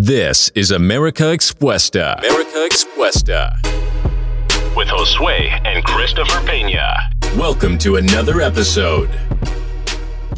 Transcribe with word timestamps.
This 0.00 0.52
is 0.54 0.70
America 0.70 1.32
Expuesta. 1.32 2.16
America 2.18 2.64
Expuesta. 2.70 3.58
with 4.76 4.86
Josue 4.86 5.50
and 5.66 5.82
Christopher 5.82 6.38
Peña. 6.46 7.10
Welcome 7.36 7.78
to 7.78 7.96
another 7.96 8.40
episode. 8.40 9.08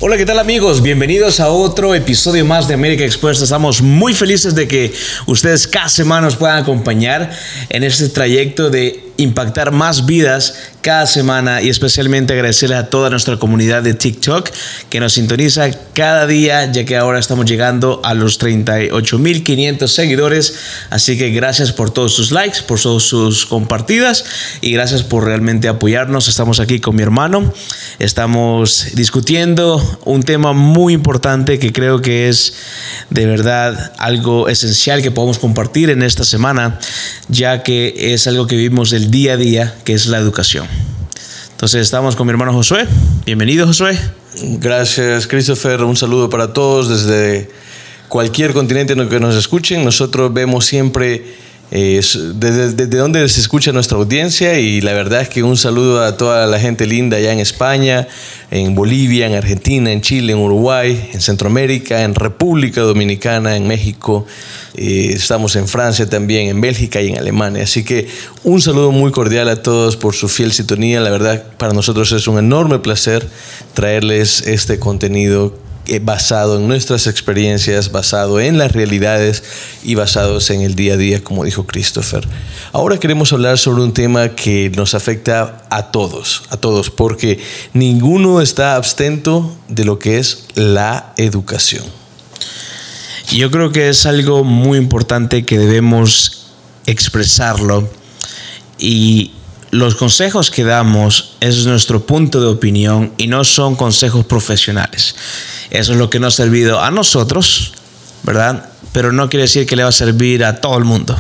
Hola, 0.01 0.17
¿qué 0.17 0.25
tal 0.25 0.38
amigos? 0.38 0.81
Bienvenidos 0.81 1.41
a 1.41 1.51
otro 1.51 1.95
episodio 1.95 2.43
más 2.46 2.69
de 2.69 2.73
América 2.73 3.04
Expuesta. 3.04 3.45
Estamos 3.45 3.82
muy 3.82 4.14
felices 4.14 4.54
de 4.54 4.66
que 4.66 4.95
ustedes 5.27 5.66
cada 5.66 5.90
semana 5.90 6.22
nos 6.22 6.36
puedan 6.36 6.62
acompañar 6.62 7.30
en 7.68 7.84
este 7.84 8.08
trayecto 8.08 8.70
de 8.70 9.09
impactar 9.23 9.71
más 9.71 10.07
vidas 10.07 10.55
cada 10.80 11.07
semana 11.07 11.61
y 11.61 11.69
especialmente 11.69 12.32
agradecerle 12.32 12.77
a 12.77 12.89
toda 12.89 13.11
nuestra 13.11 13.37
comunidad 13.37 13.82
de 13.82 13.93
TikTok 13.93 14.48
que 14.89 14.98
nos 14.98 15.12
sintoniza 15.12 15.70
cada 15.93 16.27
día 16.27 16.70
ya 16.73 16.84
que 16.84 16.96
ahora 16.96 17.19
estamos 17.19 17.45
llegando 17.45 18.01
a 18.02 18.14
los 18.14 18.41
38.500 18.41 19.87
seguidores. 19.87 20.55
Así 20.88 21.19
que 21.19 21.30
gracias 21.30 21.73
por 21.73 21.91
todos 21.91 22.15
sus 22.15 22.33
likes 22.33 22.62
por 22.66 22.80
todos 22.80 23.05
sus 23.05 23.46
compartidas 23.46 24.24
y 24.60 24.73
gracias 24.73 25.02
por 25.02 25.24
realmente 25.24 25.68
apoyarnos. 25.68 26.29
Estamos 26.29 26.60
aquí 26.60 26.80
con 26.80 26.96
mi 26.96 27.02
hermano. 27.02 27.52
Estamos 27.98 28.87
discutiendo 28.95 30.01
un 30.05 30.23
tema 30.23 30.52
muy 30.55 30.95
importante 30.95 31.59
que 31.59 31.73
creo 31.73 32.01
que 32.01 32.29
es 32.29 32.55
de 33.10 33.27
verdad 33.27 33.93
algo 33.98 34.48
esencial 34.48 35.02
que 35.02 35.10
podemos 35.10 35.38
compartir 35.38 35.91
en 35.91 36.02
esta 36.02 36.24
semana 36.24 36.79
ya 37.29 37.62
que 37.62 38.15
es 38.15 38.27
algo 38.27 38.46
que 38.46 38.57
vivimos 38.57 38.93
el 38.93 39.09
día 39.10 39.32
a 39.32 39.37
día, 39.37 39.74
que 39.84 39.92
es 39.92 40.06
la 40.06 40.19
educación. 40.19 40.66
Entonces 41.51 41.82
estamos 41.82 42.14
con 42.14 42.27
mi 42.27 42.30
hermano 42.30 42.52
Josué. 42.52 42.87
Bienvenido 43.27 43.66
Josué. 43.66 43.98
Gracias, 44.60 45.27
Christopher. 45.27 45.82
Un 45.82 45.96
saludo 45.96 46.30
para 46.30 46.52
todos 46.52 46.88
desde 46.88 47.51
cualquier 48.09 48.52
continente 48.52 48.92
en 48.92 49.01
el 49.01 49.09
que 49.09 49.18
nos 49.18 49.34
escuchen. 49.34 49.84
Nosotros 49.84 50.32
vemos 50.32 50.65
siempre 50.66 51.24
desde, 51.71 52.73
desde 52.73 52.99
dónde 52.99 53.29
se 53.29 53.40
escucha 53.40 53.71
nuestra 53.71 53.96
audiencia 53.96 54.59
y 54.59 54.80
la 54.80 54.93
verdad 54.93 55.21
es 55.21 55.29
que 55.29 55.45
un 55.45 55.57
saludo 55.57 56.02
a 56.02 56.16
toda 56.16 56.46
la 56.49 56.59
gente 56.59 56.85
linda 56.85 57.16
allá 57.16 57.32
en 57.32 57.38
España, 57.38 58.09
en 58.51 58.74
Bolivia, 58.74 59.29
en 59.29 59.35
Argentina, 59.35 59.93
en 59.93 60.01
Chile, 60.01 60.32
en 60.32 60.41
Uruguay, 60.41 61.10
en 61.13 61.21
Centroamérica, 61.21 62.02
en 62.02 62.16
República 62.16 62.80
Dominicana, 62.80 63.57
en 63.57 63.68
México. 63.68 64.26
Eh, 64.75 65.12
estamos 65.15 65.54
en 65.54 65.69
Francia 65.69 66.09
también, 66.09 66.48
en 66.48 66.60
Bélgica 66.60 67.00
y 67.00 67.09
en 67.09 67.19
Alemania. 67.19 67.62
Así 67.62 67.84
que 67.84 68.09
un 68.43 68.60
saludo 68.60 68.91
muy 68.91 69.12
cordial 69.12 69.48
a 69.48 69.62
todos 69.62 69.97
por 69.97 70.15
su 70.15 70.28
fiel 70.28 70.50
sintonía. 70.50 71.00
La 71.00 71.10
verdad, 71.10 71.44
para 71.56 71.72
nosotros 71.72 72.10
es 72.10 72.26
un 72.26 72.38
enorme 72.38 72.81
placer 72.81 73.28
traerles 73.75 74.43
este 74.47 74.81
contenido 74.81 75.54
eh, 75.54 75.69
basado 75.99 76.59
en 76.59 76.69
nuestras 76.69 77.06
experiencias, 77.06 77.91
basado 77.91 78.41
en 78.41 78.59
las 78.59 78.72
realidades 78.72 79.43
y 79.83 79.97
basados 79.97 80.50
en 80.50 80.60
el 80.62 80.75
día 80.75 80.94
a 80.94 80.97
día, 80.97 81.25
como 81.25 81.44
dijo 81.44 81.66
Christopher. 81.66 82.27
Ahora 82.72 82.99
queremos 82.99 83.32
hablar 83.32 83.59
sobre 83.59 83.82
un 83.82 83.93
tema 83.93 84.31
que 84.31 84.71
nos 84.77 84.94
afecta 84.94 85.66
a 85.71 85.91
todos, 85.91 86.44
a 86.50 86.56
todos, 86.56 86.91
porque 86.91 87.41
ninguno 87.72 88.41
está 88.41 88.77
abstento 88.77 89.56
de 89.69 89.84
lo 89.84 89.99
que 89.99 90.19
es 90.19 90.44
la 90.55 91.12
educación. 91.16 91.84
Yo 93.32 93.50
creo 93.50 93.72
que 93.72 93.88
es 93.88 94.06
algo 94.06 94.44
muy 94.44 94.78
importante 94.78 95.44
que 95.44 95.59
debemos 95.59 96.47
expresarlo 96.87 97.88
y 98.78 99.32
los 99.71 99.94
consejos 99.94 100.50
que 100.50 100.65
damos 100.65 101.37
es 101.41 101.65
nuestro 101.66 102.04
punto 102.04 102.41
de 102.41 102.49
opinión 102.49 103.12
y 103.16 103.28
no 103.28 103.44
son 103.44 103.76
consejos 103.76 104.25
profesionales. 104.25 105.15
Eso 105.71 105.93
es 105.93 105.99
lo 105.99 106.10
que 106.10 106.19
nos 106.19 106.34
ha 106.34 106.37
servido 106.44 106.81
a 106.81 106.91
nosotros, 106.91 107.72
¿verdad? 108.25 108.71
Pero 108.93 109.12
no 109.12 109.28
quiere 109.28 109.43
decir 109.43 109.66
que 109.66 109.76
le 109.76 109.84
va 109.84 109.91
a 109.91 109.93
servir 109.93 110.44
a 110.44 110.56
todo 110.56 110.76
el 110.76 110.84
mundo, 110.84 111.16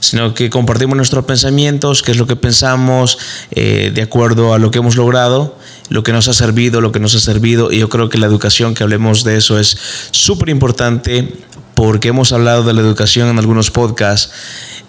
sino 0.00 0.34
que 0.34 0.50
compartimos 0.50 0.96
nuestros 0.96 1.24
pensamientos, 1.24 2.02
qué 2.02 2.10
es 2.10 2.18
lo 2.18 2.26
que 2.26 2.34
pensamos, 2.34 3.18
eh, 3.52 3.92
de 3.94 4.02
acuerdo 4.02 4.54
a 4.54 4.58
lo 4.58 4.72
que 4.72 4.78
hemos 4.78 4.96
logrado, 4.96 5.56
lo 5.88 6.02
que 6.02 6.12
nos 6.12 6.26
ha 6.26 6.34
servido, 6.34 6.80
lo 6.80 6.90
que 6.90 6.98
nos 6.98 7.14
ha 7.14 7.20
servido. 7.20 7.70
Y 7.70 7.78
yo 7.78 7.88
creo 7.88 8.08
que 8.08 8.18
la 8.18 8.26
educación, 8.26 8.74
que 8.74 8.82
hablemos 8.82 9.22
de 9.22 9.36
eso, 9.36 9.58
es 9.58 9.76
súper 10.10 10.48
importante 10.48 11.32
porque 11.74 12.08
hemos 12.08 12.32
hablado 12.32 12.62
de 12.62 12.72
la 12.72 12.80
educación 12.80 13.28
en 13.28 13.38
algunos 13.38 13.70
podcasts 13.70 14.30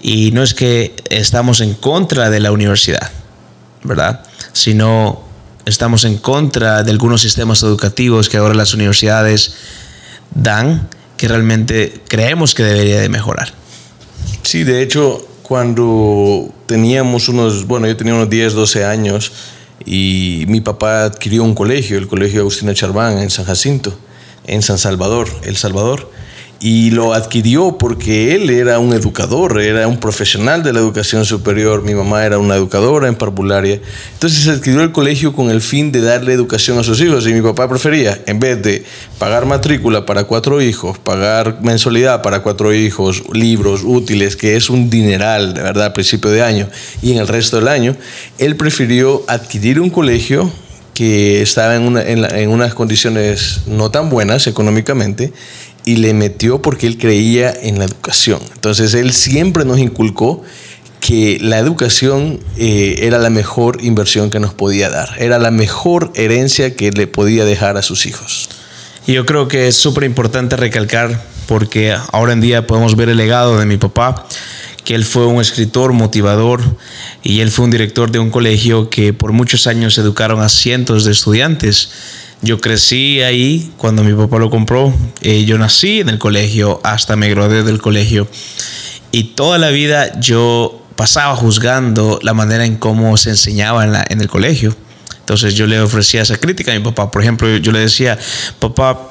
y 0.01 0.31
no 0.31 0.43
es 0.43 0.53
que 0.53 0.95
estamos 1.09 1.61
en 1.61 1.73
contra 1.73 2.29
de 2.29 2.39
la 2.39 2.51
universidad, 2.51 3.11
¿verdad? 3.83 4.23
Sino 4.53 5.23
estamos 5.65 6.03
en 6.05 6.17
contra 6.17 6.83
de 6.83 6.91
algunos 6.91 7.21
sistemas 7.21 7.63
educativos 7.63 8.29
que 8.29 8.37
ahora 8.37 8.53
las 8.53 8.73
universidades 8.73 9.55
dan 10.33 10.89
que 11.17 11.27
realmente 11.27 12.01
creemos 12.07 12.53
que 12.53 12.63
debería 12.63 12.99
de 12.99 13.09
mejorar. 13.09 13.53
Sí, 14.43 14.63
de 14.63 14.81
hecho, 14.81 15.25
cuando 15.41 16.53
teníamos 16.67 17.29
unos, 17.29 17.65
bueno, 17.65 17.87
yo 17.87 17.97
tenía 17.97 18.13
unos 18.13 18.29
10, 18.29 18.53
12 18.53 18.85
años 18.85 19.31
y 19.85 20.45
mi 20.47 20.61
papá 20.61 21.05
adquirió 21.05 21.43
un 21.43 21.55
colegio, 21.55 21.97
el 21.97 22.07
Colegio 22.07 22.41
Agustina 22.41 22.73
Charván 22.73 23.17
en 23.17 23.29
San 23.29 23.45
Jacinto, 23.45 23.97
en 24.45 24.61
San 24.61 24.77
Salvador, 24.77 25.27
El 25.43 25.57
Salvador 25.57 26.11
y 26.65 26.89
lo 26.89 27.13
adquirió 27.13 27.77
porque 27.77 28.33
él 28.33 28.49
era 28.49 28.79
un 28.79 28.91
educador, 28.91 29.61
era 29.61 29.87
un 29.87 29.99
profesional 29.99 30.63
de 30.63 30.73
la 30.73 30.79
educación 30.79 31.23
superior, 31.23 31.83
mi 31.83 31.93
mamá 31.93 32.25
era 32.25 32.39
una 32.39 32.55
educadora 32.55 33.07
en 33.07 33.13
parvularia, 33.13 33.79
entonces 34.13 34.47
adquirió 34.47 34.81
el 34.81 34.91
colegio 34.91 35.31
con 35.31 35.51
el 35.51 35.61
fin 35.61 35.91
de 35.91 36.01
darle 36.01 36.33
educación 36.33 36.79
a 36.79 36.83
sus 36.83 36.99
hijos 37.01 37.27
y 37.27 37.33
mi 37.33 37.41
papá 37.43 37.69
prefería, 37.69 38.19
en 38.25 38.39
vez 38.39 38.63
de 38.63 38.83
pagar 39.19 39.45
matrícula 39.45 40.07
para 40.07 40.23
cuatro 40.23 40.59
hijos, 40.59 40.97
pagar 40.97 41.59
mensualidad 41.61 42.23
para 42.23 42.41
cuatro 42.41 42.73
hijos, 42.73 43.21
libros 43.31 43.81
útiles, 43.83 44.35
que 44.35 44.55
es 44.55 44.71
un 44.71 44.89
dineral, 44.89 45.53
de 45.53 45.61
verdad, 45.61 45.85
a 45.85 45.93
principio 45.93 46.31
de 46.31 46.41
año 46.41 46.67
y 46.99 47.11
en 47.11 47.19
el 47.19 47.27
resto 47.27 47.57
del 47.57 47.67
año, 47.67 47.95
él 48.39 48.55
prefirió 48.55 49.23
adquirir 49.27 49.79
un 49.79 49.91
colegio 49.91 50.51
que 50.95 51.43
estaba 51.43 51.75
en, 51.75 51.83
una, 51.83 52.01
en, 52.01 52.23
en 52.23 52.49
unas 52.49 52.73
condiciones 52.73 53.59
no 53.67 53.91
tan 53.91 54.09
buenas 54.09 54.47
económicamente 54.47 55.31
y 55.85 55.97
le 55.97 56.13
metió 56.13 56.61
porque 56.61 56.87
él 56.87 56.97
creía 56.97 57.53
en 57.53 57.79
la 57.79 57.85
educación. 57.85 58.39
Entonces 58.53 58.93
él 58.93 59.13
siempre 59.13 59.65
nos 59.65 59.79
inculcó 59.79 60.43
que 60.99 61.37
la 61.39 61.59
educación 61.59 62.39
eh, 62.57 63.01
era 63.01 63.19
la 63.19 63.29
mejor 63.29 63.77
inversión 63.83 64.31
que 64.31 64.39
nos 64.39 64.55
podía 64.55 64.89
dar, 64.89 65.15
era 65.19 65.37
la 65.37 65.51
mejor 65.51 66.11
herencia 66.15 66.75
que 66.75 66.91
le 66.91 67.05
podía 67.05 67.45
dejar 67.45 67.77
a 67.77 67.83
sus 67.83 68.07
hijos. 68.07 68.49
Y 69.05 69.13
yo 69.13 69.25
creo 69.25 69.47
que 69.47 69.67
es 69.67 69.77
súper 69.77 70.03
importante 70.03 70.55
recalcar, 70.55 71.23
porque 71.47 71.95
ahora 72.11 72.33
en 72.33 72.41
día 72.41 72.65
podemos 72.65 72.95
ver 72.95 73.09
el 73.09 73.17
legado 73.17 73.59
de 73.59 73.67
mi 73.67 73.77
papá, 73.77 74.25
que 74.85 74.95
él 74.95 75.03
fue 75.03 75.25
un 75.25 75.41
escritor 75.41 75.91
motivador 75.91 76.61
y 77.23 77.41
él 77.41 77.49
fue 77.49 77.65
un 77.65 77.71
director 77.71 78.11
de 78.11 78.19
un 78.19 78.29
colegio 78.29 78.89
que 78.89 79.11
por 79.13 79.33
muchos 79.33 79.67
años 79.67 79.97
educaron 79.97 80.41
a 80.41 80.47
cientos 80.47 81.03
de 81.03 81.11
estudiantes. 81.11 81.89
Yo 82.41 82.61
crecí 82.61 83.21
ahí 83.21 83.71
cuando 83.77 84.03
mi 84.03 84.13
papá 84.13 84.37
lo 84.37 84.51
compró. 84.51 84.93
Eh, 85.21 85.43
yo 85.45 85.57
nací 85.57 86.01
en 86.01 86.09
el 86.09 86.19
colegio 86.19 86.79
hasta 86.83 87.15
me 87.15 87.29
gradué 87.29 87.63
del 87.63 87.81
colegio. 87.81 88.27
Y 89.11 89.23
toda 89.35 89.57
la 89.57 89.69
vida 89.69 90.19
yo 90.19 90.83
pasaba 90.95 91.35
juzgando 91.35 92.19
la 92.21 92.33
manera 92.33 92.63
en 92.65 92.75
cómo 92.75 93.17
se 93.17 93.31
enseñaba 93.31 94.05
en, 94.07 94.21
el 94.21 94.27
colegio. 94.27 94.75
Entonces 95.19 95.55
yo 95.55 95.65
le 95.65 95.79
ofrecía 95.79 96.21
esa 96.21 96.37
crítica 96.37 96.71
a 96.71 96.75
mi 96.75 96.83
papá. 96.83 97.09
Por 97.09 97.23
ejemplo, 97.23 97.57
yo 97.57 97.71
le 97.71 97.79
decía, 97.79 98.19
papá, 98.59 99.09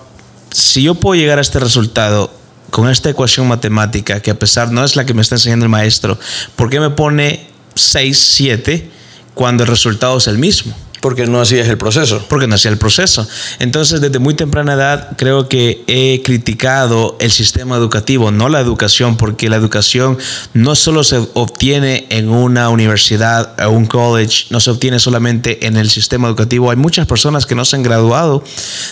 si 0.53 0.85
yo 0.85 0.95
puedo 0.95 1.21
llegar 1.21 1.39
a 1.39 1.43
este 1.43 1.59
resultado 1.59 2.44
con 2.75 2.91
esta 2.91 3.09
ecuación 3.09 3.47
matemática, 3.47 4.19
que 4.19 4.33
a 4.33 4.35
pesar 4.37 4.73
no 4.73 4.83
es 4.83 4.97
la 4.97 5.07
que 5.07 5.15
me 5.15 5.23
está 5.23 5.37
enseñando 5.37 5.65
el 5.65 5.69
maestro, 5.69 6.19
¿por 6.57 6.71
qué 6.71 6.81
me 6.81 6.91
pone 6.91 7.47
6, 7.77 8.19
7 8.19 8.91
cuando 9.33 9.63
el 9.63 9.69
resultado 9.69 10.19
es 10.19 10.27
el 10.27 10.39
mismo? 10.39 10.75
Porque 11.01 11.25
no 11.25 11.41
hacías 11.41 11.69
el 11.69 11.79
proceso. 11.79 12.27
Porque 12.29 12.49
no 12.49 12.57
hacía 12.57 12.73
el 12.73 12.79
proceso. 12.79 13.29
Entonces, 13.61 14.01
desde 14.01 14.19
muy 14.19 14.35
temprana 14.35 14.73
edad, 14.73 15.11
creo 15.17 15.49
que 15.49 15.85
he 15.87 16.21
criticado 16.25 17.17
el 17.21 17.31
sistema 17.31 17.77
educativo, 17.77 18.33
no 18.33 18.49
la 18.49 18.59
educación, 18.59 19.17
porque 19.17 19.49
la 19.49 19.55
educación 19.55 20.19
no 20.53 20.75
solo 20.75 21.05
se 21.05 21.19
obtiene 21.35 22.09
en 22.11 22.29
una 22.29 22.71
universidad 22.71 23.55
o 23.65 23.71
un 23.71 23.87
college, 23.87 24.47
no 24.51 24.59
se 24.59 24.73
obtiene 24.73 24.99
solamente 24.99 25.65
en 25.69 25.77
el 25.77 25.89
sistema 25.91 26.27
educativo. 26.27 26.73
Hay 26.73 26.77
muchas 26.77 27.07
personas 27.07 27.47
que 27.47 27.55
no 27.55 27.65
se 27.65 27.77
han 27.77 27.85
graduado 27.85 28.43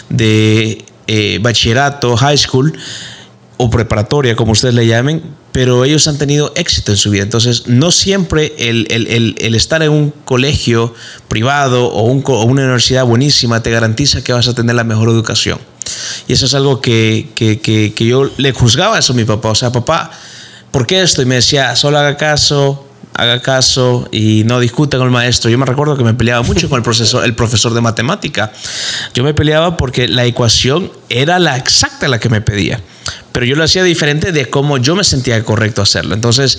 de 0.09 0.85
eh, 1.09 1.41
bachillerato, 1.43 2.17
high 2.17 2.39
school 2.39 2.79
preparatoria, 3.71 4.37
como 4.37 4.53
ustedes 4.53 4.75
le 4.75 4.87
llamen, 4.87 5.23
pero 5.53 5.85
ellos 5.85 6.09
han 6.09 6.19
tenido 6.19 6.53
éxito 6.57 6.93
en 6.93 6.99
su 6.99 7.11
vida. 7.11 7.23
Entonces, 7.23 7.67
no 7.67 7.93
siempre 7.93 8.55
el, 8.59 8.87
el, 8.91 9.37
el, 9.39 9.55
estar 9.55 9.83
en 9.83 9.91
un 9.91 10.11
colegio 10.25 10.95
privado 11.29 11.87
o, 11.87 12.05
un, 12.05 12.25
o, 12.27 12.45
una 12.45 12.63
universidad 12.63 13.05
buenísima 13.05 13.63
te 13.63 13.71
garantiza 13.71 14.25
que 14.25 14.33
vas 14.33 14.49
a 14.49 14.55
tener 14.55 14.75
la 14.75 14.85
mejor 14.85 15.09
educación. 15.09 15.59
Y 16.27 16.33
eso 16.33 16.47
es 16.47 16.55
algo 16.55 16.81
que, 16.81 17.29
que, 17.35 17.61
que, 17.61 18.07
yo 18.07 18.31
le 18.37 18.53
juzgaba 18.53 18.99
eso 18.99 19.13
a 19.13 19.17
mi 19.17 19.25
papá. 19.25 19.51
O 19.51 19.55
sea, 19.55 19.71
papá, 19.71 20.11
¿por 20.71 20.87
qué 20.87 21.03
esto? 21.03 21.23
Y 21.23 21.27
me 21.27 21.37
decía, 21.37 21.77
solo 21.77 21.99
haga 21.99 22.17
caso, 22.17 22.87
haga 23.15 23.41
caso 23.43 24.09
y 24.11 24.45
no 24.45 24.61
discuta 24.61 24.97
con 24.97 25.07
el 25.07 25.13
maestro. 25.13 25.51
Yo 25.51 25.59
me 25.59 25.67
recuerdo 25.67 25.97
que 25.97 26.05
me 26.05 26.15
peleaba 26.15 26.43
mucho 26.43 26.69
con 26.69 26.79
el 26.79 26.83
profesor, 26.83 27.25
el 27.25 27.35
profesor 27.35 27.75
de 27.75 27.81
matemática. 27.81 28.53
Yo 29.15 29.25
me 29.25 29.35
peleaba 29.35 29.77
porque 29.77 30.09
la 30.09 30.25
ecuación 30.25 30.91
era 31.09 31.39
la 31.39 31.57
exacta 31.57 32.09
la 32.09 32.19
que 32.19 32.29
me 32.29 32.41
pedía. 32.41 32.81
Pero 33.33 33.47
yo 33.47 33.57
lo 33.57 33.65
hacía 33.65 33.83
diferente 33.83 34.33
de 34.33 34.47
cómo 34.47 34.79
yo 34.79 34.95
me 34.95 35.05
sentía 35.05 35.43
correcto 35.43 35.83
hacerlo. 35.83 36.15
Entonces 36.15 36.59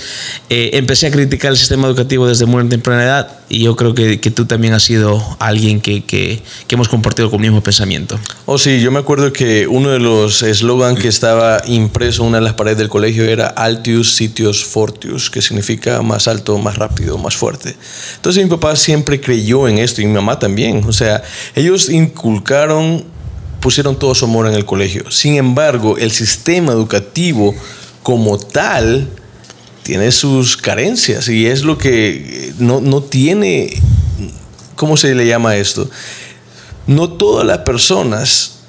eh, 0.50 0.72
empecé 0.74 1.08
a 1.08 1.12
criticar 1.12 1.52
el 1.52 1.58
sistema 1.58 1.88
educativo 1.88 2.28
desde 2.28 2.46
muy 2.46 2.68
temprana 2.68 3.04
edad 3.04 3.38
y 3.50 3.64
yo 3.64 3.76
creo 3.76 3.94
que, 3.94 4.20
que 4.20 4.32
tú 4.32 4.46
también 4.46 4.74
has 4.74 4.84
sido 4.84 5.22
alguien 5.40 5.80
que, 5.80 6.04
que, 6.04 6.42
que, 6.68 6.76
hemos 6.76 6.90
compartido 6.90 7.30
con 7.30 7.40
el 7.40 7.52
mismo 7.52 7.62
pensamiento. 7.62 8.20
Oh, 8.46 8.58
sí, 8.58 8.82
yo 8.82 8.92
me 8.92 9.00
acuerdo 9.00 9.32
que 9.32 9.68
uno 9.68 9.90
de 9.90 10.00
los 10.00 10.42
eslogans 10.42 11.00
que 11.00 11.08
estaba 11.08 11.62
impreso 11.68 12.24
en 12.24 12.30
una 12.30 12.38
de 12.40 12.46
las 12.46 12.54
paredes 12.54 12.80
del 12.80 12.90
colegio 12.90 13.26
era 13.26 13.48
Altius 13.48 14.16
Sitius 14.16 14.66
Fortius, 14.66 15.30
que 15.30 15.42
significa 15.42 16.02
más 16.02 16.28
alto, 16.28 16.58
más 16.58 16.78
rápido, 16.78 17.18
más 17.18 17.36
fuerte. 17.36 17.76
Entonces 18.16 18.44
mi 18.44 18.50
papá 18.50 18.76
siempre 18.76 19.22
creyó 19.22 19.68
en 19.68 19.78
esto 19.78 20.02
y 20.02 20.08
mi 20.08 20.14
mamá 20.14 20.40
también. 20.40 20.84
O 20.86 20.94
sea, 20.94 21.22
ellos 21.56 21.90
inculcaron 21.90 23.13
pusieron 23.64 23.98
todo 23.98 24.14
su 24.14 24.26
amor 24.26 24.46
en 24.48 24.56
el 24.56 24.66
colegio. 24.66 25.10
Sin 25.10 25.36
embargo, 25.36 25.98
el 25.98 26.12
sistema 26.12 26.74
educativo 26.74 27.56
como 28.04 28.38
tal 28.38 29.08
tiene 29.84 30.12
sus 30.12 30.58
carencias 30.58 31.30
y 31.30 31.48
es 31.48 31.64
lo 31.64 31.78
que 31.78 32.54
no, 32.60 32.82
no 32.82 33.02
tiene, 33.02 33.82
¿cómo 34.76 34.98
se 34.98 35.16
le 35.16 35.26
llama 35.26 35.56
esto? 35.56 35.90
No 36.88 37.14
todas 37.14 37.48
las 37.48 37.60
personas 37.60 38.60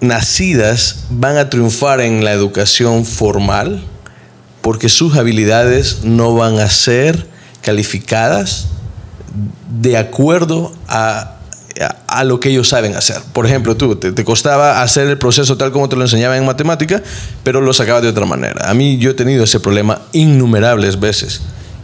nacidas 0.00 1.04
van 1.10 1.36
a 1.36 1.50
triunfar 1.50 2.00
en 2.00 2.24
la 2.24 2.32
educación 2.32 3.04
formal 3.04 3.84
porque 4.62 4.88
sus 4.88 5.16
habilidades 5.16 5.98
no 6.02 6.34
van 6.34 6.60
a 6.60 6.70
ser 6.70 7.28
calificadas 7.60 8.68
de 9.68 9.98
acuerdo 9.98 10.72
a 10.88 11.39
a 11.80 12.24
lo 12.24 12.40
que 12.40 12.50
ellos 12.50 12.68
saben 12.68 12.94
hacer. 12.94 13.20
Por 13.32 13.46
ejemplo, 13.46 13.76
tú 13.76 13.96
te, 13.96 14.24
costaba 14.24 14.82
hacer 14.82 15.08
el 15.08 15.18
proceso 15.18 15.56
tal 15.56 15.72
como 15.72 15.88
te 15.88 15.96
lo 15.96 16.02
enseñaban 16.02 16.38
en 16.38 16.46
matemática, 16.46 17.02
pero 17.42 17.60
lo 17.60 17.72
sacabas 17.72 18.02
de 18.02 18.08
otra 18.08 18.26
manera. 18.26 18.68
A 18.68 18.74
mí 18.74 18.98
yo 18.98 19.10
he 19.10 19.14
tenido 19.14 19.44
ese 19.44 19.60
problema 19.60 20.02
innumerables 20.12 21.00
veces. 21.00 21.40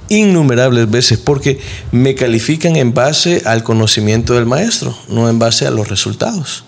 Innumerables 0.08 0.90
veces 0.90 1.18
porque 1.18 1.58
me 1.90 2.14
califican 2.14 2.76
en 2.76 2.94
base 2.94 3.42
al 3.44 3.62
conocimiento 3.62 4.34
del 4.34 4.46
maestro, 4.46 4.96
no 5.08 5.28
en 5.28 5.38
base 5.38 5.66
a 5.66 5.70
los 5.70 5.88
resultados 5.88 6.64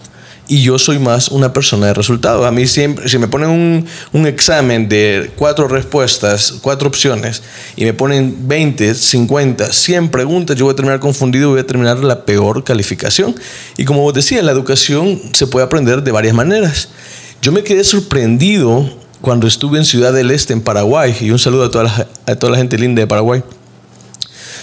y 0.49 0.63
yo 0.63 0.79
soy 0.79 0.99
más 0.99 1.29
una 1.29 1.53
persona 1.53 1.87
de 1.87 1.95
resultado. 1.95 2.47
A 2.47 2.51
mí 2.51 2.67
siempre, 2.67 3.09
si 3.09 3.19
me 3.19 3.29
ponen 3.29 3.51
un, 3.51 3.87
un, 4.13 4.27
examen 4.27 4.89
de 4.89 5.31
cuatro 5.37 5.69
respuestas, 5.69 6.55
cuatro 6.63 6.89
opciones, 6.89 7.43
y 7.77 7.85
me 7.85 7.93
ponen 7.93 8.49
20, 8.49 8.95
50, 8.95 9.73
100 9.73 10.09
preguntas, 10.09 10.57
yo 10.57 10.65
voy 10.65 10.73
a 10.73 10.77
terminar 10.77 11.01
confundido 11.01 11.49
y 11.49 11.53
voy 11.53 11.61
a 11.61 11.67
terminar 11.67 11.99
la 11.99 12.25
peor 12.25 12.65
calificación. 12.65 13.35
Y 13.77 13.85
como 13.85 14.01
vos 14.01 14.15
decías, 14.15 14.43
la 14.43 14.53
educación 14.53 15.21
se 15.35 15.47
puede 15.47 15.67
aprender 15.67 16.03
de 16.03 16.11
varias 16.11 16.35
maneras. 16.35 16.89
Yo 17.43 17.53
me 17.53 17.63
quedé 17.63 17.85
sorprendido 17.85 18.91
cuando 19.21 19.47
estuve 19.47 19.79
en 19.79 19.85
Ciudad 19.85 20.13
del 20.13 20.31
Este, 20.31 20.55
en 20.55 20.63
Paraguay, 20.63 21.15
y 21.21 21.31
un 21.31 21.39
saludo 21.39 21.65
a 21.65 21.71
toda 21.71 21.85
la, 21.85 22.09
a 22.27 22.37
toda 22.37 22.53
la 22.53 22.59
gente 22.59 22.79
linda 22.79 23.01
de 23.01 23.07
Paraguay. 23.07 23.43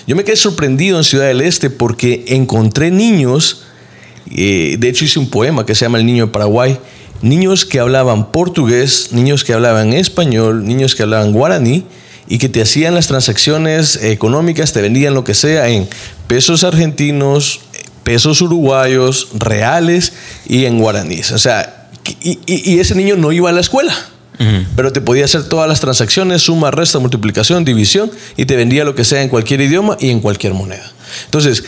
Yo 0.07 0.15
me 0.15 0.23
quedé 0.23 0.35
sorprendido 0.35 0.97
en 0.97 1.03
Ciudad 1.03 1.27
del 1.27 1.41
Este 1.41 1.69
porque 1.69 2.25
encontré 2.27 2.91
niños 2.91 3.64
eh, 4.31 4.77
de 4.79 4.89
hecho 4.89 5.05
hice 5.05 5.19
un 5.19 5.29
poema 5.29 5.65
que 5.65 5.75
se 5.75 5.85
llama 5.85 5.97
El 5.97 6.05
Niño 6.05 6.27
de 6.27 6.31
Paraguay. 6.31 6.77
Niños 7.21 7.65
que 7.65 7.79
hablaban 7.79 8.31
portugués, 8.31 9.09
niños 9.11 9.43
que 9.43 9.53
hablaban 9.53 9.93
español, 9.93 10.65
niños 10.65 10.95
que 10.95 11.03
hablaban 11.03 11.31
guaraní 11.31 11.85
y 12.27 12.37
que 12.37 12.49
te 12.49 12.61
hacían 12.61 12.93
las 12.93 13.07
transacciones 13.07 13.97
económicas, 14.03 14.73
te 14.73 14.81
vendían 14.81 15.13
lo 15.13 15.23
que 15.23 15.33
sea 15.33 15.69
en 15.69 15.87
pesos 16.27 16.63
argentinos, 16.63 17.61
pesos 18.03 18.41
uruguayos, 18.41 19.29
reales 19.33 20.13
y 20.47 20.65
en 20.65 20.79
guaraníes. 20.79 21.31
O 21.31 21.39
sea, 21.39 21.89
y, 22.21 22.79
ese 22.79 22.95
niño 22.95 23.15
no 23.15 23.31
iba 23.31 23.49
a 23.49 23.53
la 23.53 23.61
escuela. 23.61 23.95
Pero 24.75 24.91
te 24.91 24.99
podía 24.99 25.23
hacer 25.23 25.47
todas 25.47 25.69
las 25.69 25.79
transacciones, 25.79 26.41
suma, 26.41 26.69
resta, 26.69 26.99
multiplicación, 26.99 27.63
división, 27.63 28.11
y 28.35 28.45
te 28.45 28.57
vendía 28.57 28.83
lo 28.83 28.93
que 28.93 29.05
sea 29.05 29.21
en 29.21 29.29
cualquier 29.29 29.61
idioma 29.61 29.95
y 29.97 30.09
en 30.09 30.19
cualquier 30.19 30.53
moneda. 30.53 30.91
Entonces, 31.23 31.63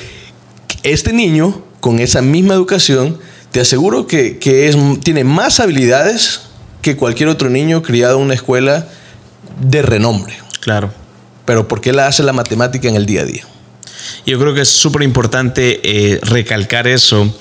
este 0.84 1.14
niño 1.14 1.64
con 1.80 2.00
esa 2.00 2.22
misma 2.22 2.54
educación, 2.54 3.20
te 3.52 3.62
aseguro 3.62 4.08
que, 4.08 4.38
es, 4.44 4.76
tiene 5.04 5.24
más 5.24 5.60
habilidades 5.60 6.42
que 6.82 6.96
cualquier 6.96 7.30
otro 7.30 7.50
niño 7.50 7.82
criado 7.84 8.18
en 8.18 8.24
una 8.24 8.34
escuela 8.34 8.88
de 9.62 9.82
renombre. 9.82 10.38
Claro. 10.62 10.94
Pero 11.46 11.68
¿por 11.68 11.82
qué 11.82 11.94
la 11.94 12.08
hace 12.08 12.24
la 12.24 12.34
matemática 12.34 12.88
en 12.88 12.96
el 12.96 13.06
día 13.06 13.22
a 13.22 13.26
día? 13.26 13.44
Yo 14.26 14.40
creo 14.40 14.54
que 14.54 14.62
es 14.62 14.70
súper 14.70 15.04
importante 15.04 15.80
eh, 15.84 16.20
recalcar 16.24 16.88
eso 16.88 17.34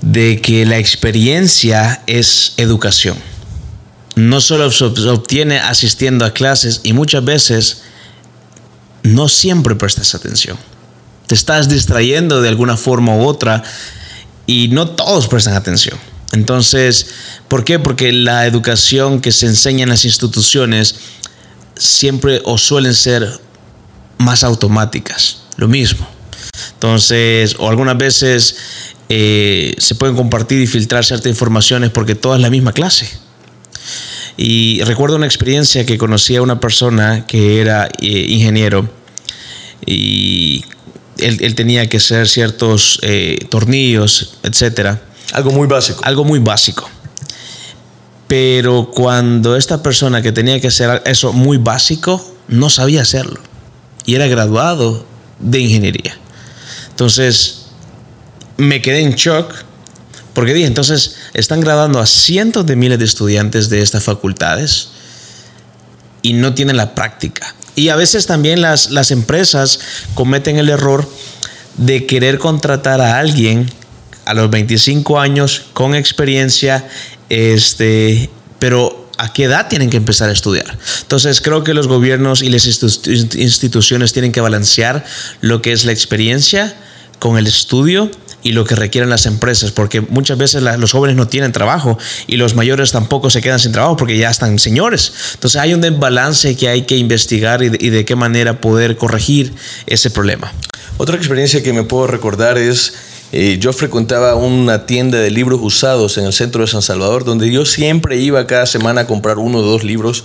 de 0.00 0.40
que 0.40 0.64
la 0.64 0.78
experiencia 0.78 2.02
es 2.06 2.54
educación. 2.56 3.16
No 4.14 4.40
solo 4.40 4.70
se 4.70 4.84
obtiene 4.84 5.58
asistiendo 5.58 6.24
a 6.24 6.32
clases 6.32 6.80
y 6.82 6.92
muchas 6.92 7.24
veces 7.24 7.82
no 9.02 9.28
siempre 9.28 9.74
prestas 9.74 10.14
atención 10.14 10.56
estás 11.34 11.68
distrayendo 11.68 12.42
de 12.42 12.48
alguna 12.48 12.76
forma 12.76 13.14
u 13.16 13.24
otra 13.24 13.62
y 14.46 14.68
no 14.68 14.88
todos 14.88 15.28
prestan 15.28 15.54
atención. 15.54 15.98
Entonces, 16.32 17.06
¿por 17.48 17.64
qué? 17.64 17.78
Porque 17.78 18.12
la 18.12 18.46
educación 18.46 19.20
que 19.20 19.32
se 19.32 19.46
enseña 19.46 19.82
en 19.82 19.90
las 19.90 20.04
instituciones 20.04 20.96
siempre 21.76 22.40
o 22.44 22.58
suelen 22.58 22.94
ser 22.94 23.28
más 24.18 24.44
automáticas, 24.44 25.42
lo 25.56 25.68
mismo. 25.68 26.08
Entonces, 26.74 27.56
o 27.58 27.68
algunas 27.68 27.96
veces 27.98 28.56
eh, 29.08 29.74
se 29.78 29.94
pueden 29.94 30.16
compartir 30.16 30.60
y 30.60 30.66
filtrar 30.66 31.04
ciertas 31.04 31.28
informaciones 31.28 31.90
porque 31.90 32.14
toda 32.14 32.36
es 32.36 32.42
la 32.42 32.50
misma 32.50 32.72
clase. 32.72 33.08
Y 34.36 34.82
recuerdo 34.84 35.16
una 35.16 35.26
experiencia 35.26 35.84
que 35.84 35.98
conocí 35.98 36.36
a 36.36 36.42
una 36.42 36.60
persona 36.60 37.26
que 37.26 37.60
era 37.60 37.88
eh, 38.00 38.26
ingeniero 38.28 38.90
y 39.84 40.41
él, 41.24 41.54
tenía 41.54 41.88
que 41.88 41.98
hacer 41.98 42.28
ciertos 42.28 42.98
eh, 43.02 43.38
tornillos, 43.50 44.38
etc. 44.42 44.98
Algo 45.32 45.50
muy 45.52 45.66
básico. 45.66 46.00
Algo 46.04 46.24
muy 46.24 46.38
básico. 46.38 46.88
Pero 48.28 48.90
cuando 48.94 49.56
esta 49.56 49.82
persona 49.82 50.22
que 50.22 50.32
tenía 50.32 50.60
que 50.60 50.68
hacer 50.68 51.02
eso 51.04 51.32
muy 51.32 51.58
básico, 51.58 52.34
no 52.48 52.70
sabía 52.70 53.02
hacerlo. 53.02 53.40
Y 54.06 54.14
era 54.14 54.26
graduado 54.26 55.06
de 55.38 55.60
ingeniería. 55.60 56.16
Entonces, 56.90 57.66
me 58.56 58.80
quedé 58.80 59.00
en 59.00 59.14
shock 59.14 59.52
porque 60.34 60.54
dije, 60.54 60.66
entonces, 60.66 61.16
están 61.34 61.60
graduando 61.60 62.00
a 62.00 62.06
cientos 62.06 62.64
de 62.64 62.76
miles 62.76 62.98
de 62.98 63.04
estudiantes 63.04 63.68
de 63.68 63.82
estas 63.82 64.04
facultades 64.04 64.88
y 66.22 66.32
no 66.32 66.54
tienen 66.54 66.76
la 66.76 66.94
práctica. 66.94 67.54
Y 67.74 67.88
a 67.88 67.96
veces 67.96 68.26
también 68.26 68.60
las, 68.60 68.90
las 68.90 69.10
empresas 69.10 69.80
cometen 70.14 70.58
el 70.58 70.68
error 70.68 71.08
de 71.76 72.06
querer 72.06 72.38
contratar 72.38 73.00
a 73.00 73.18
alguien 73.18 73.70
a 74.24 74.34
los 74.34 74.50
25 74.50 75.18
años 75.18 75.64
con 75.72 75.94
experiencia, 75.94 76.88
este, 77.28 78.30
pero 78.58 79.08
¿a 79.18 79.32
qué 79.32 79.44
edad 79.44 79.68
tienen 79.68 79.90
que 79.90 79.96
empezar 79.96 80.28
a 80.28 80.32
estudiar? 80.32 80.78
Entonces 81.00 81.40
creo 81.40 81.64
que 81.64 81.74
los 81.74 81.88
gobiernos 81.88 82.42
y 82.42 82.50
las 82.50 82.66
instituciones 82.66 84.12
tienen 84.12 84.32
que 84.32 84.40
balancear 84.40 85.04
lo 85.40 85.62
que 85.62 85.72
es 85.72 85.84
la 85.84 85.92
experiencia 85.92 86.76
con 87.18 87.38
el 87.38 87.46
estudio 87.46 88.10
y 88.42 88.52
lo 88.52 88.64
que 88.64 88.74
requieren 88.74 89.10
las 89.10 89.26
empresas, 89.26 89.70
porque 89.70 90.00
muchas 90.00 90.38
veces 90.38 90.62
los 90.62 90.92
jóvenes 90.92 91.16
no 91.16 91.28
tienen 91.28 91.52
trabajo 91.52 91.98
y 92.26 92.36
los 92.36 92.54
mayores 92.54 92.92
tampoco 92.92 93.30
se 93.30 93.40
quedan 93.40 93.58
sin 93.58 93.72
trabajo 93.72 93.96
porque 93.96 94.16
ya 94.16 94.30
están 94.30 94.58
señores. 94.58 95.12
Entonces 95.34 95.60
hay 95.60 95.74
un 95.74 95.80
desbalance 95.80 96.56
que 96.56 96.68
hay 96.68 96.82
que 96.82 96.96
investigar 96.96 97.62
y 97.62 97.68
de, 97.68 98.04
qué 98.04 98.16
manera 98.16 98.60
poder 98.60 98.96
corregir 98.96 99.52
ese 99.86 100.10
problema. 100.10 100.52
Otra 100.98 101.16
experiencia 101.16 101.62
que 101.62 101.72
me 101.72 101.84
puedo 101.84 102.06
recordar 102.06 102.58
es 102.58 102.94
eh, 103.32 103.56
yo 103.58 103.72
frecuentaba 103.72 104.34
una 104.34 104.84
tienda 104.84 105.18
de 105.18 105.30
libros 105.30 105.60
usados 105.62 106.18
en 106.18 106.26
el 106.26 106.32
centro 106.34 106.62
de 106.62 106.68
San 106.68 106.82
Salvador, 106.82 107.24
donde 107.24 107.50
yo 107.50 107.64
siempre 107.64 108.18
iba 108.18 108.46
cada 108.46 108.66
semana 108.66 109.02
a 109.02 109.06
comprar 109.06 109.38
uno 109.38 109.58
o 109.58 109.62
dos 109.62 109.84
libros 109.84 110.24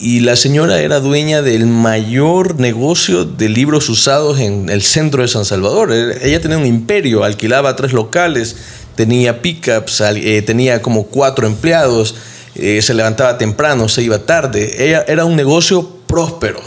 y 0.00 0.20
la 0.20 0.36
señora 0.36 0.80
era 0.80 1.00
dueña 1.00 1.42
del 1.42 1.66
mayor 1.66 2.60
negocio 2.60 3.24
de 3.24 3.48
libros 3.48 3.88
usados 3.88 4.38
en 4.40 4.68
el 4.68 4.82
centro 4.82 5.22
de 5.22 5.28
San 5.28 5.44
Salvador. 5.44 5.92
Eh, 5.92 6.18
ella 6.22 6.40
tenía 6.40 6.58
un 6.58 6.66
imperio, 6.66 7.24
alquilaba 7.24 7.76
tres 7.76 7.92
locales, 7.92 8.56
tenía 8.94 9.40
pickups, 9.40 10.02
eh, 10.02 10.42
tenía 10.42 10.82
como 10.82 11.06
cuatro 11.06 11.46
empleados, 11.46 12.14
eh, 12.54 12.82
se 12.82 12.94
levantaba 12.94 13.38
temprano, 13.38 13.88
se 13.88 14.02
iba 14.02 14.18
tarde. 14.18 14.86
Ella 14.86 15.04
era 15.08 15.24
un 15.24 15.36
negocio 15.36 15.88
próspero. 16.06 16.60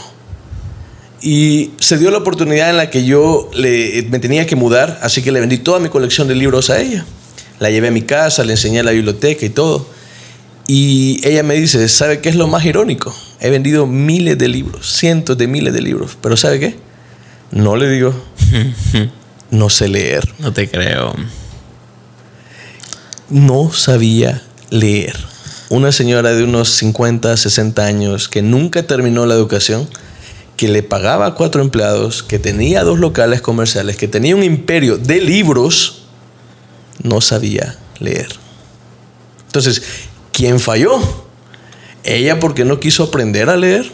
Y 1.22 1.72
se 1.78 1.98
dio 1.98 2.10
la 2.10 2.18
oportunidad 2.18 2.70
en 2.70 2.78
la 2.78 2.90
que 2.90 3.04
yo 3.04 3.50
le, 3.54 4.06
me 4.10 4.18
tenía 4.18 4.46
que 4.46 4.56
mudar, 4.56 4.98
así 5.02 5.22
que 5.22 5.30
le 5.30 5.40
vendí 5.40 5.58
toda 5.58 5.78
mi 5.78 5.90
colección 5.90 6.26
de 6.28 6.34
libros 6.34 6.70
a 6.70 6.80
ella. 6.80 7.04
La 7.58 7.70
llevé 7.70 7.88
a 7.88 7.90
mi 7.90 8.02
casa, 8.02 8.42
le 8.42 8.52
enseñé 8.52 8.82
la 8.82 8.92
biblioteca 8.92 9.44
y 9.44 9.50
todo. 9.50 9.86
Y 10.72 11.18
ella 11.26 11.42
me 11.42 11.54
dice, 11.54 11.88
¿sabe 11.88 12.20
qué 12.20 12.28
es 12.28 12.36
lo 12.36 12.46
más 12.46 12.64
irónico? 12.64 13.12
He 13.40 13.50
vendido 13.50 13.88
miles 13.88 14.38
de 14.38 14.46
libros, 14.46 14.86
cientos 14.98 15.36
de 15.36 15.48
miles 15.48 15.74
de 15.74 15.82
libros, 15.82 16.16
pero 16.22 16.36
¿sabe 16.36 16.60
qué? 16.60 16.76
No 17.50 17.74
le 17.74 17.90
digo, 17.90 18.14
no 19.50 19.68
sé 19.68 19.88
leer. 19.88 20.32
No 20.38 20.52
te 20.52 20.70
creo. 20.70 21.12
No 23.30 23.72
sabía 23.72 24.44
leer. 24.70 25.16
una 25.70 25.90
señora 25.90 26.34
de 26.34 26.44
unos 26.44 26.68
50, 26.68 27.36
60 27.36 27.84
años 27.84 28.28
que 28.28 28.40
nunca 28.40 28.84
terminó 28.84 29.26
la 29.26 29.34
educación, 29.34 29.88
que 30.56 30.68
le 30.68 30.84
pagaba 30.84 31.26
a 31.26 31.34
cuatro 31.34 31.62
empleados, 31.62 32.22
que 32.22 32.38
tenía 32.38 32.84
dos 32.84 33.00
locales 33.00 33.40
comerciales, 33.40 33.96
que 33.96 34.06
tenía 34.06 34.36
un 34.36 34.44
imperio 34.44 34.98
de 34.98 35.20
libros, 35.20 36.04
no 37.02 37.20
sabía 37.20 37.76
leer. 37.98 38.28
Entonces, 39.46 39.82
¿quién 40.40 40.58
falló? 40.58 40.98
Ella 42.02 42.40
porque 42.40 42.64
no 42.64 42.80
quiso 42.80 43.04
aprender 43.04 43.50
a 43.50 43.58
leer, 43.58 43.92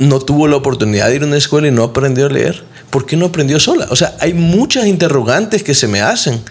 no 0.00 0.18
tuvo 0.18 0.48
la 0.48 0.56
oportunidad 0.56 1.08
de 1.08 1.14
ir 1.14 1.22
a 1.22 1.26
una 1.26 1.36
escuela 1.36 1.68
y 1.68 1.70
no 1.70 1.84
aprendió 1.84 2.26
a 2.26 2.28
leer. 2.28 2.64
¿Por 2.90 3.06
qué 3.06 3.16
no 3.16 3.26
aprendió 3.26 3.60
sola? 3.60 3.86
O 3.90 3.94
sea, 3.94 4.16
hay 4.18 4.34
muchas 4.34 4.86
interrogantes 4.86 5.62
que 5.62 5.76
se 5.76 5.86
me 5.86 6.00
hacen, 6.00 6.42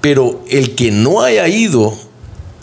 pero 0.00 0.44
el 0.48 0.76
que 0.76 0.92
no 0.92 1.22
haya 1.22 1.48
ido 1.48 1.92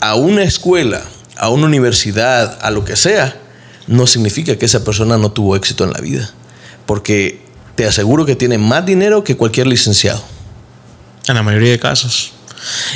a 0.00 0.14
una 0.14 0.42
escuela, 0.42 1.02
a 1.36 1.50
una 1.50 1.66
universidad, 1.66 2.58
a 2.62 2.70
lo 2.70 2.86
que 2.86 2.96
sea, 2.96 3.36
no 3.86 4.06
significa 4.06 4.56
que 4.56 4.64
esa 4.64 4.84
persona 4.84 5.18
no 5.18 5.32
tuvo 5.32 5.54
éxito 5.54 5.84
en 5.84 5.92
la 5.92 6.00
vida. 6.00 6.30
Porque 6.86 7.42
te 7.74 7.84
aseguro 7.84 8.24
que 8.24 8.36
tiene 8.36 8.56
más 8.56 8.86
dinero 8.86 9.22
que 9.22 9.36
cualquier 9.36 9.66
licenciado. 9.66 10.22
En 11.28 11.34
la 11.34 11.42
mayoría 11.42 11.72
de 11.72 11.78
casos. 11.78 12.32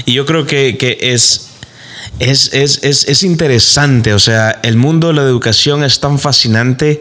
Y 0.05 0.15
yo 0.15 0.25
creo 0.27 0.47
que, 0.47 0.99
es, 1.01 1.46
es, 2.19 2.53
es, 2.53 2.81
es, 2.83 3.23
interesante. 3.23 4.15
O 4.15 4.19
sea, 4.19 4.61
el 4.63 4.77
mundo 4.77 5.09
de 5.09 5.15
la 5.15 5.23
educación 5.23 5.85
es 5.85 6.01
tan 6.01 6.19
fascinante, 6.19 7.01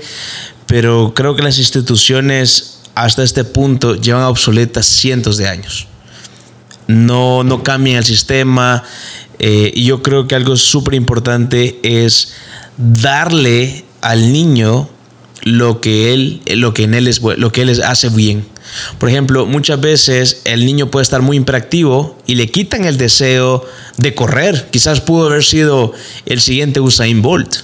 pero 0.67 1.13
creo 1.15 1.35
que 1.35 1.43
las 1.43 1.57
instituciones 1.57 2.79
hasta 2.95 3.23
este 3.23 3.43
punto 3.43 3.95
llevan 3.95 4.23
obsoletas 4.23 4.85
cientos 4.85 5.37
de 5.37 5.47
años. 5.47 5.87
No, 6.87 7.43
no 7.43 7.63
cambian 7.63 7.97
el 7.97 8.05
sistema. 8.05 8.83
Eh, 9.39 9.71
y 9.73 9.85
yo 9.85 10.01
creo 10.01 10.27
que 10.27 10.35
algo 10.35 10.55
súper 10.55 10.93
importante 10.93 11.79
es 11.83 12.33
darle 12.77 13.85
al 14.01 14.31
niño 14.31 14.89
lo 15.43 15.81
que 15.81 16.13
él, 16.13 16.41
lo 16.45 16.73
que 16.73 16.83
en 16.83 16.93
él 16.93 17.07
es, 17.07 17.21
lo 17.21 17.51
que 17.51 17.61
él 17.61 17.81
hace 17.83 18.09
bien. 18.09 18.45
Por 18.97 19.09
ejemplo, 19.09 19.45
muchas 19.45 19.79
veces 19.79 20.41
el 20.45 20.65
niño 20.65 20.89
puede 20.89 21.03
estar 21.03 21.21
muy 21.21 21.37
impractivo 21.37 22.17
y 22.25 22.35
le 22.35 22.49
quitan 22.49 22.85
el 22.85 22.97
deseo 22.97 23.65
de 23.97 24.15
correr. 24.15 24.69
Quizás 24.71 25.01
pudo 25.01 25.27
haber 25.27 25.43
sido 25.43 25.93
el 26.25 26.41
siguiente 26.41 26.79
Usain 26.79 27.21
Bolt. 27.21 27.57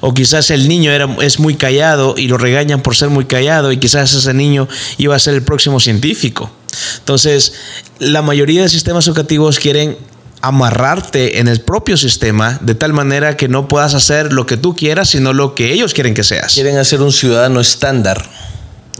O 0.00 0.14
quizás 0.14 0.50
el 0.50 0.68
niño 0.68 0.92
era, 0.92 1.16
es 1.20 1.40
muy 1.40 1.56
callado 1.56 2.14
y 2.16 2.28
lo 2.28 2.38
regañan 2.38 2.80
por 2.80 2.94
ser 2.94 3.08
muy 3.08 3.24
callado 3.24 3.72
y 3.72 3.78
quizás 3.78 4.12
ese 4.14 4.32
niño 4.32 4.68
iba 4.98 5.16
a 5.16 5.18
ser 5.18 5.34
el 5.34 5.42
próximo 5.42 5.80
científico. 5.80 6.50
Entonces, 6.98 7.54
la 7.98 8.22
mayoría 8.22 8.62
de 8.62 8.68
sistemas 8.68 9.06
educativos 9.08 9.58
quieren 9.58 9.96
amarrarte 10.44 11.38
en 11.38 11.48
el 11.48 11.62
propio 11.62 11.96
sistema 11.96 12.58
de 12.60 12.74
tal 12.74 12.92
manera 12.92 13.34
que 13.34 13.48
no 13.48 13.66
puedas 13.66 13.94
hacer 13.94 14.30
lo 14.30 14.44
que 14.44 14.58
tú 14.58 14.76
quieras, 14.76 15.08
sino 15.08 15.32
lo 15.32 15.54
que 15.54 15.72
ellos 15.72 15.94
quieren 15.94 16.12
que 16.12 16.22
seas. 16.22 16.52
Quieren 16.52 16.76
hacer 16.76 17.00
un 17.00 17.12
ciudadano 17.12 17.60
estándar. 17.60 18.22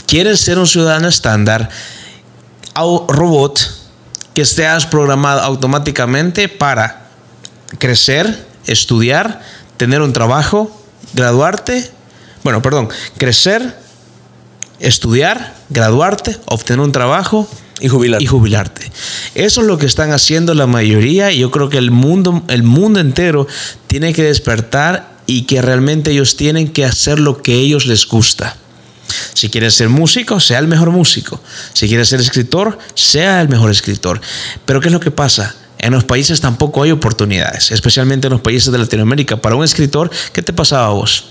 Quieren 0.06 0.38
ser 0.38 0.58
un 0.58 0.66
ciudadano 0.66 1.06
estándar, 1.06 1.68
robot, 2.74 3.60
que 4.32 4.40
estés 4.40 4.86
programado 4.86 5.42
automáticamente 5.42 6.48
para 6.48 7.08
crecer, 7.78 8.46
estudiar, 8.66 9.42
tener 9.76 10.00
un 10.00 10.14
trabajo, 10.14 10.70
graduarte, 11.12 11.90
bueno, 12.42 12.62
perdón, 12.62 12.88
crecer, 13.18 13.76
estudiar, 14.80 15.54
graduarte, 15.68 16.38
obtener 16.46 16.80
un 16.80 16.92
trabajo, 16.92 17.46
y 17.80 17.88
jubilarte. 17.88 18.24
y 18.24 18.26
jubilarte. 18.26 18.92
Eso 19.34 19.60
es 19.60 19.66
lo 19.66 19.78
que 19.78 19.86
están 19.86 20.12
haciendo 20.12 20.54
la 20.54 20.66
mayoría 20.66 21.32
y 21.32 21.38
yo 21.38 21.50
creo 21.50 21.68
que 21.68 21.78
el 21.78 21.90
mundo, 21.90 22.42
el 22.48 22.62
mundo 22.62 23.00
entero 23.00 23.46
tiene 23.86 24.12
que 24.12 24.24
despertar 24.24 25.14
y 25.26 25.42
que 25.42 25.62
realmente 25.62 26.10
ellos 26.10 26.36
tienen 26.36 26.68
que 26.68 26.84
hacer 26.84 27.18
lo 27.18 27.42
que 27.42 27.54
ellos 27.54 27.86
les 27.86 28.06
gusta. 28.06 28.56
Si 29.32 29.48
quieres 29.48 29.74
ser 29.74 29.88
músico, 29.88 30.40
sea 30.40 30.58
el 30.58 30.68
mejor 30.68 30.90
músico. 30.90 31.40
Si 31.72 31.88
quieres 31.88 32.08
ser 32.08 32.20
escritor, 32.20 32.78
sea 32.94 33.40
el 33.40 33.48
mejor 33.48 33.70
escritor. 33.70 34.20
Pero 34.64 34.80
¿qué 34.80 34.88
es 34.88 34.92
lo 34.92 35.00
que 35.00 35.10
pasa? 35.10 35.54
En 35.78 35.92
los 35.92 36.04
países 36.04 36.40
tampoco 36.40 36.82
hay 36.82 36.92
oportunidades, 36.92 37.70
especialmente 37.70 38.28
en 38.28 38.32
los 38.32 38.40
países 38.40 38.72
de 38.72 38.78
Latinoamérica. 38.78 39.36
Para 39.36 39.54
un 39.54 39.64
escritor, 39.64 40.10
¿qué 40.32 40.42
te 40.42 40.52
pasaba 40.52 40.86
a 40.86 40.90
vos? 40.90 41.26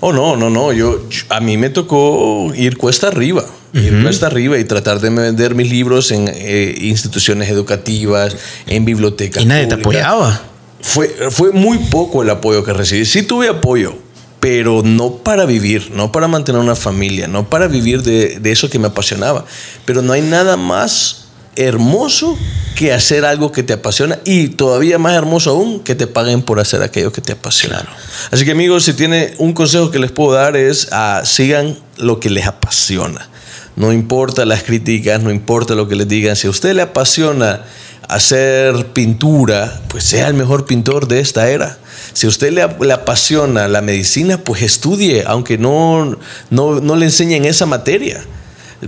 Oh, 0.00 0.12
no, 0.12 0.36
no, 0.36 0.50
no. 0.50 0.72
Yo, 0.72 1.00
a 1.28 1.40
mí 1.40 1.56
me 1.56 1.70
tocó 1.70 2.52
ir 2.54 2.76
cuesta 2.76 3.08
arriba 3.08 3.44
ir 3.74 4.02
cuesta 4.02 4.26
arriba 4.26 4.58
y 4.58 4.64
tratar 4.64 5.00
de 5.00 5.10
vender 5.10 5.54
mis 5.54 5.70
libros 5.70 6.12
en 6.12 6.30
eh, 6.32 6.74
instituciones 6.80 7.48
educativas, 7.50 8.36
en 8.66 8.84
bibliotecas. 8.84 9.42
¿Y 9.42 9.46
nadie 9.46 9.66
te 9.66 9.74
apoyaba? 9.74 10.40
Fue, 10.80 11.08
fue 11.30 11.50
muy 11.50 11.78
poco 11.78 12.22
el 12.22 12.30
apoyo 12.30 12.62
que 12.62 12.72
recibí. 12.72 13.04
Sí 13.04 13.22
tuve 13.22 13.48
apoyo, 13.48 13.94
pero 14.38 14.82
no 14.84 15.16
para 15.16 15.44
vivir, 15.44 15.90
no 15.92 16.12
para 16.12 16.28
mantener 16.28 16.60
una 16.60 16.76
familia, 16.76 17.26
no 17.26 17.48
para 17.48 17.66
vivir 17.66 18.02
de, 18.02 18.38
de 18.38 18.52
eso 18.52 18.70
que 18.70 18.78
me 18.78 18.88
apasionaba. 18.88 19.44
Pero 19.84 20.02
no 20.02 20.12
hay 20.12 20.22
nada 20.22 20.56
más 20.56 21.23
hermoso 21.56 22.38
que 22.74 22.92
hacer 22.92 23.24
algo 23.24 23.52
que 23.52 23.62
te 23.62 23.72
apasiona 23.72 24.18
y 24.24 24.48
todavía 24.48 24.98
más 24.98 25.14
hermoso 25.14 25.50
aún 25.50 25.80
que 25.80 25.94
te 25.94 26.06
paguen 26.06 26.42
por 26.42 26.58
hacer 26.60 26.82
aquello 26.82 27.12
que 27.12 27.20
te 27.20 27.32
apasiona. 27.32 27.86
Así 28.30 28.44
que 28.44 28.50
amigos, 28.50 28.84
si 28.84 28.94
tiene 28.94 29.34
un 29.38 29.52
consejo 29.52 29.90
que 29.90 29.98
les 29.98 30.10
puedo 30.10 30.32
dar 30.32 30.56
es 30.56 30.88
ah, 30.90 31.22
sigan 31.24 31.78
lo 31.96 32.20
que 32.20 32.30
les 32.30 32.46
apasiona. 32.46 33.28
No 33.76 33.92
importa 33.92 34.44
las 34.44 34.62
críticas, 34.62 35.20
no 35.22 35.30
importa 35.30 35.74
lo 35.74 35.88
que 35.88 35.96
les 35.96 36.08
digan. 36.08 36.36
Si 36.36 36.46
a 36.46 36.50
usted 36.50 36.74
le 36.74 36.82
apasiona 36.82 37.62
hacer 38.08 38.86
pintura, 38.92 39.80
pues 39.88 40.04
sea 40.04 40.28
el 40.28 40.34
mejor 40.34 40.66
pintor 40.66 41.08
de 41.08 41.20
esta 41.20 41.48
era. 41.50 41.78
Si 42.12 42.26
a 42.26 42.28
usted 42.28 42.52
le, 42.52 42.62
apasiona 42.92 43.66
la 43.66 43.80
medicina, 43.80 44.38
pues 44.38 44.62
estudie, 44.62 45.24
aunque 45.26 45.58
no, 45.58 46.16
no, 46.50 46.96
le 46.96 47.04
enseñen 47.04 47.44
esa 47.44 47.66
materia. 47.66 48.24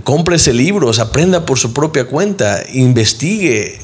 Cómprese 0.03 0.53
libros, 0.53 0.99
aprenda 0.99 1.45
por 1.45 1.57
su 1.59 1.73
propia 1.73 2.05
cuenta, 2.05 2.63
investigue. 2.73 3.79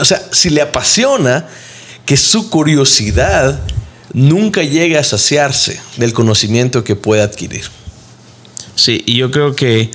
O 0.00 0.04
sea, 0.04 0.22
si 0.32 0.50
le 0.50 0.60
apasiona, 0.60 1.46
que 2.06 2.16
su 2.16 2.50
curiosidad 2.50 3.60
nunca 4.12 4.62
llegue 4.62 4.98
a 4.98 5.04
saciarse 5.04 5.80
del 5.96 6.12
conocimiento 6.12 6.84
que 6.84 6.96
puede 6.96 7.22
adquirir. 7.22 7.64
Sí, 8.74 9.02
y 9.06 9.16
yo 9.16 9.30
creo 9.30 9.54
que 9.54 9.90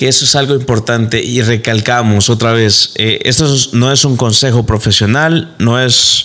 que 0.00 0.08
eso 0.08 0.24
es 0.24 0.34
algo 0.34 0.54
importante 0.54 1.22
y 1.22 1.42
recalcamos 1.42 2.30
otra 2.30 2.54
vez, 2.54 2.92
eh, 2.96 3.20
esto 3.26 3.54
no 3.74 3.92
es 3.92 4.06
un 4.06 4.16
consejo 4.16 4.64
profesional, 4.64 5.54
no 5.58 5.78
es 5.78 6.24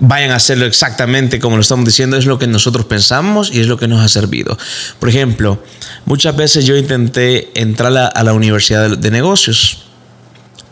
vayan 0.00 0.30
a 0.30 0.36
hacerlo 0.36 0.66
exactamente 0.66 1.38
como 1.38 1.56
lo 1.56 1.62
estamos 1.62 1.84
diciendo, 1.84 2.16
es 2.16 2.26
lo 2.26 2.38
que 2.38 2.46
nosotros 2.46 2.86
pensamos 2.86 3.50
y 3.52 3.60
es 3.60 3.66
lo 3.66 3.76
que 3.76 3.88
nos 3.88 4.00
ha 4.00 4.08
servido. 4.08 4.56
Por 4.98 5.08
ejemplo, 5.08 5.62
muchas 6.04 6.36
veces 6.36 6.64
yo 6.64 6.76
intenté 6.76 7.50
entrar 7.60 7.96
a, 7.96 8.22
la 8.22 8.32
universidad 8.32 8.96
de, 8.96 9.10
negocios, 9.10 9.84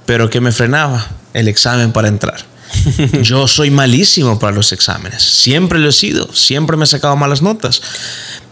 pero 0.05 0.31
¿qué 0.31 0.41
me 0.41 0.53
frenaba? 0.53 1.07
El 1.35 1.49
examen 1.49 1.93
para 1.93 2.09
entrar. 2.09 2.45
Yo 3.23 3.47
soy 3.47 3.71
malísimo 3.71 4.39
para 4.39 4.55
los 4.55 4.73
exámenes, 4.73 5.23
siempre 5.23 5.79
lo 5.79 5.89
he 5.89 5.93
sido, 5.93 6.33
siempre 6.35 6.77
me 6.77 6.85
he 6.85 6.87
sacado 6.87 7.17
malas 7.17 7.41
notas. 7.41 7.81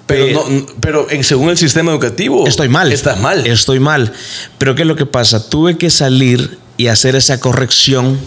Pero, 0.06 0.44
pero 0.80 1.06
según 1.22 1.48
el 1.48 1.56
sistema 1.56 1.90
educativo. 1.90 2.46
Estoy 2.46 2.68
mal. 2.68 2.92
Estás 2.92 3.18
mal. 3.20 3.46
Estoy 3.46 3.80
mal. 3.80 4.12
Pero 4.58 4.74
¿qué 4.74 4.82
es 4.82 4.88
lo 4.88 4.96
que 4.96 5.06
pasa? 5.06 5.48
Tuve 5.48 5.78
que 5.78 5.88
salir 5.88 6.58
y 6.76 6.88
hacer 6.88 7.16
esa 7.16 7.40
corrección 7.40 8.18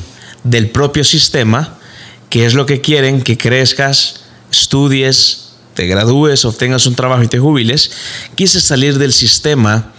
del 0.43 0.69
propio 0.69 1.03
sistema, 1.03 1.76
que 2.29 2.45
es 2.45 2.53
lo 2.53 2.65
que 2.65 2.81
quieren, 2.81 3.21
que 3.21 3.37
crezcas, 3.37 4.21
estudies, 4.51 5.49
te 5.73 5.87
gradúes, 5.87 6.45
obtengas 6.45 6.85
un 6.87 6.95
trabajo 6.95 7.23
y 7.23 7.27
te 7.27 7.39
jubiles. 7.39 7.91
Quise 8.35 8.59
salir 8.61 8.97
del 8.97 9.13
sistema 9.13 9.93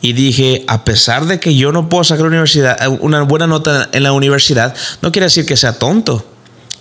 y 0.00 0.12
dije, 0.12 0.64
a 0.68 0.84
pesar 0.84 1.26
de 1.26 1.40
que 1.40 1.54
yo 1.54 1.72
no 1.72 1.88
puedo 1.88 2.04
sacar 2.04 2.26
universidad, 2.26 2.78
una 3.00 3.22
buena 3.22 3.46
nota 3.46 3.88
en 3.92 4.02
la 4.02 4.12
universidad, 4.12 4.74
no 5.02 5.10
quiere 5.12 5.26
decir 5.26 5.46
que 5.46 5.56
sea 5.56 5.78
tonto 5.78 6.34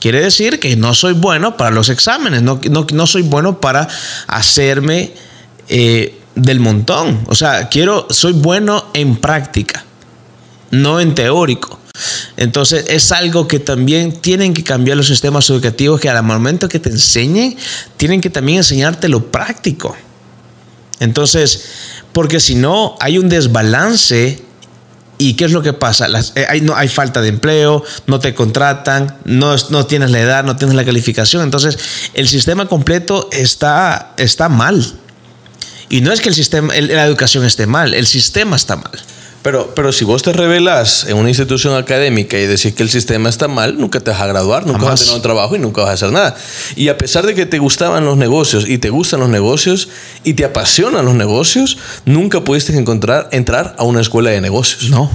Quiere 0.03 0.19
decir 0.19 0.59
que 0.59 0.75
no 0.75 0.93
soy 0.93 1.13
bueno 1.13 1.55
para 1.55 1.71
los 1.71 1.87
exámenes, 1.87 2.41
no, 2.41 2.59
no, 2.59 3.07
soy 3.07 3.21
bueno 3.21 3.61
para 3.61 3.87
hacerme 4.27 5.13
eh, 5.69 6.19
del 6.35 6.59
montón. 6.59 7.23
O 7.27 7.35
sea, 7.35 7.69
quiero, 7.69 8.07
soy 8.09 8.33
bueno 8.33 8.87
en 8.93 9.15
práctica, 9.15 9.85
no 10.71 10.99
en 10.99 11.15
teórico. 11.15 11.79
Entonces 12.37 12.85
es 12.89 13.11
algo 13.11 13.47
que 13.47 13.59
también 13.59 14.11
tienen 14.11 14.53
que 14.53 14.63
cambiar 14.63 14.97
los 14.97 15.07
sistemas 15.07 15.49
educativos 15.49 15.99
que 15.99 16.09
al 16.09 16.23
momento 16.23 16.67
que 16.67 16.79
te 16.79 16.89
enseñen, 16.89 17.55
tienen 17.97 18.21
que 18.21 18.29
también 18.29 18.59
enseñarte 18.59 19.07
lo 19.07 19.31
práctico. 19.31 19.95
Entonces, 20.99 21.65
porque 22.11 22.39
si 22.39 22.55
no, 22.55 22.95
hay 22.99 23.17
un 23.17 23.29
desbalance 23.29 24.43
¿Y 25.19 25.35
qué 25.35 25.45
es 25.45 25.51
lo 25.51 25.61
que 25.61 25.73
pasa? 25.73 26.07
Eh, 26.35 26.45
hay, 26.49 26.61
no, 26.61 26.75
hay 26.75 26.87
falta 26.87 27.21
de 27.21 27.29
empleo, 27.29 27.83
no 28.07 28.19
te 28.19 28.33
contratan, 28.33 29.19
no, 29.23 29.55
no, 29.69 29.85
tienes 29.85 30.09
la 30.09 30.19
edad, 30.19 30.43
no 30.43 30.55
tienes 30.57 30.75
la 30.75 30.83
calificación. 30.83 31.43
Entonces, 31.43 31.77
el 32.13 32.27
sistema 32.27 32.65
completo 32.65 33.29
está, 33.31 34.15
está 34.17 34.49
mal. 34.49 34.83
Y 35.87 36.01
no 36.01 36.11
es 36.11 36.19
que 36.19 36.29
el 36.29 36.35
sistema, 36.35 36.73
la 36.75 37.05
educación 37.05 37.45
esté 37.45 37.67
mal, 37.67 37.93
el 37.93 38.07
sistema 38.07 38.55
está 38.55 38.75
mal. 38.75 38.91
Pero, 39.43 39.75
pero 39.75 39.91
si 39.91 40.05
vos 40.05 40.23
te 40.23 40.31
revelas 40.31 41.05
en 41.05 41.17
una 41.17 41.27
institución 41.27 41.75
académica 41.75 42.39
y 42.39 42.45
decís 42.45 42.73
que 42.73 42.81
el 42.81 42.89
sistema 42.89 43.27
está 43.27 43.49
mal, 43.49 43.77
nunca 43.77 43.99
te 43.99 44.09
vas 44.09 44.21
a 44.21 44.27
graduar, 44.27 44.65
nunca 44.65 44.85
vas 44.85 45.01
a 45.01 45.03
tener 45.03 45.17
un 45.17 45.21
trabajo 45.21 45.55
y 45.57 45.59
nunca 45.59 45.81
vas 45.81 45.89
a 45.89 45.93
hacer 45.93 46.11
nada. 46.13 46.35
Y 46.77 46.87
a 46.87 46.97
pesar 46.97 47.25
de 47.25 47.35
que 47.35 47.45
te 47.45 47.59
gustaban 47.59 48.05
los 48.05 48.15
negocios 48.15 48.69
y 48.69 48.77
te 48.77 48.89
gustan 48.89 49.19
los 49.19 49.27
negocios 49.27 49.89
y 50.23 50.35
te 50.35 50.45
apasionan 50.45 51.03
los 51.03 51.15
negocios, 51.15 51.77
nunca 52.05 52.41
pudiste 52.41 52.75
encontrar, 52.77 53.27
entrar 53.33 53.75
a 53.77 53.83
una 53.83 53.99
escuela 53.99 54.29
de 54.29 54.39
negocios. 54.39 54.89
No. 54.89 55.11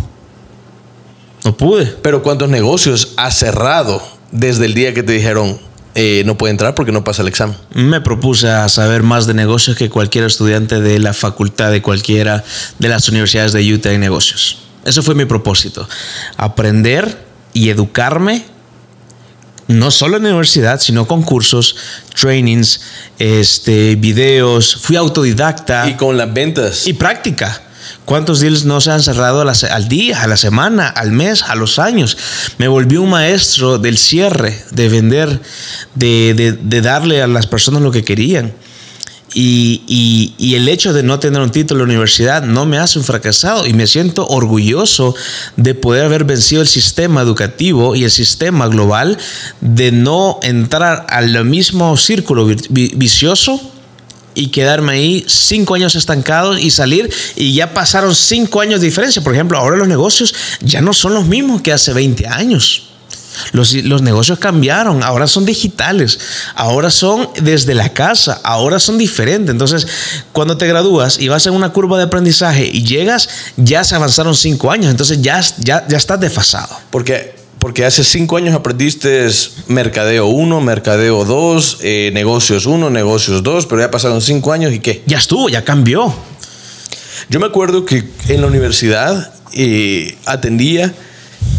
No 1.45 1.57
pude. 1.57 1.87
Pero 1.87 2.23
¿cuántos 2.23 2.51
negocios 2.51 3.15
has 3.17 3.39
cerrado 3.39 4.03
desde 4.31 4.67
el 4.67 4.75
día 4.75 4.93
que 4.93 5.03
te 5.03 5.13
dijeron 5.13 5.59
eh, 5.95 6.23
no 6.27 6.37
puede 6.37 6.53
entrar 6.53 6.75
porque 6.75 6.93
no 6.93 7.05
pasa 7.05 7.23
el 7.23 7.29
examen? 7.29 7.57
Me 7.75 8.01
propuse 8.01 8.49
a 8.49 8.69
saber 8.69 9.03
más 9.03 9.27
de 9.27 9.35
negocios 9.35 9.77
que 9.77 9.91
cualquier 9.91 10.25
estudiante 10.25 10.81
de 10.81 10.99
la 10.99 11.13
facultad 11.13 11.71
de 11.71 11.83
cualquiera 11.83 12.45
de 12.79 12.89
las 12.89 13.09
universidades 13.09 13.53
de 13.53 13.73
Utah 13.73 13.93
en 13.93 14.01
negocios. 14.01 14.59
Eso 14.85 15.03
fue 15.03 15.15
mi 15.15 15.25
propósito. 15.25 15.89
Aprender 16.37 17.25
y 17.53 17.71
educarme, 17.71 18.45
no 19.67 19.91
solo 19.91 20.17
en 20.17 20.23
la 20.23 20.29
universidad, 20.31 20.81
sino 20.81 21.07
con 21.07 21.23
cursos, 21.23 21.77
trainings, 22.19 22.81
este, 23.19 23.97
videos. 23.97 24.77
Fui 24.77 24.97
autodidacta 24.97 25.89
Y 25.89 25.95
con 25.95 26.17
las 26.17 26.33
ventas. 26.33 26.87
y 26.87 26.95
práctica. 26.95 27.63
¿Cuántos 28.05 28.41
deals 28.41 28.65
no 28.65 28.81
se 28.81 28.91
han 28.91 29.03
cerrado 29.03 29.43
al 29.43 29.89
día, 29.89 30.23
a 30.23 30.27
la 30.27 30.37
semana, 30.37 30.89
al 30.89 31.13
mes, 31.13 31.43
a 31.43 31.55
los 31.55 31.79
años? 31.79 32.17
Me 32.59 32.69
volví 32.69 32.97
un 32.97 33.11
maestro 33.11 33.79
del 33.79 33.99
cierre, 33.99 34.63
de 34.71 34.89
vender, 34.89 35.41
de, 35.95 36.35
de- 36.63 36.81
darle 36.81 37.23
a 37.23 37.27
las 37.27 37.47
personas 37.47 37.83
lo 37.83 37.91
que 37.91 38.05
querían. 38.05 38.53
Y, 39.35 39.83
y- 39.87 40.33
y 40.39 40.55
el 40.55 40.69
hecho 40.71 40.95
de 40.95 41.03
no 41.03 41.19
tener 41.21 41.43
un 41.43 41.51
título 41.51 41.83
en 41.83 41.89
la 41.89 41.93
universidad 41.93 42.43
no 42.45 42.65
me 42.65 42.79
hace 42.79 42.99
un 42.99 43.05
fracasado 43.05 43.67
y 43.67 43.75
me 43.75 43.87
siento 43.87 44.27
orgulloso 44.27 45.15
de 45.57 45.75
poder 45.75 46.07
haber 46.07 46.25
vencido 46.25 46.63
el 46.63 46.69
sistema 46.69 47.21
educativo 47.21 47.95
y 47.95 48.05
el 48.05 48.11
sistema 48.11 48.69
global, 48.69 49.19
de 49.61 49.93
no 49.93 50.41
entrar 50.43 51.05
al 51.11 51.45
mismo 51.45 51.95
círculo 51.99 52.47
vi- 52.47 52.57
vi- 52.71 52.93
vicioso 52.97 53.61
y 54.39 54.49
quedarme 54.49 54.93
ahí 54.93 55.25
cinco 55.27 55.75
años 55.75 55.97
estancado 55.97 56.57
y 56.57 56.71
salir 56.71 57.13
y 57.35 57.55
ya 57.55 57.75
pasaron 57.75 58.15
cinco 58.15 58.61
años 58.61 58.81
de 58.81 58.87
diferencia. 58.87 59.21
Por 59.21 59.35
ejemplo, 59.35 59.59
ahora 59.59 59.77
los 59.77 59.89
negocios 59.89 60.33
ya 60.61 60.81
no 60.81 60.93
son 60.93 61.15
los 61.15 61.27
mismos 61.27 61.61
que 61.61 61.73
hace 61.73 61.93
20 61.93 62.27
años. 62.29 62.85
Los, 63.53 63.73
los 63.73 64.03
negocios 64.03 64.39
cambiaron, 64.39 65.03
ahora 65.03 65.27
son 65.27 65.45
digitales, 65.45 66.19
ahora 66.55 66.91
son 66.91 67.29
desde 67.41 67.75
la 67.75 67.93
casa, 67.93 68.41
ahora 68.45 68.79
son 68.79 68.97
diferentes. 68.97 69.51
Entonces, 69.51 69.87
cuando 70.33 70.57
te 70.57 70.67
gradúas 70.67 71.19
y 71.19 71.29
vas 71.29 71.47
en 71.47 71.55
una 71.55 71.71
curva 71.71 71.99
de 71.99 72.05
aprendizaje 72.05 72.65
y 72.65 72.85
llegas, 72.85 73.29
ya 73.57 73.83
se 73.83 73.95
avanzaron 73.95 74.35
cinco 74.35 74.71
años, 74.71 74.91
entonces 74.91 75.21
ya, 75.21 75.41
ya, 75.59 75.87
ya 75.89 75.97
estás 75.97 76.21
desfasado. 76.21 76.79
Porque, 76.91 77.38
porque 77.59 77.85
hace 77.85 78.05
cinco 78.05 78.37
años 78.37 78.55
aprendiste 78.55 79.29
mercadeo 79.67 80.27
1, 80.27 80.61
mercadeo 80.61 81.25
2, 81.25 81.79
eh, 81.83 82.11
negocios 82.15 82.67
1, 82.67 82.91
negocios 82.91 83.43
2, 83.43 83.67
pero 83.67 83.81
ya 83.81 83.91
pasaron 83.91 84.21
cinco 84.21 84.53
años 84.53 84.73
y 84.73 84.81
qué. 84.81 85.03
Ya 85.07 85.19
estuvo, 85.19 85.49
ya 85.49 85.65
cambió. 85.65 86.15
Yo 87.29 87.41
me 87.41 87.47
acuerdo 87.47 87.85
que 87.85 88.05
en 88.29 88.41
la 88.41 88.47
universidad 88.47 89.33
eh, 89.53 90.17
atendía 90.25 90.95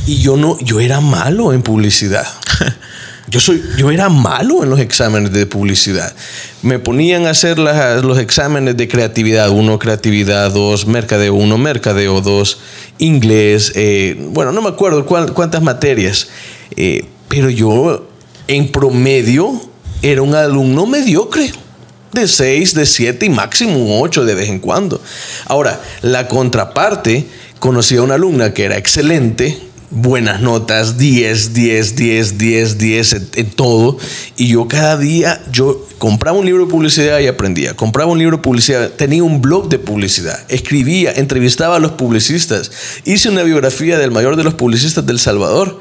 y 0.05 0.17
yo 0.17 0.37
no, 0.37 0.57
yo 0.59 0.79
era 0.79 1.01
malo 1.01 1.53
en 1.53 1.61
publicidad. 1.61 2.27
Yo, 3.29 3.39
soy, 3.39 3.61
yo 3.77 3.91
era 3.91 4.09
malo 4.09 4.63
en 4.63 4.69
los 4.69 4.79
exámenes 4.79 5.31
de 5.31 5.45
publicidad. 5.45 6.13
Me 6.63 6.79
ponían 6.79 7.27
a 7.27 7.31
hacer 7.31 7.59
los 7.59 8.17
exámenes 8.17 8.75
de 8.75 8.87
creatividad 8.87 9.49
1, 9.49 9.77
creatividad 9.77 10.51
2, 10.51 10.87
mercadeo 10.87 11.35
1, 11.35 11.57
mercadeo 11.57 12.21
2, 12.21 12.59
inglés, 12.97 13.73
eh, 13.75 14.17
bueno, 14.31 14.51
no 14.51 14.61
me 14.61 14.69
acuerdo 14.69 15.05
cuántas 15.05 15.61
materias, 15.61 16.29
eh, 16.75 17.05
pero 17.27 17.49
yo 17.49 18.07
en 18.47 18.71
promedio 18.71 19.61
era 20.01 20.21
un 20.21 20.33
alumno 20.35 20.85
mediocre. 20.85 21.51
De 22.11 22.27
6, 22.27 22.73
de 22.73 22.87
7 22.87 23.27
y 23.27 23.29
máximo 23.29 23.77
un 23.77 24.03
8 24.03 24.25
de 24.25 24.33
vez 24.33 24.49
en 24.49 24.57
cuando. 24.57 24.99
Ahora, 25.45 25.79
la 26.01 26.27
contraparte, 26.27 27.27
conocí 27.59 27.97
a 27.97 28.01
una 28.01 28.15
alumna 28.15 28.51
que 28.51 28.63
era 28.63 28.77
excelente, 28.77 29.68
buenas 29.91 30.41
notas, 30.41 30.97
10, 30.97 31.53
10, 31.53 31.95
10, 31.95 32.37
10, 32.37 32.77
10 32.77 33.13
en, 33.35 33.49
todo. 33.51 33.97
Y 34.37 34.47
yo 34.49 34.67
cada 34.67 34.97
día, 34.97 35.41
yo 35.51 35.85
compraba 35.97 36.37
un 36.37 36.45
libro 36.45 36.65
de 36.65 36.71
publicidad 36.71 37.19
y 37.19 37.27
aprendía. 37.27 37.75
Compraba 37.75 38.11
un 38.11 38.19
libro 38.19 38.37
de 38.37 38.43
publicidad, 38.43 38.89
tenía 38.91 39.23
un 39.23 39.41
blog 39.41 39.69
de 39.69 39.79
publicidad, 39.79 40.39
escribía, 40.49 41.13
entrevistaba 41.13 41.77
a 41.77 41.79
los 41.79 41.91
publicistas. 41.91 42.71
Hice 43.05 43.29
una 43.29 43.43
biografía 43.43 43.97
del 43.97 44.11
mayor 44.11 44.35
de 44.35 44.43
los 44.43 44.53
publicistas 44.53 45.05
del 45.05 45.19
Salvador. 45.19 45.79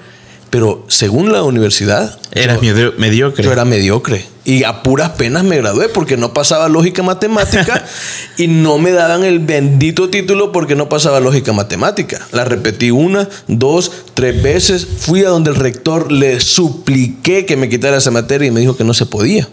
Pero 0.51 0.85
según 0.89 1.31
la 1.33 1.43
universidad, 1.43 2.19
Eras 2.33 2.57
yo- 2.61 2.75
medio- 2.75 2.95
mediocre. 2.97 3.45
yo 3.45 3.53
era 3.53 3.65
mediocre. 3.65 4.25
Y 4.47 4.65
a 4.65 4.83
puras 4.83 5.11
penas 5.11 5.45
me 5.45 5.59
gradué 5.59 5.91
porque 5.91 6.17
no 6.17 6.33
pasaba 6.33 6.71
lógica 6.71 7.03
matemática 7.03 7.85
y 8.39 8.47
no 8.47 8.79
me 8.79 8.93
daban 8.93 9.25
el 9.25 9.41
bendito 9.41 10.09
título 10.09 10.51
porque 10.53 10.75
no 10.75 10.89
pasaba 10.89 11.21
lógica 11.21 11.53
matemática. 11.53 12.27
La 12.33 12.47
repetí 12.47 12.91
una, 12.91 13.29
dos, 13.47 13.93
tres 14.15 14.43
veces. 14.43 14.87
Fui 15.01 15.23
a 15.23 15.29
donde 15.29 15.51
el 15.51 15.57
rector 15.57 16.11
le 16.11 16.41
supliqué 16.41 17.45
que 17.45 17.57
me 17.59 17.69
quitara 17.69 17.99
esa 17.99 18.11
materia 18.11 18.49
y 18.49 18.51
me 18.51 18.61
dijo 18.61 18.75
que 18.75 18.85
no 18.85 18.95
se 18.95 19.05
podía. 19.05 19.47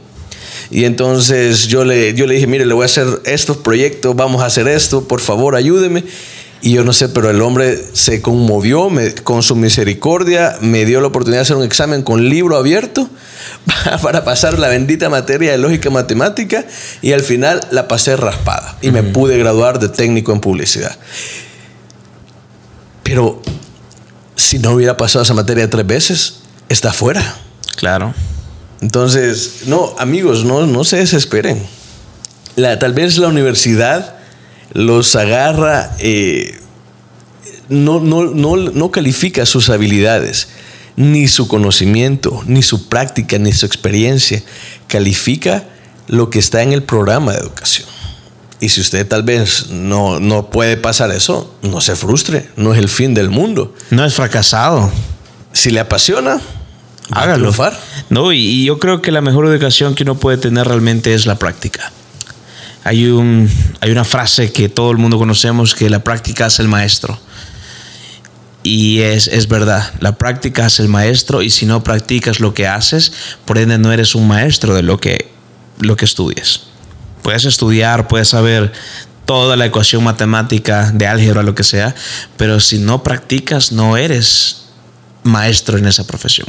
Y 0.72 0.86
entonces 0.86 1.68
yo 1.68 1.84
le, 1.84 2.14
yo 2.14 2.26
le 2.26 2.36
dije, 2.36 2.48
mire, 2.48 2.66
le 2.66 2.74
voy 2.74 2.84
a 2.84 2.86
hacer 2.86 3.06
estos 3.26 3.58
proyectos, 3.58 4.16
vamos 4.16 4.42
a 4.42 4.46
hacer 4.46 4.68
esto, 4.70 5.08
por 5.08 5.20
favor, 5.20 5.56
ayúdeme. 5.58 6.06
Y 6.62 6.72
yo 6.74 6.84
no 6.84 6.94
sé, 6.94 7.10
pero 7.10 7.30
el 7.30 7.42
hombre 7.42 7.78
se 7.94 8.22
conmovió 8.24 8.90
me- 8.90 9.14
con 9.14 9.44
su 9.44 9.56
misericordia, 9.56 10.58
me 10.62 10.84
dio 10.86 11.00
la 11.00 11.08
oportunidad 11.08 11.40
de 11.40 11.44
hacer 11.44 11.56
un 11.58 11.64
examen 11.64 12.02
con 12.02 12.28
libro 12.28 12.58
abierto 12.58 13.08
para 14.02 14.24
pasar 14.24 14.58
la 14.58 14.68
bendita 14.68 15.10
materia 15.10 15.52
de 15.52 15.58
lógica 15.60 15.90
matemática 15.92 16.66
y 17.04 17.12
al 17.12 17.22
final 17.22 17.62
la 17.72 17.88
pasé 17.88 18.16
raspada 18.16 18.78
y 18.82 18.90
me 18.92 19.04
pude 19.04 19.38
graduar 19.38 19.78
de 19.80 19.90
técnico 19.90 20.32
en 20.34 20.40
publicidad. 20.40 20.98
Pero 23.04 23.42
si 24.36 24.58
no 24.60 24.72
hubiera 24.72 24.98
pasado 24.98 25.24
esa 25.24 25.34
materia 25.34 25.70
tres 25.70 25.86
veces, 25.86 26.36
está 26.70 26.92
fuera. 26.92 27.36
Claro. 27.76 28.14
Entonces, 28.82 29.64
no, 29.68 29.94
amigos, 30.00 30.44
no, 30.46 30.66
no 30.66 30.84
se 30.84 30.98
desesperen. 30.98 31.62
La, 32.56 32.80
tal 32.80 32.94
vez 32.94 33.18
la 33.18 33.28
universidad 33.28 34.15
los 34.76 35.16
agarra, 35.16 35.96
eh, 36.00 36.60
no, 37.70 38.02
no, 38.02 38.26
no, 38.26 38.58
no 38.58 38.92
califica 38.92 39.46
sus 39.46 39.70
habilidades, 39.70 40.50
ni 40.98 41.30
su 41.30 41.48
conocimiento, 41.48 42.44
ni 42.46 42.62
su 42.62 42.90
práctica, 42.90 43.40
ni 43.40 43.54
su 43.54 43.66
experiencia. 43.66 44.44
Califica 44.88 45.64
lo 46.08 46.30
que 46.30 46.40
está 46.40 46.62
en 46.62 46.74
el 46.74 46.84
programa 46.84 47.32
de 47.32 47.40
educación. 47.40 47.88
Y 48.60 48.68
si 48.68 48.82
usted 48.82 49.08
tal 49.08 49.24
vez 49.24 49.70
no, 49.70 50.20
no 50.20 50.50
puede 50.50 50.76
pasar 50.76 51.10
eso, 51.12 51.56
no 51.62 51.80
se 51.80 51.96
frustre, 51.96 52.50
no 52.58 52.74
es 52.74 52.80
el 52.80 52.90
fin 52.90 53.14
del 53.14 53.30
mundo. 53.30 53.74
No 53.92 54.04
es 54.04 54.14
fracasado. 54.14 54.92
Si 55.54 55.70
le 55.70 55.80
apasiona, 55.80 56.36
va 56.36 57.22
a 57.22 57.24
Hágalo. 57.24 57.54
No, 58.10 58.34
y, 58.34 58.40
y 58.40 58.66
yo 58.66 58.78
creo 58.78 59.02
que 59.02 59.14
la 59.14 59.22
mejor 59.22 59.48
educación 59.48 59.96
que 59.96 60.04
uno 60.04 60.16
puede 60.16 60.38
tener 60.38 60.68
realmente 60.68 61.14
es 61.14 61.26
la 61.26 61.40
práctica. 61.40 61.94
Hay, 62.86 63.08
un, 63.08 63.50
hay 63.82 63.92
una 63.92 64.04
frase 64.04 64.52
que 64.52 64.70
todo 64.70 64.92
el 64.92 64.98
mundo 64.98 65.18
conocemos 65.18 65.74
que 65.74 65.90
la 65.90 66.04
práctica 66.04 66.46
es 66.46 66.60
el 66.60 66.68
maestro. 66.68 67.20
Y 68.62 69.02
es, 69.02 69.28
es 69.28 69.48
verdad, 69.48 69.92
la 70.00 70.20
práctica 70.20 70.68
es 70.68 70.80
el 70.80 70.88
maestro 70.88 71.42
y 71.42 71.50
si 71.50 71.66
no 71.66 71.84
practicas 71.84 72.40
lo 72.40 72.54
que 72.54 72.68
haces, 72.68 73.12
por 73.44 73.58
ende 73.58 73.80
no 73.80 73.92
eres 73.92 74.14
un 74.14 74.28
maestro 74.28 74.76
de 74.76 74.84
lo 74.84 75.00
que, 75.00 75.32
lo 75.80 75.96
que 75.98 76.06
estudias. 76.06 76.68
Puedes 77.24 77.46
estudiar, 77.46 78.08
puedes 78.08 78.30
saber 78.30 78.72
toda 79.26 79.56
la 79.56 79.66
ecuación 79.66 80.04
matemática 80.04 80.92
de 80.92 81.08
álgebra, 81.08 81.42
lo 81.42 81.56
que 81.56 81.64
sea, 81.64 81.96
pero 82.38 82.60
si 82.60 82.78
no 82.78 83.02
practicas 83.02 83.72
no 83.72 83.98
eres 83.98 84.66
maestro 85.24 85.80
en 85.80 85.88
esa 85.88 86.06
profesión. 86.06 86.48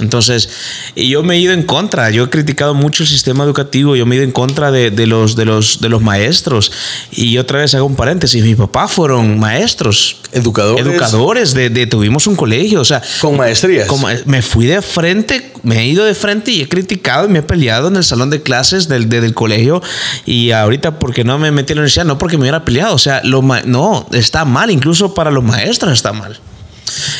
Entonces, 0.00 0.48
y 0.96 1.08
yo 1.08 1.22
me 1.22 1.36
he 1.36 1.38
ido 1.38 1.52
en 1.52 1.62
contra, 1.62 2.10
yo 2.10 2.24
he 2.24 2.28
criticado 2.30 2.74
mucho 2.74 3.04
el 3.04 3.08
sistema 3.08 3.44
educativo, 3.44 3.94
yo 3.94 4.06
me 4.06 4.16
he 4.16 4.18
ido 4.18 4.24
en 4.24 4.32
contra 4.32 4.72
de, 4.72 4.90
de 4.90 5.06
los, 5.06 5.36
de, 5.36 5.44
los, 5.44 5.80
de 5.80 5.88
los 5.88 6.02
maestros. 6.02 6.72
Y 7.12 7.38
otra 7.38 7.60
vez 7.60 7.74
hago 7.76 7.86
un 7.86 7.94
paréntesis, 7.94 8.42
mis 8.42 8.56
papás 8.56 8.90
fueron 8.90 9.38
maestros, 9.38 10.16
Educadores. 10.32 10.84
educadores, 10.84 11.54
de, 11.54 11.70
de- 11.70 11.86
tuvimos 11.86 12.26
un 12.26 12.34
colegio, 12.34 12.80
o 12.80 12.84
sea, 12.84 13.02
Con 13.20 13.36
maestrías. 13.36 13.86
como 13.86 14.08
me 14.26 14.42
fui 14.42 14.66
de 14.66 14.82
frente, 14.82 15.52
me 15.62 15.78
he 15.82 15.86
ido 15.86 16.04
de 16.04 16.14
frente 16.16 16.50
y 16.50 16.62
he 16.62 16.68
criticado 16.68 17.26
y 17.26 17.28
me 17.28 17.38
he 17.38 17.42
peleado 17.42 17.86
en 17.86 17.94
el 17.94 18.02
salón 18.02 18.30
de 18.30 18.42
clases 18.42 18.88
del, 18.88 19.08
de- 19.08 19.20
del 19.20 19.32
colegio 19.32 19.80
y 20.26 20.50
ahorita 20.50 20.98
porque 20.98 21.22
no 21.22 21.38
me 21.38 21.52
metí 21.52 21.72
en 21.72 21.76
la 21.76 21.80
universidad, 21.82 22.04
no 22.04 22.18
porque 22.18 22.36
me 22.36 22.42
hubiera 22.42 22.64
peleado, 22.64 22.96
o 22.96 22.98
sea, 22.98 23.20
lo 23.22 23.42
no, 23.64 24.08
está 24.12 24.44
mal, 24.44 24.72
incluso 24.72 25.14
para 25.14 25.30
los 25.30 25.44
maestros 25.44 25.92
está 25.92 26.12
mal. 26.12 26.40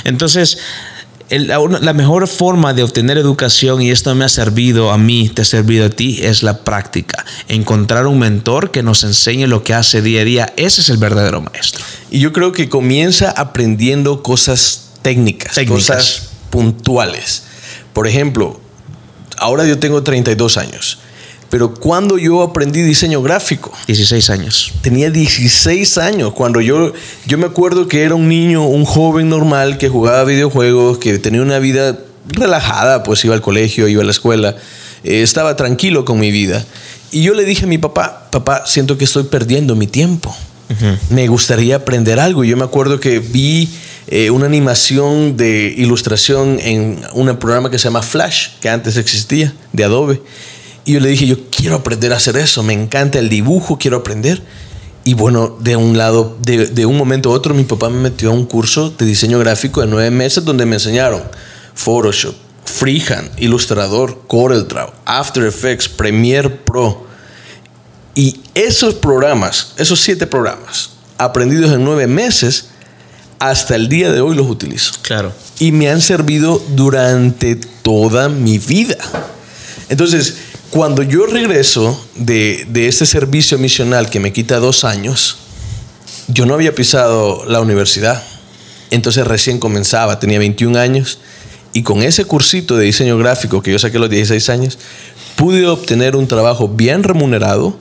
Entonces, 0.04 0.58
el- 1.30 1.48
la, 1.48 1.92
mejor 1.92 2.28
forma 2.28 2.74
de 2.74 2.82
obtener 2.82 3.18
educación, 3.18 3.80
y 3.82 3.90
esto 3.90 4.14
me 4.14 4.24
ha 4.24 4.28
servido 4.28 4.92
a 4.92 4.98
mí, 4.98 5.28
te 5.28 5.42
ha 5.42 5.44
servido 5.44 5.86
a 5.86 5.90
ti, 5.90 6.20
es 6.22 6.42
la 6.42 6.58
práctica. 6.64 7.24
Encontrar 7.48 8.06
un 8.06 8.18
mentor 8.18 8.70
que 8.70 8.82
nos 8.82 9.04
enseñe 9.04 9.46
lo 9.46 9.64
que 9.64 9.74
hace 9.74 10.02
día 10.02 10.20
a 10.20 10.24
día. 10.24 10.52
Ese 10.56 10.80
es 10.82 10.88
el 10.90 10.96
verdadero 10.98 11.40
maestro. 11.40 11.84
Y 12.10 12.20
yo 12.20 12.32
creo 12.32 12.52
que 12.52 12.68
comienza 12.68 13.30
aprendiendo 13.30 14.22
cosas 14.22 14.90
técnicas, 15.02 15.54
Técnicas. 15.54 15.86
cosas 15.86 16.28
puntuales. 16.50 17.44
Por 17.92 18.06
ejemplo, 18.06 18.60
ahora 19.38 19.66
yo 19.66 19.78
tengo 19.78 20.02
32 20.02 20.56
años, 20.56 20.98
pero 21.54 21.72
cuando 21.72 22.18
yo 22.18 22.42
aprendí 22.42 22.82
diseño 22.82 23.22
gráfico, 23.22 23.70
16 23.86 24.28
años. 24.30 24.72
tenía 24.80 25.08
16 25.08 25.98
años 25.98 26.32
cuando 26.32 26.60
yo 26.60 26.92
yo 27.26 27.38
me 27.38 27.46
acuerdo 27.46 27.86
que 27.86 28.02
era 28.02 28.16
un 28.16 28.28
niño, 28.28 28.66
un 28.66 28.84
joven 28.84 29.28
normal 29.28 29.78
que 29.78 29.88
jugaba 29.88 30.24
videojuegos, 30.24 30.98
que 30.98 31.16
tenía 31.20 31.42
una 31.42 31.60
vida 31.60 31.96
relajada, 32.26 33.04
pues 33.04 33.24
iba 33.24 33.36
al 33.36 33.40
colegio, 33.40 33.86
iba 33.86 34.02
a 34.02 34.04
la 34.04 34.10
escuela, 34.10 34.56
eh, 35.04 35.22
estaba 35.22 35.54
tranquilo 35.54 36.04
con 36.04 36.18
mi 36.18 36.32
vida. 36.32 36.64
Y 37.12 37.22
yo 37.22 37.34
le 37.34 37.44
dije 37.44 37.66
a 37.66 37.68
mi 37.68 37.78
papá, 37.78 38.30
papá, 38.32 38.64
siento 38.66 38.98
que 38.98 39.04
estoy 39.04 39.22
perdiendo 39.22 39.76
mi 39.76 39.86
tiempo. 39.86 40.34
Me 41.08 41.28
gustaría 41.28 41.76
aprender 41.76 42.18
algo. 42.18 42.42
Y 42.42 42.48
Yo 42.48 42.56
me 42.56 42.64
acuerdo 42.64 42.98
que 42.98 43.20
vi 43.20 43.68
eh, 44.08 44.30
una 44.30 44.46
animación 44.46 45.36
de 45.36 45.72
ilustración 45.76 46.58
en 46.60 47.00
un 47.12 47.36
programa 47.36 47.70
que 47.70 47.78
se 47.78 47.84
llama 47.84 48.02
Flash, 48.02 48.48
que 48.60 48.68
antes 48.68 48.96
existía, 48.96 49.54
de 49.72 49.84
Adobe. 49.84 50.20
Y 50.84 50.92
yo 50.92 51.00
le 51.00 51.08
dije, 51.08 51.26
yo 51.26 51.36
quiero 51.50 51.76
aprender 51.76 52.12
a 52.12 52.16
hacer 52.16 52.36
eso, 52.36 52.62
me 52.62 52.74
encanta 52.74 53.18
el 53.18 53.28
dibujo, 53.28 53.78
quiero 53.78 53.98
aprender. 53.98 54.42
Y 55.04 55.14
bueno, 55.14 55.56
de 55.60 55.76
un 55.76 55.96
lado, 55.98 56.36
de, 56.40 56.66
de 56.66 56.86
un 56.86 56.96
momento 56.96 57.30
a 57.30 57.34
otro, 57.34 57.54
mi 57.54 57.64
papá 57.64 57.88
me 57.90 57.98
metió 57.98 58.30
a 58.30 58.32
un 58.32 58.46
curso 58.46 58.90
de 58.90 59.04
diseño 59.04 59.38
gráfico 59.38 59.80
de 59.80 59.86
nueve 59.86 60.10
meses 60.10 60.44
donde 60.44 60.64
me 60.66 60.76
enseñaron 60.76 61.22
Photoshop, 61.74 62.34
Freehand, 62.64 63.30
Illustrator, 63.38 64.22
CorelDRAW, 64.26 64.90
After 65.04 65.44
Effects, 65.44 65.88
Premiere 65.88 66.48
Pro. 66.50 67.06
Y 68.14 68.40
esos 68.54 68.94
programas, 68.94 69.72
esos 69.76 70.00
siete 70.00 70.26
programas, 70.26 70.90
aprendidos 71.18 71.72
en 71.72 71.84
nueve 71.84 72.06
meses, 72.06 72.68
hasta 73.38 73.74
el 73.76 73.88
día 73.88 74.10
de 74.12 74.20
hoy 74.20 74.36
los 74.36 74.48
utilizo 74.48 74.92
Claro. 75.02 75.32
y 75.58 75.72
me 75.72 75.90
han 75.90 76.00
servido 76.00 76.62
durante 76.70 77.56
toda 77.56 78.28
mi 78.30 78.58
vida. 78.58 78.96
Entonces, 79.90 80.36
cuando 80.74 81.04
yo 81.04 81.26
regreso 81.26 82.04
de, 82.16 82.66
de 82.68 82.88
este 82.88 83.06
servicio 83.06 83.58
misional 83.58 84.10
que 84.10 84.18
me 84.18 84.32
quita 84.32 84.58
dos 84.58 84.82
años, 84.82 85.36
yo 86.26 86.46
no 86.46 86.54
había 86.54 86.74
pisado 86.74 87.44
la 87.46 87.60
universidad. 87.60 88.20
Entonces 88.90 89.24
recién 89.24 89.60
comenzaba, 89.60 90.18
tenía 90.18 90.40
21 90.40 90.76
años 90.80 91.20
y 91.72 91.84
con 91.84 92.02
ese 92.02 92.24
cursito 92.24 92.76
de 92.76 92.86
diseño 92.86 93.16
gráfico 93.18 93.62
que 93.62 93.70
yo 93.70 93.78
saqué 93.78 93.98
a 93.98 94.00
los 94.00 94.10
16 94.10 94.48
años, 94.50 94.78
pude 95.36 95.64
obtener 95.68 96.16
un 96.16 96.26
trabajo 96.26 96.66
bien 96.66 97.04
remunerado 97.04 97.76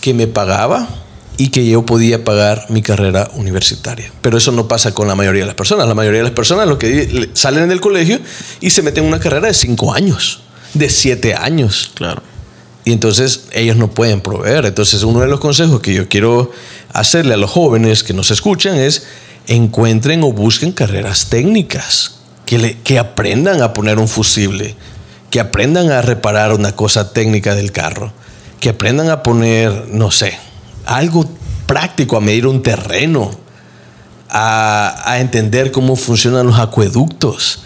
que 0.00 0.12
me 0.12 0.26
pagaba 0.26 0.88
y 1.36 1.50
que 1.50 1.64
yo 1.64 1.86
podía 1.86 2.24
pagar 2.24 2.66
mi 2.70 2.82
carrera 2.82 3.30
universitaria. 3.34 4.10
Pero 4.20 4.36
eso 4.38 4.50
no 4.50 4.66
pasa 4.66 4.92
con 4.94 5.06
la 5.06 5.14
mayoría 5.14 5.42
de 5.42 5.46
las 5.46 5.54
personas. 5.54 5.86
La 5.86 5.94
mayoría 5.94 6.18
de 6.18 6.24
las 6.24 6.32
personas 6.34 6.66
lo 6.66 6.76
que 6.76 7.06
le- 7.06 7.30
salen 7.34 7.68
del 7.68 7.80
colegio 7.80 8.18
y 8.60 8.70
se 8.70 8.82
meten 8.82 9.04
en 9.04 9.08
una 9.10 9.20
carrera 9.20 9.46
de 9.46 9.54
cinco 9.54 9.94
años, 9.94 10.40
de 10.74 10.88
siete 10.90 11.34
años. 11.34 11.90
Claro. 11.94 12.22
Y 12.84 12.92
entonces 12.92 13.44
ellos 13.52 13.76
no 13.76 13.88
pueden 13.90 14.20
proveer. 14.20 14.64
Entonces 14.66 15.02
uno 15.02 15.20
de 15.20 15.28
los 15.28 15.40
consejos 15.40 15.80
que 15.80 15.92
yo 15.94 16.08
quiero 16.08 16.50
hacerle 16.92 17.34
a 17.34 17.36
los 17.36 17.50
jóvenes 17.50 18.02
que 18.02 18.12
nos 18.14 18.30
escuchan 18.30 18.76
es 18.76 19.04
encuentren 19.46 20.22
o 20.22 20.32
busquen 20.32 20.72
carreras 20.72 21.26
técnicas, 21.28 22.16
que, 22.46 22.58
le- 22.58 22.78
que 22.80 22.98
aprendan 22.98 23.62
a 23.62 23.74
poner 23.74 23.98
un 23.98 24.08
fusible, 24.08 24.76
que 25.30 25.40
aprendan 25.40 25.90
a 25.90 26.02
reparar 26.02 26.52
una 26.52 26.72
cosa 26.72 27.12
técnica 27.12 27.54
del 27.54 27.72
carro, 27.72 28.12
que 28.60 28.70
aprendan 28.70 29.08
a 29.10 29.22
poner, 29.22 29.88
no 29.88 30.10
sé, 30.10 30.38
algo 30.86 31.28
práctico, 31.66 32.16
a 32.16 32.20
medir 32.20 32.46
un 32.46 32.62
terreno, 32.62 33.30
a, 34.28 35.02
a 35.10 35.20
entender 35.20 35.70
cómo 35.72 35.96
funcionan 35.96 36.46
los 36.46 36.58
acueductos. 36.58 37.62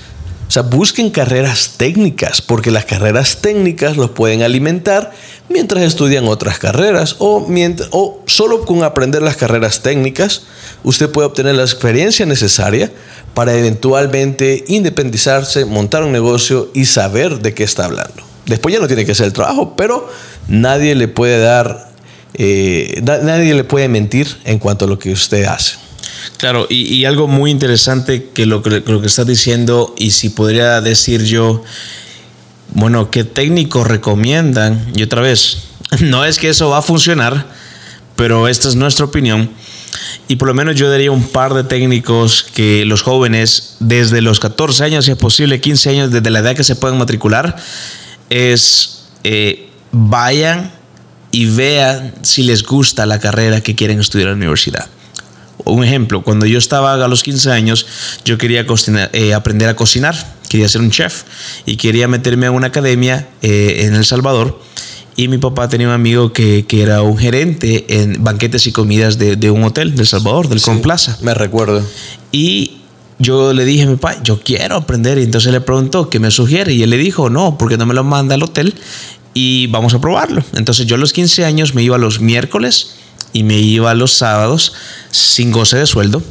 O 0.46 0.50
sea, 0.54 0.62
busquen 0.62 1.10
carreras 1.10 1.72
técnicas, 1.78 2.40
porque 2.42 2.70
las 2.70 2.84
carreras 2.84 3.38
técnicas 3.40 3.96
los 3.96 4.10
pueden 4.10 4.42
alimentar 4.42 5.10
mientras 5.48 5.82
estudian 5.82 6.26
otras 6.28 6.58
carreras 6.58 7.16
o, 7.18 7.40
mientras, 7.48 7.88
o 7.92 8.22
solo 8.26 8.64
con 8.64 8.82
aprender 8.84 9.22
las 9.22 9.36
carreras 9.36 9.80
técnicas, 9.82 10.42
usted 10.84 11.10
puede 11.10 11.26
obtener 11.26 11.54
la 11.54 11.62
experiencia 11.62 12.24
necesaria 12.26 12.92
para 13.32 13.54
eventualmente 13.56 14.64
independizarse, 14.68 15.64
montar 15.64 16.04
un 16.04 16.12
negocio 16.12 16.70
y 16.74 16.84
saber 16.84 17.40
de 17.40 17.52
qué 17.54 17.64
está 17.64 17.86
hablando. 17.86 18.22
Después 18.46 18.74
ya 18.74 18.80
no 18.80 18.86
tiene 18.86 19.04
que 19.06 19.12
hacer 19.12 19.26
el 19.26 19.32
trabajo, 19.32 19.74
pero 19.76 20.08
nadie 20.46 20.94
le 20.94 21.08
puede 21.08 21.38
dar, 21.38 21.90
eh, 22.34 23.00
na- 23.02 23.18
nadie 23.18 23.54
le 23.54 23.64
puede 23.64 23.88
mentir 23.88 24.28
en 24.44 24.58
cuanto 24.58 24.84
a 24.84 24.88
lo 24.88 24.98
que 24.98 25.10
usted 25.10 25.44
hace. 25.44 25.76
Claro, 26.36 26.66
y, 26.68 27.04
algo 27.04 27.28
muy 27.28 27.50
interesante 27.50 28.30
que 28.34 28.46
lo, 28.46 28.62
que 28.62 28.82
lo 28.86 29.00
que 29.00 29.06
estás 29.06 29.26
diciendo, 29.26 29.94
y 29.98 30.10
si 30.10 30.30
podría 30.30 30.80
decir 30.80 31.24
yo, 31.24 31.62
bueno, 32.72 33.10
¿qué 33.10 33.24
técnicos 33.24 33.86
recomiendan? 33.86 34.92
Y 34.94 35.02
otra 35.02 35.22
vez, 35.22 35.58
no 36.00 36.24
es 36.24 36.38
que 36.38 36.48
eso 36.48 36.70
va 36.70 36.78
a 36.78 36.82
funcionar, 36.82 37.46
pero 38.16 38.48
esta 38.48 38.68
es 38.68 38.76
nuestra 38.76 39.04
opinión. 39.04 39.50
Y 40.26 40.36
por 40.36 40.48
lo 40.48 40.54
menos 40.54 40.76
yo 40.76 40.90
daría 40.90 41.10
un 41.10 41.28
par 41.28 41.54
de 41.54 41.64
técnicos 41.64 42.42
que 42.42 42.84
los 42.84 43.02
jóvenes, 43.02 43.76
desde 43.80 44.20
los 44.20 44.40
14 44.40 44.84
años, 44.84 45.04
si 45.04 45.12
es 45.12 45.16
posible, 45.16 45.60
15 45.60 45.90
años, 45.90 46.10
desde 46.10 46.30
la 46.30 46.40
edad 46.40 46.56
que 46.56 46.64
se 46.64 46.76
pueden 46.76 46.98
matricular, 46.98 47.56
es 48.30 49.04
eh, 49.22 49.68
vayan 49.92 50.72
y 51.30 51.46
vean 51.46 52.14
si 52.22 52.42
les 52.42 52.62
gusta 52.62 53.06
la 53.06 53.20
carrera 53.20 53.60
que 53.60 53.74
quieren 53.74 54.00
estudiar 54.00 54.28
en 54.28 54.34
la 54.34 54.36
universidad. 54.36 54.88
Un 55.64 55.84
ejemplo, 55.84 56.22
cuando 56.22 56.46
yo 56.46 56.58
estaba 56.58 56.94
a 56.94 57.08
los 57.08 57.22
15 57.22 57.50
años, 57.52 57.86
yo 58.24 58.36
quería 58.38 58.66
cocinar- 58.66 59.10
eh, 59.12 59.34
aprender 59.34 59.68
a 59.68 59.76
cocinar, 59.76 60.14
quería 60.48 60.68
ser 60.68 60.80
un 60.80 60.90
chef 60.90 61.22
y 61.64 61.76
quería 61.76 62.08
meterme 62.08 62.46
a 62.46 62.50
una 62.50 62.66
academia 62.68 63.28
eh, 63.42 63.82
en 63.86 63.94
El 63.94 64.04
Salvador. 64.04 64.60
Y 65.16 65.28
mi 65.28 65.38
papá 65.38 65.68
tenía 65.68 65.86
un 65.86 65.92
amigo 65.94 66.32
que, 66.32 66.64
que 66.66 66.82
era 66.82 67.02
un 67.02 67.16
gerente 67.16 67.84
en 68.02 68.24
banquetes 68.24 68.66
y 68.66 68.72
comidas 68.72 69.16
de, 69.16 69.36
de 69.36 69.50
un 69.50 69.62
hotel 69.62 69.94
de 69.94 70.02
El 70.02 70.08
Salvador, 70.08 70.48
del 70.48 70.60
Con 70.60 70.80
Plaza. 70.82 71.16
Me 71.22 71.34
recuerdo. 71.34 71.82
Y 72.32 72.78
yo 73.20 73.52
le 73.52 73.64
dije 73.64 73.84
a 73.84 73.86
mi 73.86 73.94
papá, 73.94 74.20
yo 74.24 74.40
quiero 74.42 74.74
aprender. 74.74 75.18
Y 75.18 75.22
entonces 75.22 75.52
le 75.52 75.60
preguntó, 75.60 76.10
¿qué 76.10 76.18
me 76.18 76.32
sugiere? 76.32 76.72
Y 76.72 76.82
él 76.82 76.90
le 76.90 76.96
dijo, 76.98 77.30
no, 77.30 77.56
porque 77.58 77.76
no 77.76 77.86
me 77.86 77.94
lo 77.94 78.02
manda 78.02 78.34
al 78.34 78.42
hotel 78.42 78.74
y 79.34 79.68
vamos 79.68 79.94
a 79.94 80.00
probarlo. 80.00 80.42
Entonces 80.56 80.84
yo 80.86 80.96
a 80.96 80.98
los 80.98 81.12
15 81.12 81.44
años 81.44 81.74
me 81.76 81.84
iba 81.84 81.96
los 81.96 82.20
miércoles 82.20 82.96
y 83.34 83.42
me 83.42 83.58
iba 83.58 83.92
los 83.94 84.14
sábados 84.14 84.72
sin 85.10 85.50
goce 85.50 85.76
de 85.76 85.86
sueldo 85.86 86.22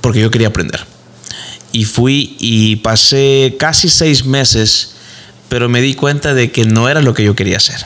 porque 0.00 0.20
yo 0.20 0.30
quería 0.30 0.48
aprender. 0.48 0.86
Y 1.72 1.84
fui 1.84 2.36
y 2.38 2.76
pasé 2.76 3.56
casi 3.58 3.88
seis 3.90 4.24
meses, 4.24 4.94
pero 5.48 5.68
me 5.68 5.82
di 5.82 5.94
cuenta 5.94 6.32
de 6.32 6.52
que 6.52 6.64
no 6.64 6.88
era 6.88 7.02
lo 7.02 7.12
que 7.12 7.24
yo 7.24 7.34
quería 7.34 7.56
hacer. 7.58 7.84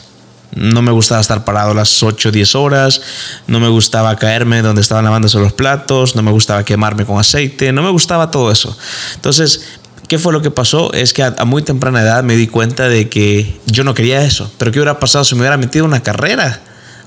No 0.55 0.83
me 0.83 0.93
gustaba 0.93 1.21
estar 1.21 1.45
parado 1.45 1.73
las 1.73 2.03
8 2.03 2.29
o 2.29 2.33
10 2.33 2.55
horas, 2.57 3.01
no 3.47 3.59
me 3.59 3.69
gustaba 3.69 4.15
caerme 4.17 4.61
donde 4.61 4.83
estaban 4.83 5.05
lavándose 5.05 5.39
los 5.39 5.55
platos, 5.55 6.15
no 6.15 6.23
me 6.23 6.31
gustaba 6.31 6.63
quemarme 6.65 7.07
con 7.07 7.19
aceite, 7.19 7.73
no 7.73 7.83
me 7.83 7.91
gustaba 7.91 8.31
todo 8.31 8.53
eso. 8.53 8.77
Entonces, 9.15 9.63
¿qué 10.09 10.19
fue 10.19 10.35
lo 10.35 10.43
que 10.43 10.51
pasó? 10.51 10.93
Es 10.93 11.15
que 11.15 11.23
a, 11.23 11.35
a 11.39 11.47
muy 11.47 11.63
temprana 11.63 12.03
edad 12.03 12.23
me 12.23 12.37
di 12.37 12.49
cuenta 12.49 12.89
de 12.89 13.09
que 13.09 13.59
yo 13.65 13.83
no 13.83 13.95
quería 13.95 14.23
eso, 14.23 14.53
pero 14.59 14.73
¿qué 14.73 14.79
hubiera 14.81 15.01
pasado 15.01 15.25
si 15.25 15.35
me 15.37 15.41
hubiera 15.41 15.57
metido 15.57 15.87
una 15.87 16.03
carrera 16.03 16.61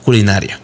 culinaria? 0.04 0.63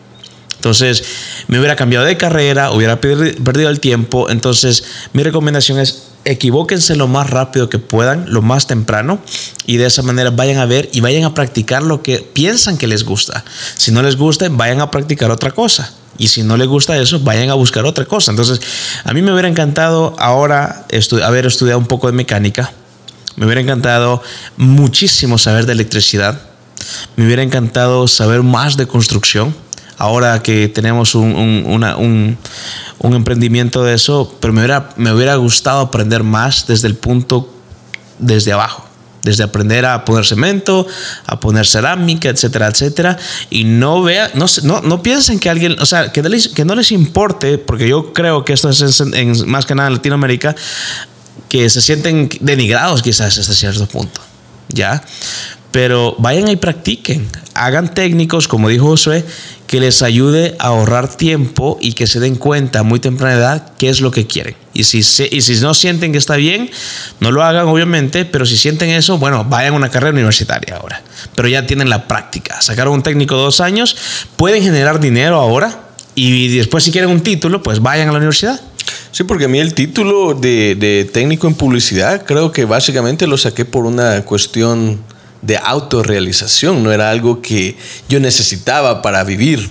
Entonces, 0.60 1.04
me 1.48 1.58
hubiera 1.58 1.78
cambiado 1.78 2.06
de 2.06 2.18
carrera, 2.18 2.72
hubiera 2.72 3.00
perdi- 3.00 3.42
perdido 3.42 3.70
el 3.70 3.80
tiempo. 3.80 4.30
Entonces, 4.30 4.84
mi 5.14 5.24
recomendación 5.24 5.80
es 5.80 6.04
equivóquense 6.26 6.98
lo 6.98 7.08
más 7.08 7.30
rápido 7.30 7.70
que 7.70 7.80
puedan, 7.80 8.26
lo 8.34 8.42
más 8.42 8.68
temprano, 8.68 9.20
y 9.66 9.78
de 9.78 9.86
esa 9.86 10.02
manera 10.02 10.32
vayan 10.32 10.58
a 10.58 10.66
ver 10.66 10.90
y 10.92 11.00
vayan 11.00 11.24
a 11.24 11.34
practicar 11.34 11.82
lo 11.82 12.04
que 12.04 12.18
piensan 12.20 12.78
que 12.78 12.88
les 12.88 13.06
gusta. 13.06 13.46
Si 13.76 13.92
no 13.92 14.02
les 14.02 14.18
gusta, 14.18 14.48
vayan 14.52 14.82
a 14.82 14.92
practicar 14.92 15.32
otra 15.32 15.52
cosa. 15.52 15.94
Y 16.18 16.28
si 16.28 16.44
no 16.44 16.58
les 16.58 16.68
gusta 16.68 16.98
eso, 16.98 17.22
vayan 17.22 17.50
a 17.50 17.54
buscar 17.54 17.86
otra 17.86 18.04
cosa. 18.04 18.32
Entonces, 18.32 18.60
a 19.06 19.14
mí 19.14 19.22
me 19.22 19.32
hubiera 19.32 19.48
encantado 19.48 20.14
ahora 20.20 20.86
haber 21.24 21.46
estudiado 21.46 21.80
un 21.80 21.88
poco 21.88 22.08
de 22.08 22.14
mecánica. 22.14 22.74
Me 23.38 23.46
hubiera 23.46 23.62
encantado 23.62 24.22
muchísimo 24.58 25.38
saber 25.38 25.66
de 25.66 25.72
electricidad. 25.72 26.42
Me 27.16 27.26
hubiera 27.26 27.44
encantado 27.44 28.10
saber 28.10 28.44
más 28.44 28.76
de 28.76 28.86
construcción. 28.88 29.56
Ahora 30.00 30.42
que 30.42 30.68
tenemos 30.70 31.14
un, 31.14 31.36
un- 31.36 32.38
emprendimiento 33.14 33.84
de 33.84 33.94
eso, 33.96 34.36
pero 34.40 34.54
me 34.54 34.62
hubiera, 34.62 34.90
me 34.96 35.12
hubiera 35.14 35.36
gustado 35.36 35.82
aprender 35.82 36.24
más 36.24 36.66
desde 36.68 36.88
el 36.88 36.96
punto, 36.96 37.54
desde 38.18 38.54
abajo. 38.54 38.86
Desde 39.22 39.44
aprender 39.44 39.86
a 39.86 40.06
poner 40.06 40.26
cemento, 40.26 40.88
a 41.26 41.40
poner 41.42 41.68
cerámica, 41.68 42.30
etcétera, 42.30 42.68
etcétera. 42.70 43.18
Y 43.50 43.66
no 43.66 44.02
vea, 44.02 44.32
no, 44.36 44.46
no, 44.64 44.80
no 44.82 45.02
piensen 45.04 45.40
que 45.40 45.50
alguien, 45.50 45.76
o 45.82 45.86
sea, 45.86 46.14
que, 46.14 46.24
les- 46.24 46.48
que 46.48 46.64
no 46.64 46.74
les 46.76 46.94
importe, 46.94 47.58
porque 47.58 47.90
yo 47.90 48.14
creo 48.14 48.46
que 48.46 48.54
esto 48.54 48.70
es 48.70 49.02
más 49.46 49.66
que 49.66 49.76
nada 49.76 49.90
en 49.90 49.96
Latinoamérica, 49.96 50.56
que 51.50 51.70
se 51.70 51.82
sienten 51.82 52.30
denigrados 52.40 53.02
quizás 53.02 53.38
hasta 53.38 53.54
cierto 53.54 53.86
punto. 53.88 54.22
¿Ya? 54.70 55.04
Pero 55.72 56.16
vayan 56.18 56.48
y 56.48 56.56
practiquen. 56.56 57.28
Hagan 57.54 57.94
técnicos, 57.94 58.48
como 58.48 58.70
dijo 58.70 58.88
Josué, 58.88 59.24
que 59.68 59.80
les 59.80 60.02
ayude 60.02 60.56
a 60.58 60.68
ahorrar 60.68 61.16
tiempo 61.16 61.78
y 61.80 61.94
que 61.94 62.08
se 62.08 62.20
den 62.20 62.36
cuenta 62.36 62.80
a 62.80 62.84
muy 62.84 63.00
temprana 63.00 63.36
edad 63.36 63.74
qué 63.78 63.90
es 63.90 64.02
lo 64.02 64.10
que 64.10 64.26
quieren. 64.26 64.56
Y 64.74 64.86
si, 64.86 65.00
y 65.00 65.42
si 65.42 65.56
no 65.62 65.76
sienten 65.76 66.12
que 66.12 66.18
está 66.18 66.38
bien, 66.38 66.72
no 67.20 67.32
lo 67.32 67.44
hagan 67.44 67.68
obviamente, 67.68 68.26
pero 68.26 68.48
si 68.48 68.58
sienten 68.58 68.90
eso, 68.90 69.20
bueno, 69.20 69.46
vayan 69.46 69.74
a 69.74 69.76
una 69.76 69.90
carrera 69.90 70.14
universitaria 70.14 70.76
ahora. 70.76 71.04
Pero 71.36 71.48
ya 71.48 71.68
tienen 71.68 71.88
la 71.88 72.08
práctica. 72.08 72.60
Sacaron 72.62 72.96
un 72.96 73.04
técnico 73.04 73.36
dos 73.36 73.62
años, 73.62 73.96
pueden 74.38 74.64
generar 74.64 75.00
dinero 75.00 75.36
ahora 75.36 75.90
y 76.16 76.58
después 76.58 76.84
si 76.84 76.92
quieren 76.92 77.12
un 77.12 77.22
título, 77.22 77.62
pues 77.62 77.80
vayan 77.80 78.10
a 78.10 78.12
la 78.12 78.18
universidad. 78.18 78.60
Sí, 79.12 79.24
porque 79.24 79.46
a 79.46 79.48
mí 79.48 79.60
el 79.60 79.74
título 79.76 80.34
de, 80.34 80.76
de 80.76 81.06
técnico 81.06 81.48
en 81.48 81.54
publicidad 81.54 82.26
creo 82.26 82.52
que 82.52 82.66
básicamente 82.66 83.28
lo 83.28 83.38
saqué 83.38 83.66
por 83.66 83.86
una 83.86 84.24
cuestión 84.24 85.00
de 85.42 85.58
autorrealización, 85.58 86.84
no 86.84 86.92
era 86.92 87.10
algo 87.10 87.42
que 87.42 87.78
yo 88.08 88.20
necesitaba 88.20 89.02
para 89.02 89.24
vivir, 89.24 89.70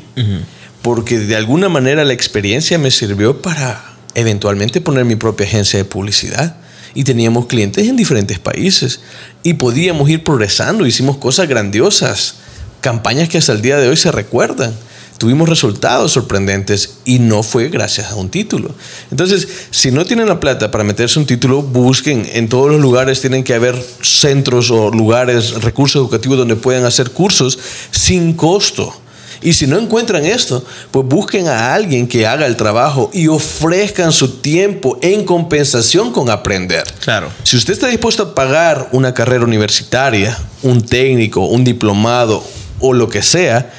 porque 0.83 1.19
de 1.19 1.37
alguna 1.37 1.69
manera 1.69 2.05
la 2.05 2.13
experiencia 2.13 2.79
me 2.79 2.91
sirvió 2.91 3.43
para 3.43 3.83
eventualmente 4.15 4.81
poner 4.81 5.05
mi 5.05 5.17
propia 5.17 5.47
agencia 5.47 5.79
de 5.79 5.85
publicidad. 5.85 6.57
Y 6.95 7.05
teníamos 7.05 7.47
clientes 7.47 7.87
en 7.87 7.97
diferentes 7.97 8.39
países 8.39 9.01
y 9.43 9.55
podíamos 9.55 10.09
ir 10.09 10.25
progresando, 10.25 10.87
hicimos 10.87 11.19
cosas 11.19 11.47
grandiosas, 11.47 12.37
campañas 12.81 13.29
que 13.29 13.39
hasta 13.39 13.53
el 13.53 13.61
día 13.61 13.77
de 13.77 13.89
hoy 13.89 13.97
se 13.97 14.11
recuerdan 14.11 14.75
tuvimos 15.19 15.49
resultados 15.49 16.13
sorprendentes 16.13 16.99
y 17.05 17.19
no 17.19 17.43
fue 17.43 17.69
gracias 17.69 18.13
a 18.13 18.15
un 18.15 18.31
título. 18.31 18.75
Entonces, 19.11 19.49
si 19.71 19.91
no 19.91 20.07
tienen 20.07 20.29
la 20.29 20.41
plata 20.41 20.71
para 20.71 20.85
meterse 20.85 21.19
un 21.19 21.27
título, 21.27 21.63
busquen. 21.63 22.27
En 22.33 22.49
todos 22.49 22.71
los 22.71 22.81
lugares 22.81 23.21
tienen 23.21 23.45
que 23.45 23.55
haber 23.55 23.77
centros 24.01 24.71
o 24.71 24.91
lugares, 24.91 25.63
recursos 25.63 26.01
educativos 26.01 26.39
donde 26.39 26.57
puedan 26.57 26.85
hacer 26.85 27.11
cursos 27.11 27.59
sin 27.91 28.33
costo. 28.35 28.95
Y 29.41 29.53
si 29.53 29.67
no 29.67 29.79
encuentran 29.79 30.25
esto, 30.25 30.65
pues 30.91 31.07
busquen 31.07 31.47
a 31.47 31.75
alguien 31.75 32.09
que 32.09 32.27
haga 32.27 32.47
el 32.47 32.57
trabajo 32.57 33.11
y 33.13 33.29
ofrezcan 33.29 34.13
su 34.13 34.39
tiempo 34.41 34.99
en 35.01 35.25
compensación 35.25 36.13
con 36.13 36.29
aprender. 36.29 36.85
Claro. 37.01 37.31
Si 37.45 37.57
usted 37.57 37.73
está 37.73 37.87
dispuesto 37.87 38.23
a 38.23 38.35
pagar 38.35 38.89
una 38.93 39.15
carrera 39.15 39.45
universitaria, 39.45 40.37
un 40.63 40.85
técnico, 40.85 41.45
un 41.47 41.63
diplomado 41.63 42.43
o 42.81 42.93
lo 42.93 43.09
que 43.09 43.23
sea, 43.23 43.73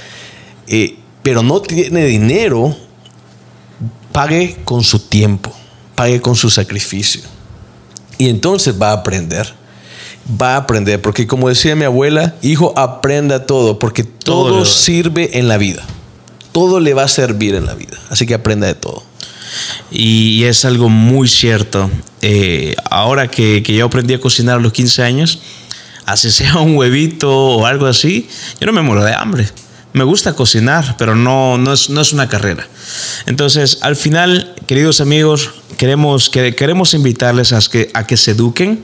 eh, 0.67 0.98
pero 1.29 1.43
no 1.43 1.61
tiene 1.61 2.05
dinero, 2.05 2.75
pague 4.11 4.57
con 4.63 4.83
su 4.83 4.97
tiempo, 4.97 5.55
pague 5.93 6.19
con 6.21 6.35
su 6.35 6.49
sacrificio. 6.49 7.21
Y 8.17 8.29
entonces 8.29 8.81
va 8.81 8.89
a 8.89 8.93
aprender. 8.93 9.53
Va 10.41 10.55
a 10.55 10.57
aprender, 10.57 10.99
porque 10.99 11.27
como 11.27 11.47
decía 11.47 11.75
mi 11.75 11.85
abuela, 11.85 12.33
hijo, 12.41 12.73
aprenda 12.75 13.45
todo, 13.45 13.77
porque 13.77 14.03
todo, 14.03 14.65
sirve 14.65 15.37
en 15.37 15.47
la 15.47 15.59
vida. 15.59 15.85
Todo 16.51 16.79
le 16.79 16.95
va 16.95 17.03
a 17.03 17.07
servir 17.07 17.53
en 17.53 17.67
la 17.67 17.75
vida. 17.75 17.99
Así 18.09 18.25
que 18.25 18.33
aprenda 18.33 18.65
de 18.65 18.73
todo. 18.73 19.03
Y 19.91 20.45
es 20.45 20.65
algo 20.65 20.89
muy 20.89 21.27
cierto. 21.27 21.91
Eh, 22.23 22.73
ahora 22.89 23.27
que, 23.29 23.61
que 23.61 23.75
yo 23.75 23.85
aprendí 23.85 24.15
a 24.15 24.19
cocinar 24.19 24.57
a 24.57 24.61
los 24.61 24.73
15 24.73 25.03
años, 25.03 25.41
así 26.07 26.31
sea 26.31 26.57
un 26.57 26.75
huevito 26.75 27.31
o 27.31 27.67
algo 27.67 27.85
así, 27.85 28.27
yo 28.59 28.65
no 28.65 28.73
me 28.73 28.81
muero 28.81 29.03
de 29.03 29.13
hambre 29.13 29.47
me 29.93 30.03
gusta 30.03 30.33
cocinar, 30.33 30.95
pero 30.97 31.15
no, 31.15 31.57
no, 31.57 31.73
es, 31.73 31.89
no 31.89 32.01
es 32.01 32.13
una 32.13 32.29
carrera. 32.29 32.67
Entonces, 33.25 33.79
al 33.81 33.95
final, 33.95 34.53
queridos 34.67 35.01
amigos, 35.01 35.51
queremos, 35.77 36.29
queremos 36.29 36.93
invitarles 36.93 37.53
a 37.53 37.59
que, 37.61 37.89
a 37.93 38.05
que 38.05 38.17
se 38.17 38.31
eduquen. 38.31 38.81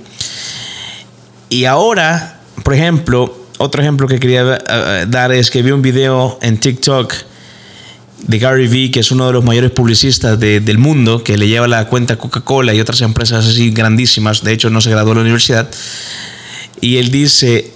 Y 1.50 1.66
ahora, 1.66 2.40
por 2.64 2.74
ejemplo, 2.74 3.46
otro 3.58 3.82
ejemplo 3.82 4.08
que 4.08 4.20
quería 4.20 4.58
eh, 4.68 5.06
dar 5.08 5.32
es 5.32 5.52
que 5.52 5.62
vi 5.62 5.72
un 5.72 5.82
video 5.82 6.40
en 6.42 6.58
TikTok 6.60 7.14
de 8.28 8.40
Gary 8.40 8.68
Vee, 8.68 8.92
que 8.92 9.02
es 9.02 9.12
uno 9.12 9.28
de 9.28 9.34
los 9.34 9.44
mayores 9.44 9.72
publicistas 9.72 10.40
del 10.40 10.78
mundo, 10.80 11.24
que 11.24 11.38
le 11.38 11.48
lleva 11.48 11.68
la 11.68 11.88
cuenta 11.88 12.18
Coca-Cola 12.18 12.74
y 12.74 12.80
otras 12.80 13.02
empresas 13.02 13.46
así 13.46 13.70
grandísimas. 13.70 14.44
De 14.44 14.52
hecho, 14.52 14.70
no 14.72 14.82
se 14.82 14.90
graduó 14.90 15.12
en 15.12 15.18
la 15.18 15.22
universidad. 15.22 15.70
Y 16.82 16.98
él 16.98 17.12
dice, 17.12 17.72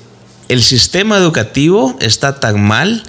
el 0.50 0.64
sistema 0.64 1.18
educativo 1.18 1.96
está 2.02 2.40
tan 2.40 2.62
mal 2.62 3.04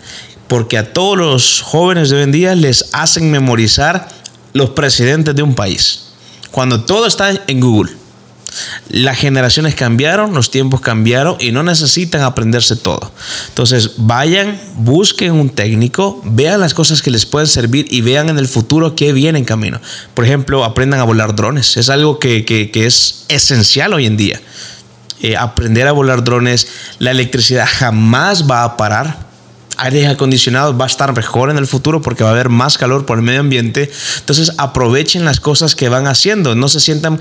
porque 0.46 0.78
a 0.78 0.92
todos 0.92 1.16
los 1.16 1.62
jóvenes 1.62 2.10
de 2.10 2.16
hoy 2.16 2.22
en 2.22 2.32
día 2.32 2.54
les 2.54 2.90
hacen 2.92 3.30
memorizar 3.30 4.08
los 4.52 4.70
presidentes 4.70 5.34
de 5.34 5.42
un 5.42 5.54
país. 5.54 6.10
Cuando 6.50 6.84
todo 6.84 7.06
está 7.06 7.30
en 7.46 7.60
Google. 7.60 7.92
Las 8.88 9.16
generaciones 9.16 9.76
cambiaron, 9.76 10.34
los 10.34 10.50
tiempos 10.50 10.80
cambiaron 10.80 11.36
y 11.38 11.52
no 11.52 11.62
necesitan 11.62 12.22
aprenderse 12.22 12.74
todo. 12.74 13.12
Entonces, 13.48 13.92
vayan, 13.98 14.60
busquen 14.74 15.32
un 15.32 15.50
técnico, 15.50 16.20
vean 16.24 16.58
las 16.58 16.74
cosas 16.74 17.00
que 17.00 17.12
les 17.12 17.26
pueden 17.26 17.46
servir 17.46 17.86
y 17.90 18.00
vean 18.00 18.28
en 18.28 18.38
el 18.38 18.48
futuro 18.48 18.96
qué 18.96 19.12
viene 19.12 19.38
en 19.38 19.44
camino. 19.44 19.80
Por 20.14 20.24
ejemplo, 20.24 20.64
aprendan 20.64 20.98
a 20.98 21.04
volar 21.04 21.36
drones. 21.36 21.76
Es 21.76 21.88
algo 21.90 22.18
que, 22.18 22.44
que 22.44 22.86
es 22.86 23.24
esencial 23.28 23.94
hoy 23.94 24.06
en 24.06 24.16
día. 24.16 24.40
Eh, 25.22 25.36
aprender 25.36 25.86
a 25.86 25.92
volar 25.92 26.24
drones, 26.24 26.66
la 26.98 27.10
electricidad 27.10 27.66
jamás 27.66 28.50
va 28.50 28.64
a 28.64 28.76
parar 28.76 29.29
aire 29.80 30.06
acondicionado 30.06 30.76
va 30.76 30.84
a 30.84 30.88
estar 30.88 31.14
mejor 31.16 31.50
en 31.50 31.56
el 31.56 31.66
futuro 31.66 32.02
porque 32.02 32.22
va 32.22 32.30
a 32.30 32.32
haber 32.32 32.48
más 32.48 32.78
calor 32.78 33.06
por 33.06 33.18
el 33.18 33.24
medio 33.24 33.40
ambiente. 33.40 33.90
Entonces 34.18 34.52
aprovechen 34.58 35.24
las 35.24 35.40
cosas 35.40 35.74
que 35.74 35.88
van 35.88 36.06
haciendo, 36.06 36.54
no 36.54 36.68
se 36.68 36.80
sientan 36.80 37.18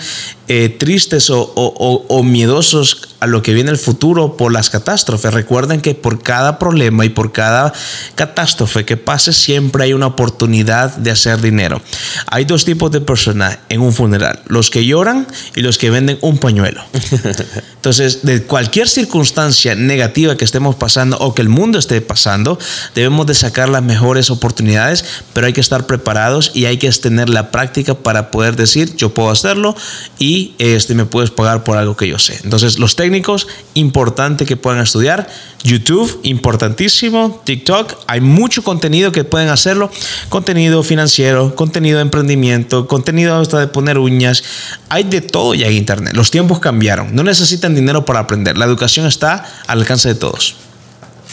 eh, 0.47 0.69
tristes 0.69 1.29
o, 1.29 2.23
miedosos 2.23 3.09
a 3.19 3.27
lo 3.27 3.41
que 3.41 3.53
viene 3.53 3.71
el 3.71 3.77
futuro 3.77 4.35
por 4.35 4.51
las 4.51 4.69
catástrofes. 4.69 5.33
Recuerden 5.33 5.81
que 5.81 5.93
por 5.93 6.23
cada 6.23 6.57
problema 6.57 7.05
y 7.05 7.09
por 7.09 7.31
cada 7.31 7.73
catástrofe 8.15 8.85
que 8.85 8.97
pase 8.97 9.33
siempre 9.33 9.83
hay 9.83 9.93
una 9.93 10.07
oportunidad 10.07 10.95
de 10.97 11.11
hacer 11.11 11.41
dinero. 11.41 11.81
Hay 12.27 12.45
dos 12.45 12.65
tipos 12.65 12.91
de 12.91 13.01
personas 13.01 13.59
en 13.69 13.81
un 13.81 13.93
funeral, 13.93 14.41
los 14.47 14.69
que 14.69 14.85
lloran 14.85 15.27
y 15.55 15.61
los 15.61 15.77
que 15.77 15.89
venden 15.89 16.17
un 16.21 16.37
pañuelo. 16.37 16.83
Entonces, 17.75 18.23
de 18.23 18.43
cualquier 18.43 18.89
circunstancia 18.89 19.75
negativa 19.75 20.35
que 20.35 20.45
estemos 20.45 20.75
pasando 20.75 21.17
o 21.19 21.33
que 21.33 21.41
el 21.41 21.49
mundo 21.49 21.79
esté 21.79 22.01
pasando, 22.01 22.48
debemos 22.95 23.27
de 23.27 23.35
sacar 23.35 23.69
las 23.69 23.83
mejores 23.83 24.29
oportunidades, 24.29 25.05
pero 25.33 25.47
hay 25.47 25.53
que 25.53 25.61
estar 25.61 25.85
preparados 25.85 26.51
y 26.53 26.65
hay 26.65 26.77
que 26.77 26.89
tener 26.91 27.29
la 27.29 27.51
práctica 27.51 27.93
para 27.95 28.31
poder 28.31 28.55
decir, 28.55 28.95
yo 28.95 29.13
puedo 29.13 29.29
hacerlo 29.29 29.75
y 30.17 30.53
este, 30.57 30.95
me 30.95 31.05
puedes 31.05 31.29
pagar 31.29 31.63
por 31.63 31.77
algo 31.77 31.95
que 31.95 32.07
yo 32.07 32.17
sé. 32.17 32.39
Entonces, 32.43 32.79
los 32.79 32.95
técnicos, 32.95 33.47
importante 33.73 34.45
que 34.45 34.57
puedan 34.57 34.81
estudiar. 34.81 35.27
YouTube, 35.63 36.19
importantísimo. 36.23 37.41
TikTok, 37.43 37.93
hay 38.07 38.21
mucho 38.21 38.63
contenido 38.63 39.11
que 39.11 39.23
pueden 39.23 39.49
hacerlo. 39.49 39.91
Contenido 40.29 40.83
financiero, 40.83 41.55
contenido 41.55 41.97
de 41.97 42.03
emprendimiento, 42.03 42.87
contenido 42.87 43.35
hasta 43.37 43.59
de 43.59 43.67
poner 43.67 43.97
uñas. 43.97 44.43
Hay 44.89 45.03
de 45.03 45.21
todo 45.21 45.53
ya 45.53 45.67
en 45.67 45.73
Internet. 45.73 46.15
Los 46.15 46.31
tiempos 46.31 46.59
cambiaron. 46.59 47.13
No 47.13 47.23
necesitan 47.23 47.75
dinero 47.75 48.05
para 48.05 48.19
aprender. 48.19 48.57
La 48.57 48.65
educación 48.65 49.05
está 49.05 49.45
al 49.67 49.79
alcance 49.79 50.09
de 50.09 50.15
todos 50.15 50.55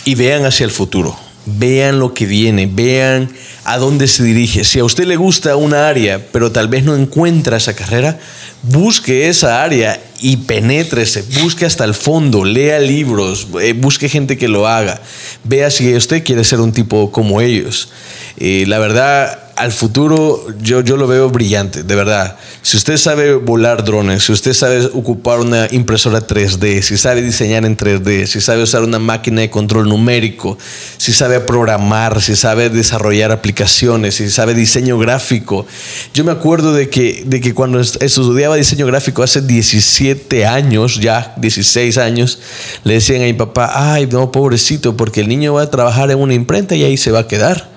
y 0.07 0.14
vean 0.14 0.47
hacia 0.47 0.64
el 0.64 0.71
futuro. 0.71 1.14
Vean 1.45 1.99
lo 1.99 2.14
que 2.14 2.27
viene, 2.27 2.66
vean 2.66 3.29
a 3.64 3.77
dónde 3.77 4.09
se 4.09 4.23
dirige. 4.23 4.64
Si 4.64 4.79
a 4.79 4.85
usted 4.85 5.05
le 5.05 5.16
gusta 5.16 5.57
una 5.57 5.88
área, 5.88 6.25
pero 6.33 6.51
tal 6.51 6.69
vez 6.69 6.85
no 6.85 6.97
encuentra 6.97 7.57
esa 7.57 7.75
carrera, 7.75 8.19
busque 8.62 9.29
esa 9.29 9.62
área 9.62 10.01
y 10.21 10.38
penétrese, 10.38 11.25
busque 11.42 11.66
hasta 11.66 11.85
el 11.85 11.95
fondo, 11.95 12.45
lea 12.45 12.79
libros, 12.79 13.49
eh, 13.61 13.75
busque 13.75 14.09
gente 14.09 14.38
que 14.38 14.49
lo 14.49 14.66
haga. 14.66 15.01
Vea 15.45 15.71
si 15.71 15.95
usted 15.95 16.25
quiere 16.25 16.45
ser 16.45 16.61
un 16.61 16.73
tipo 16.73 17.11
como 17.11 17.40
ellos. 17.40 17.90
Eh, 18.38 18.64
la 18.66 18.79
verdad, 18.79 19.45
al 19.57 19.73
futuro 19.73 20.47
yo, 20.61 20.83
yo 20.83 20.99
lo 20.99 21.07
veo 21.07 21.31
brillante, 21.31 21.83
de 21.83 21.97
verdad. 21.97 22.37
Si 22.61 22.77
usted 22.77 22.99
sabe 22.99 23.35
volar 23.35 23.85
drones, 23.85 24.25
si 24.25 24.33
usted 24.33 24.53
sabe 24.53 24.85
ocupar 24.92 25.40
una 25.40 25.66
impresora 25.71 26.27
3D, 26.27 26.83
si 26.83 26.99
sabe 26.99 27.23
diseñar 27.23 27.64
en 27.64 27.77
3D, 27.77 28.27
si 28.27 28.40
sabe 28.42 28.62
usar 28.62 28.83
una 28.83 28.99
máquina 28.99 29.40
de 29.40 29.49
control 29.51 29.88
numérico, 29.88 30.59
si 30.99 31.12
sabe 31.14 31.40
programar, 31.40 32.21
si 32.21 32.37
sabe 32.37 32.69
desarrollar 32.69 33.33
aplicaciones, 33.33 34.16
si 34.16 34.29
sabe 34.29 34.53
diseño 34.53 34.99
gráfico. 34.99 35.66
Yo 36.12 36.23
me 36.25 36.33
acuerdo 36.33 36.75
de 36.75 36.90
que, 36.90 37.23
de 37.25 37.40
que 37.40 37.55
cuando 37.55 37.81
estudiaba 37.81 38.57
diseño 38.57 38.87
gráfico 38.87 39.23
hace 39.23 39.40
17 39.40 40.45
años, 40.45 41.01
ya 41.01 41.35
16 41.38 41.97
años, 41.97 42.40
le 42.85 42.95
decían 42.95 43.23
a 43.23 43.25
mi 43.25 43.33
papá, 43.33 43.95
ay, 43.95 44.07
no, 44.07 44.31
pobrecito, 44.31 44.99
porque 44.99 45.23
el 45.23 45.29
niño 45.29 45.55
va 45.55 45.62
a 45.62 45.71
trabajar 45.71 46.11
en 46.11 46.19
una 46.19 46.35
imprenta 46.35 46.77
y 46.77 46.85
ahí 46.85 46.99
se 46.99 47.11
va 47.11 47.21
a 47.21 47.27
quedar 47.27 47.76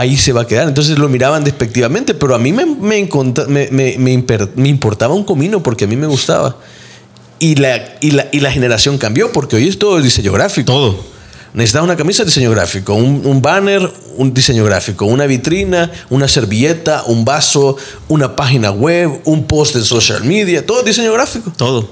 ahí 0.00 0.16
se 0.16 0.32
va 0.32 0.42
a 0.42 0.46
quedar. 0.46 0.66
Entonces 0.66 0.98
lo 0.98 1.08
miraban 1.08 1.44
despectivamente, 1.44 2.14
pero 2.14 2.34
a 2.34 2.38
mí 2.38 2.52
me, 2.52 2.64
me, 2.64 3.96
me, 3.98 4.68
importaba 4.68 5.14
un 5.14 5.24
comino 5.24 5.62
porque 5.62 5.84
a 5.84 5.86
mí 5.86 5.96
me 5.96 6.06
gustaba. 6.06 6.56
Y 7.38 7.56
la, 7.56 7.96
y 8.00 8.12
la, 8.12 8.26
y 8.32 8.40
la 8.40 8.50
generación 8.50 8.98
cambió 8.98 9.30
porque 9.32 9.56
hoy 9.56 9.68
es 9.68 9.78
todo 9.78 9.98
el 9.98 10.02
diseño 10.02 10.32
gráfico. 10.32 10.72
Todo. 10.72 11.04
Necesitas 11.52 11.82
una 11.82 11.96
camisa, 11.96 12.24
diseño 12.24 12.50
gráfico, 12.50 12.94
un, 12.94 13.26
un, 13.26 13.42
banner, 13.42 13.92
un 14.16 14.32
diseño 14.32 14.64
gráfico, 14.64 15.04
una 15.04 15.26
vitrina, 15.26 15.90
una 16.08 16.28
servilleta, 16.28 17.02
un 17.06 17.24
vaso, 17.24 17.76
una 18.08 18.36
página 18.36 18.70
web, 18.70 19.20
un 19.24 19.44
post 19.44 19.74
en 19.74 19.84
social 19.84 20.22
media, 20.24 20.64
todo 20.64 20.82
diseño 20.82 21.12
gráfico. 21.12 21.52
Todo. 21.56 21.90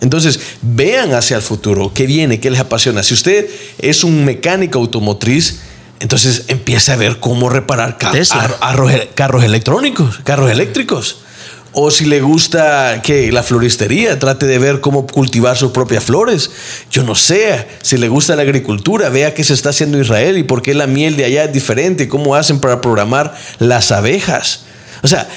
Entonces, 0.00 0.40
vean 0.62 1.12
hacia 1.14 1.36
el 1.36 1.42
futuro, 1.42 1.92
qué 1.94 2.06
viene, 2.06 2.40
qué 2.40 2.50
les 2.50 2.60
apasiona. 2.60 3.02
Si 3.02 3.14
usted 3.14 3.48
es 3.78 4.02
un 4.02 4.24
mecánico 4.24 4.78
automotriz, 4.78 5.60
entonces 6.00 6.44
empiece 6.48 6.92
a 6.92 6.96
ver 6.96 7.18
cómo 7.18 7.48
reparar 7.48 7.98
ca 7.98 8.12
carros, 9.14 9.44
electrónicos, 9.44 10.20
carros 10.24 10.50
eléctricos. 10.50 11.20
O 11.78 11.90
si 11.90 12.06
le 12.06 12.22
gusta 12.22 13.02
que 13.02 13.30
la 13.32 13.42
floristería, 13.42 14.18
trate 14.18 14.46
de 14.46 14.58
ver 14.58 14.80
cómo 14.80 15.06
cultivar 15.06 15.58
sus 15.58 15.72
propias 15.72 16.04
flores. 16.04 16.50
Yo 16.90 17.02
no 17.02 17.14
sé, 17.14 17.68
si 17.82 17.98
le 17.98 18.08
gusta 18.08 18.34
la 18.34 18.42
agricultura, 18.42 19.10
vea 19.10 19.34
qué 19.34 19.44
se 19.44 19.52
está 19.52 19.70
haciendo 19.70 19.98
en 19.98 20.04
Israel 20.04 20.38
y 20.38 20.42
por 20.42 20.62
qué 20.62 20.72
la 20.72 20.86
miel 20.86 21.16
de 21.16 21.26
allá 21.26 21.44
es 21.44 21.52
diferente, 21.52 22.08
cómo 22.08 22.34
hacen 22.34 22.60
para 22.60 22.80
programar 22.80 23.36
las 23.58 23.92
abejas. 23.92 24.64
O 25.02 25.08
sea, 25.08 25.28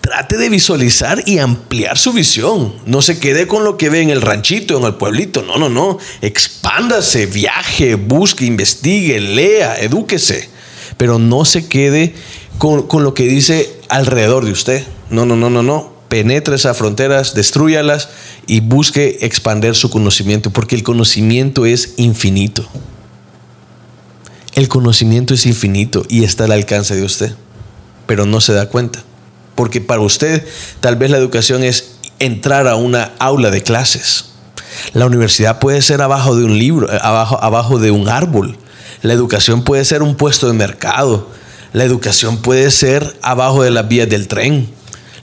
trate 0.00 0.38
de 0.38 0.48
visualizar 0.48 1.22
y 1.26 1.38
ampliar 1.38 1.98
su 1.98 2.12
visión. 2.12 2.74
No 2.86 3.02
se 3.02 3.18
quede 3.18 3.46
con 3.46 3.64
lo 3.64 3.76
que 3.76 3.90
ve 3.90 4.00
en 4.00 4.10
el 4.10 4.22
ranchito, 4.22 4.78
en 4.78 4.84
el 4.84 4.94
pueblito. 4.94 5.42
No, 5.42 5.56
no, 5.58 5.68
no. 5.68 5.98
Expándase, 6.22 7.26
viaje, 7.26 7.94
busque, 7.96 8.44
investigue, 8.44 9.20
lea, 9.20 9.78
edúquese. 9.78 10.48
Pero 10.96 11.18
no 11.18 11.44
se 11.44 11.68
quede 11.68 12.14
con, 12.58 12.86
con 12.86 13.04
lo 13.04 13.14
que 13.14 13.24
dice 13.24 13.70
alrededor 13.88 14.44
de 14.44 14.52
usted. 14.52 14.86
No, 15.10 15.26
no, 15.26 15.36
no, 15.36 15.50
no, 15.50 15.62
no. 15.62 15.92
Penetre 16.08 16.56
esas 16.56 16.76
fronteras, 16.76 17.34
destruyalas 17.34 18.08
y 18.46 18.60
busque 18.60 19.18
expandir 19.20 19.74
su 19.74 19.90
conocimiento, 19.90 20.50
porque 20.50 20.74
el 20.74 20.82
conocimiento 20.82 21.66
es 21.66 21.94
infinito. 21.98 22.66
El 24.54 24.68
conocimiento 24.68 25.34
es 25.34 25.44
infinito 25.44 26.04
y 26.08 26.24
está 26.24 26.44
al 26.44 26.52
alcance 26.52 26.96
de 26.96 27.04
usted, 27.04 27.32
pero 28.06 28.24
no 28.24 28.40
se 28.40 28.54
da 28.54 28.68
cuenta. 28.68 29.04
Porque 29.58 29.80
para 29.80 30.02
usted 30.02 30.46
tal 30.78 30.94
vez 30.94 31.10
la 31.10 31.16
educación 31.16 31.64
es 31.64 31.96
entrar 32.20 32.68
a 32.68 32.76
una 32.76 33.10
aula 33.18 33.50
de 33.50 33.64
clases. 33.64 34.26
La 34.92 35.04
universidad 35.04 35.58
puede 35.58 35.82
ser 35.82 36.00
abajo 36.00 36.36
de 36.36 36.44
un 36.44 36.56
libro, 36.56 36.86
abajo, 37.02 37.42
abajo 37.42 37.80
de 37.80 37.90
un 37.90 38.08
árbol. 38.08 38.56
La 39.02 39.14
educación 39.14 39.64
puede 39.64 39.84
ser 39.84 40.04
un 40.04 40.14
puesto 40.14 40.46
de 40.46 40.52
mercado. 40.52 41.28
La 41.72 41.82
educación 41.82 42.36
puede 42.36 42.70
ser 42.70 43.18
abajo 43.20 43.64
de 43.64 43.72
las 43.72 43.88
vías 43.88 44.08
del 44.08 44.28
tren. 44.28 44.70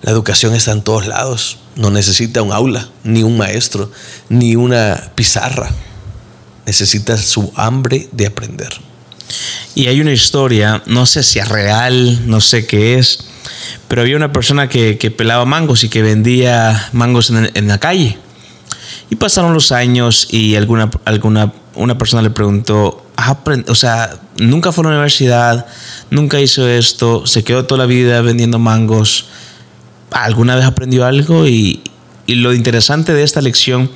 La 0.02 0.12
educación 0.12 0.54
está 0.54 0.74
en 0.74 0.82
todos 0.82 1.08
lados. 1.08 1.60
No 1.78 1.90
necesita 1.90 2.42
un 2.42 2.52
aula, 2.52 2.90
ni 3.06 3.24
un 3.24 3.38
maestro, 3.38 3.90
ni 4.28 4.58
una 4.58 5.12
pizarra. 5.16 5.70
Necesita 6.66 7.18
su 7.18 7.54
hambre 7.56 8.10
de 8.12 8.28
aprender. 8.28 8.74
Y 9.76 9.88
hay 9.88 10.02
una 10.02 10.12
historia, 10.12 10.84
no 10.88 11.06
sé 11.06 11.24
si 11.24 11.40
es 11.40 11.48
real, 11.48 12.28
no 12.28 12.42
sé 12.42 12.66
qué 12.66 13.00
es, 13.00 13.20
pero 13.88 14.02
había 14.02 14.16
una 14.16 14.32
persona 14.32 14.70
que, 14.70 14.96
pelaba 15.16 15.46
mangos 15.46 15.84
y 15.84 15.90
que 15.90 16.02
vendía 16.02 16.90
mangos 16.94 17.30
en, 17.30 17.50
en, 17.54 17.68
la 17.68 17.80
calle. 17.80 18.18
Y 19.10 19.16
pasaron 19.16 19.54
los 19.54 19.72
años 19.72 20.28
y 20.32 20.56
alguna, 20.56 20.90
alguna 21.06 21.54
una 21.76 21.98
persona 21.98 22.22
le 22.22 22.30
preguntó, 22.30 23.06
o 23.68 23.76
sea, 23.76 24.20
nunca 24.38 24.72
fue 24.72 24.84
a 24.84 24.86
la 24.86 24.94
universidad, 24.96 25.66
nunca 26.10 26.40
hizo 26.40 26.68
esto, 26.68 27.28
se 27.28 27.44
quedó 27.44 27.66
toda 27.66 27.80
la 27.80 27.86
vida 27.86 28.22
vendiendo 28.22 28.60
mangos. 28.60 29.28
¿Alguna 30.12 30.56
vez 30.56 30.66
aprendió 30.66 31.06
algo? 31.06 31.48
Y, 31.48 31.82
y 32.26 32.36
lo 32.36 32.54
interesante 32.54 33.14
de 33.14 33.24
esta 33.24 33.42
lección 33.42 33.92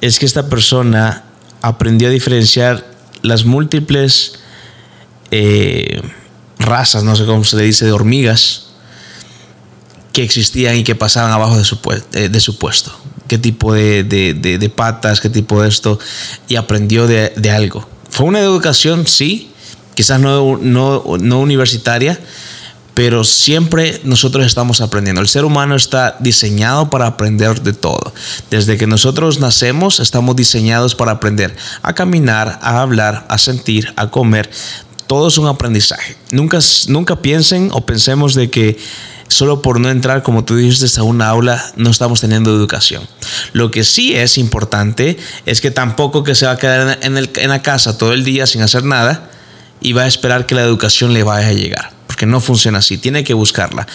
es 0.00 0.18
que 0.18 0.26
esta 0.26 0.48
persona 0.48 1.24
aprendió 1.60 2.08
a 2.08 2.10
diferenciar 2.10 2.86
las 3.22 3.44
múltiples 3.44 4.40
eh, 5.30 6.02
razas, 6.62 7.04
no 7.04 7.16
sé 7.16 7.24
cómo 7.26 7.44
se 7.44 7.56
le 7.56 7.64
dice, 7.64 7.84
de 7.84 7.92
hormigas 7.92 8.66
que 10.12 10.22
existían 10.22 10.76
y 10.76 10.84
que 10.84 10.94
pasaban 10.94 11.32
abajo 11.32 11.56
de 11.56 11.64
su, 11.64 11.78
eh, 12.12 12.28
de 12.28 12.40
su 12.40 12.58
puesto. 12.58 12.92
Qué 13.28 13.38
tipo 13.38 13.72
de, 13.72 14.04
de, 14.04 14.34
de, 14.34 14.68
patas, 14.68 15.20
qué 15.20 15.30
tipo 15.30 15.62
de 15.62 15.68
esto, 15.68 15.98
y 16.48 16.56
aprendió 16.56 17.06
de, 17.06 17.50
algo. 17.50 17.88
Fue 18.10 18.26
una 18.26 18.40
educación, 18.40 19.06
sí, 19.06 19.52
quizás 19.94 20.20
no, 20.20 20.58
no, 20.58 21.02
no 21.18 21.40
universitaria, 21.40 22.18
pero 22.94 23.24
siempre 23.24 24.02
nosotros 24.04 24.44
estamos 24.44 24.82
aprendiendo. 24.82 25.22
El 25.22 25.28
ser 25.28 25.46
humano 25.46 25.76
está 25.76 26.16
diseñado 26.20 26.90
para 26.90 27.06
aprender 27.06 27.62
de 27.62 27.72
todo. 27.72 28.12
Desde 28.50 28.76
que 28.76 28.86
nosotros 28.86 29.40
nacemos 29.40 29.98
estamos 29.98 30.36
diseñados 30.36 30.94
para 30.94 31.12
aprender 31.12 31.56
a 31.80 31.94
caminar, 31.94 32.58
a 32.60 32.82
hablar, 32.82 33.24
a 33.30 33.38
sentir, 33.38 33.92
a 33.96 34.10
comer. 34.10 34.50
Todo 35.12 35.28
es 35.28 35.36
un 35.36 35.46
aprendizaje. 35.46 36.16
Nunca, 36.30 36.58
nunca 36.88 37.20
piensen 37.20 37.68
o 37.74 37.84
pensemos 37.84 38.34
de 38.34 38.48
que 38.48 38.78
solo 39.28 39.60
por 39.60 39.78
no 39.78 39.90
entrar, 39.90 40.22
como 40.22 40.46
tú 40.46 40.56
dices, 40.56 40.96
a 40.96 41.02
una 41.02 41.28
aula 41.28 41.62
no 41.76 41.90
estamos 41.90 42.22
teniendo 42.22 42.50
educación. 42.50 43.06
Lo 43.52 43.70
que 43.70 43.84
sí 43.84 44.14
es 44.14 44.38
importante 44.38 45.18
es 45.44 45.60
que 45.60 45.70
tampoco 45.70 46.24
que 46.24 46.34
se 46.34 46.46
va 46.46 46.52
a 46.52 46.56
quedar 46.56 46.98
en, 47.02 47.18
en 47.18 47.48
la 47.50 47.60
casa 47.60 47.98
todo 47.98 48.14
el 48.14 48.24
día 48.24 48.46
sin 48.46 48.62
hacer 48.62 48.84
nada 48.84 49.30
y 49.82 49.92
va 49.92 50.04
a 50.04 50.06
esperar 50.06 50.46
que 50.46 50.54
la 50.54 50.62
educación 50.62 51.12
le 51.12 51.24
vaya 51.24 51.48
a 51.48 51.52
llegar 51.52 51.92
porque 52.06 52.24
no 52.24 52.40
funciona 52.40 52.78
así, 52.78 52.96
tiene 52.96 53.22
que 53.22 53.34
buscarla. 53.34 53.86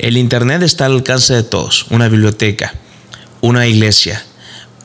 El 0.00 0.16
Internet 0.16 0.62
está 0.62 0.86
al 0.86 0.94
alcance 0.94 1.34
de 1.34 1.44
todos, 1.44 1.86
una 1.90 2.08
biblioteca, 2.08 2.74
una 3.42 3.68
iglesia, 3.68 4.24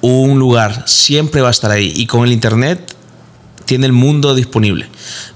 un 0.01 0.37
lugar, 0.37 0.83
siempre 0.87 1.41
va 1.41 1.47
a 1.47 1.51
estar 1.51 1.71
ahí. 1.71 1.91
Y 1.95 2.05
con 2.05 2.25
el 2.25 2.31
Internet 2.31 2.95
tiene 3.69 3.85
el 3.85 3.93
mundo 3.93 4.33
disponible. 4.33 4.87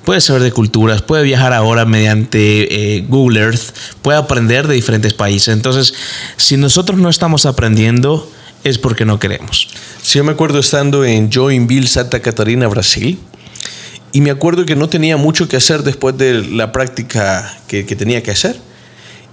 Puede 0.03 0.19
saber 0.19 0.41
de 0.41 0.51
culturas, 0.51 1.03
puede 1.03 1.21
viajar 1.21 1.53
ahora 1.53 1.85
mediante 1.85 2.95
eh, 2.95 3.05
Google 3.07 3.39
Earth, 3.39 3.75
puede 4.01 4.17
aprender 4.17 4.67
de 4.67 4.73
diferentes 4.73 5.13
países. 5.13 5.53
Entonces, 5.53 5.93
si 6.35 6.57
nosotros 6.57 6.97
no 6.97 7.09
estamos 7.09 7.45
aprendiendo, 7.45 8.27
es 8.63 8.79
porque 8.79 9.05
no 9.05 9.19
queremos. 9.19 9.67
Sí, 10.01 10.17
yo 10.17 10.23
me 10.23 10.31
acuerdo 10.31 10.57
estando 10.57 11.05
en 11.05 11.31
Joinville, 11.31 11.85
Santa 11.85 12.21
Catarina, 12.21 12.67
Brasil, 12.67 13.19
y 14.13 14.21
me 14.21 14.31
acuerdo 14.31 14.65
que 14.65 14.75
no 14.75 14.89
tenía 14.89 15.15
mucho 15.15 15.47
que 15.47 15.57
hacer 15.57 15.83
después 15.83 16.17
de 16.17 16.41
la 16.41 16.71
práctica 16.71 17.55
que, 17.67 17.85
que, 17.85 17.95
tenía 17.95 18.23
que 18.23 18.31
hacer. 18.31 18.59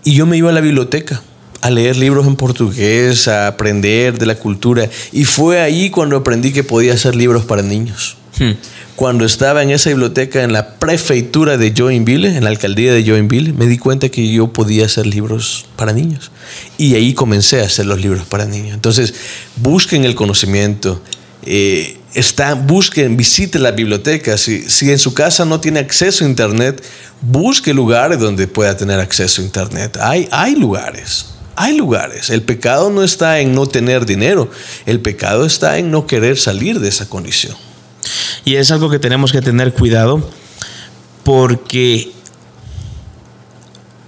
Y 0.05 0.13
yo 0.13 0.27
me 0.27 0.37
iba 0.37 0.51
a 0.51 0.53
la 0.53 0.61
biblioteca 0.61 1.23
a 1.63 1.71
leer 1.71 1.97
libros 1.97 2.27
en 2.27 2.37
portugués, 2.37 3.29
a 3.29 3.47
aprender 3.47 4.19
de 4.19 4.27
la 4.27 4.35
cultura. 4.35 4.91
Y 5.11 5.25
fue 5.25 5.63
ahí 5.63 5.89
cuando 5.89 6.19
aprendí 6.19 6.53
que 6.53 6.65
podía 6.65 6.93
hacer 6.93 7.17
libros 7.17 7.47
para 7.47 7.63
niños. 7.63 8.20
Hmm. 8.41 8.53
Cuando 8.97 9.25
estaba 9.25 9.63
en 9.63 9.71
esa 9.71 9.91
biblioteca 9.91 10.43
en 10.43 10.53
la 10.53 10.75
prefeitura 10.75 11.57
de 11.57 11.73
Joinville, 11.77 12.37
en 12.37 12.45
la 12.45 12.51
alcaldía 12.51 12.93
de 12.93 13.05
Joinville, 13.05 13.53
me 13.53 13.67
di 13.67 13.79
cuenta 13.79 14.09
que 14.09 14.27
yo 14.31 14.53
podía 14.53 14.87
hacer 14.87 15.07
libros 15.07 15.67
para 15.77 15.93
niños. 15.93 16.31
Y 16.79 16.95
ahí 16.95 17.15
comencé 17.15 17.61
a 17.61 17.67
hacer 17.67 17.87
los 17.87 18.01
libros 18.01 18.27
para 18.27 18.47
niños. 18.47 18.75
Entonces, 18.75 19.15
busquen 19.57 20.05
el 20.05 20.15
conocimiento. 20.15 21.03
Eh, 21.45 21.99
está, 22.15 22.55
busquen, 22.55 23.17
visiten 23.17 23.63
las 23.63 23.75
bibliotecas. 23.75 24.41
Si, 24.41 24.69
si 24.69 24.91
en 24.91 24.99
su 24.99 25.15
casa 25.15 25.45
no 25.45 25.61
tiene 25.61 25.81
acceso 25.81 26.25
a 26.25 26.29
Internet, 26.29 26.83
busque 27.21 27.75
lugares 27.75 28.19
donde 28.19 28.49
pueda 28.49 28.77
tener 28.77 29.01
acceso 29.01 29.43
a 29.43 29.45
Internet. 29.45 29.99
Hay, 30.01 30.29
hay 30.31 30.57
lugares, 30.57 31.27
hay 31.57 31.77
lugares. 31.77 32.31
El 32.31 32.43
pecado 32.43 32.91
no 32.91 33.03
está 33.03 33.41
en 33.41 33.55
no 33.55 33.67
tener 33.67 34.07
dinero, 34.07 34.51
el 34.87 35.01
pecado 35.01 35.45
está 35.45 35.79
en 35.79 35.91
no 35.91 36.07
querer 36.07 36.39
salir 36.39 36.81
de 36.81 36.89
esa 36.89 37.09
condición. 37.09 37.57
Y 38.51 38.57
es 38.57 38.73
algo 38.73 38.91
que 38.91 38.99
tenemos 38.99 39.31
que 39.31 39.43
tener 39.43 39.73
cuidado 39.73 40.29
porque 41.23 42.11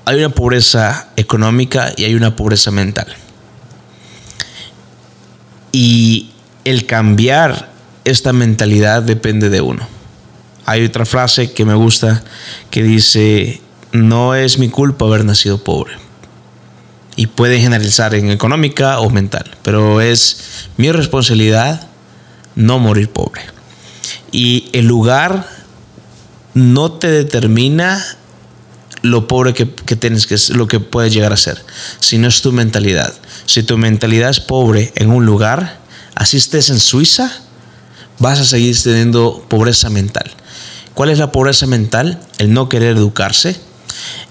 hay 0.04 0.18
una 0.18 0.30
pobreza 0.30 1.10
económica 1.14 1.92
y 1.96 2.06
hay 2.06 2.16
una 2.16 2.34
pobreza 2.34 2.72
mental. 2.72 3.06
Y 5.70 6.32
el 6.64 6.86
cambiar 6.86 7.70
esta 8.02 8.32
mentalidad 8.32 9.04
depende 9.04 9.48
de 9.48 9.60
uno. 9.60 9.86
Hay 10.66 10.84
otra 10.86 11.06
frase 11.06 11.52
que 11.52 11.64
me 11.64 11.74
gusta 11.74 12.24
que 12.70 12.82
dice, 12.82 13.60
no 13.92 14.34
es 14.34 14.58
mi 14.58 14.70
culpa 14.70 15.04
haber 15.04 15.24
nacido 15.24 15.62
pobre. 15.62 15.92
Y 17.14 17.28
puede 17.28 17.60
generalizar 17.60 18.12
en 18.16 18.28
económica 18.28 18.98
o 18.98 19.08
mental, 19.08 19.56
pero 19.62 20.00
es 20.00 20.66
mi 20.78 20.90
responsabilidad 20.90 21.86
no 22.56 22.80
morir 22.80 23.08
pobre. 23.08 23.42
Y 24.32 24.68
el 24.72 24.86
lugar 24.86 25.46
no 26.54 26.92
te 26.92 27.08
determina 27.08 28.04
lo 29.02 29.28
pobre 29.28 29.52
que, 29.52 29.68
que 29.70 29.96
tienes 29.96 30.26
que 30.26 30.36
lo 30.54 30.66
que 30.66 30.80
puedes 30.80 31.12
llegar 31.12 31.32
a 31.32 31.36
ser, 31.36 31.62
sino 32.00 32.28
es 32.28 32.40
tu 32.40 32.52
mentalidad. 32.52 33.12
Si 33.46 33.62
tu 33.62 33.76
mentalidad 33.76 34.30
es 34.30 34.40
pobre 34.40 34.92
en 34.96 35.10
un 35.10 35.26
lugar, 35.26 35.80
así 36.14 36.36
estés 36.36 36.70
en 36.70 36.80
Suiza, 36.80 37.30
vas 38.18 38.38
a 38.38 38.44
seguir 38.44 38.80
teniendo 38.80 39.44
pobreza 39.48 39.90
mental. 39.90 40.30
¿Cuál 40.94 41.10
es 41.10 41.18
la 41.18 41.32
pobreza 41.32 41.66
mental? 41.66 42.20
El 42.38 42.52
no 42.52 42.68
querer 42.68 42.96
educarse, 42.96 43.58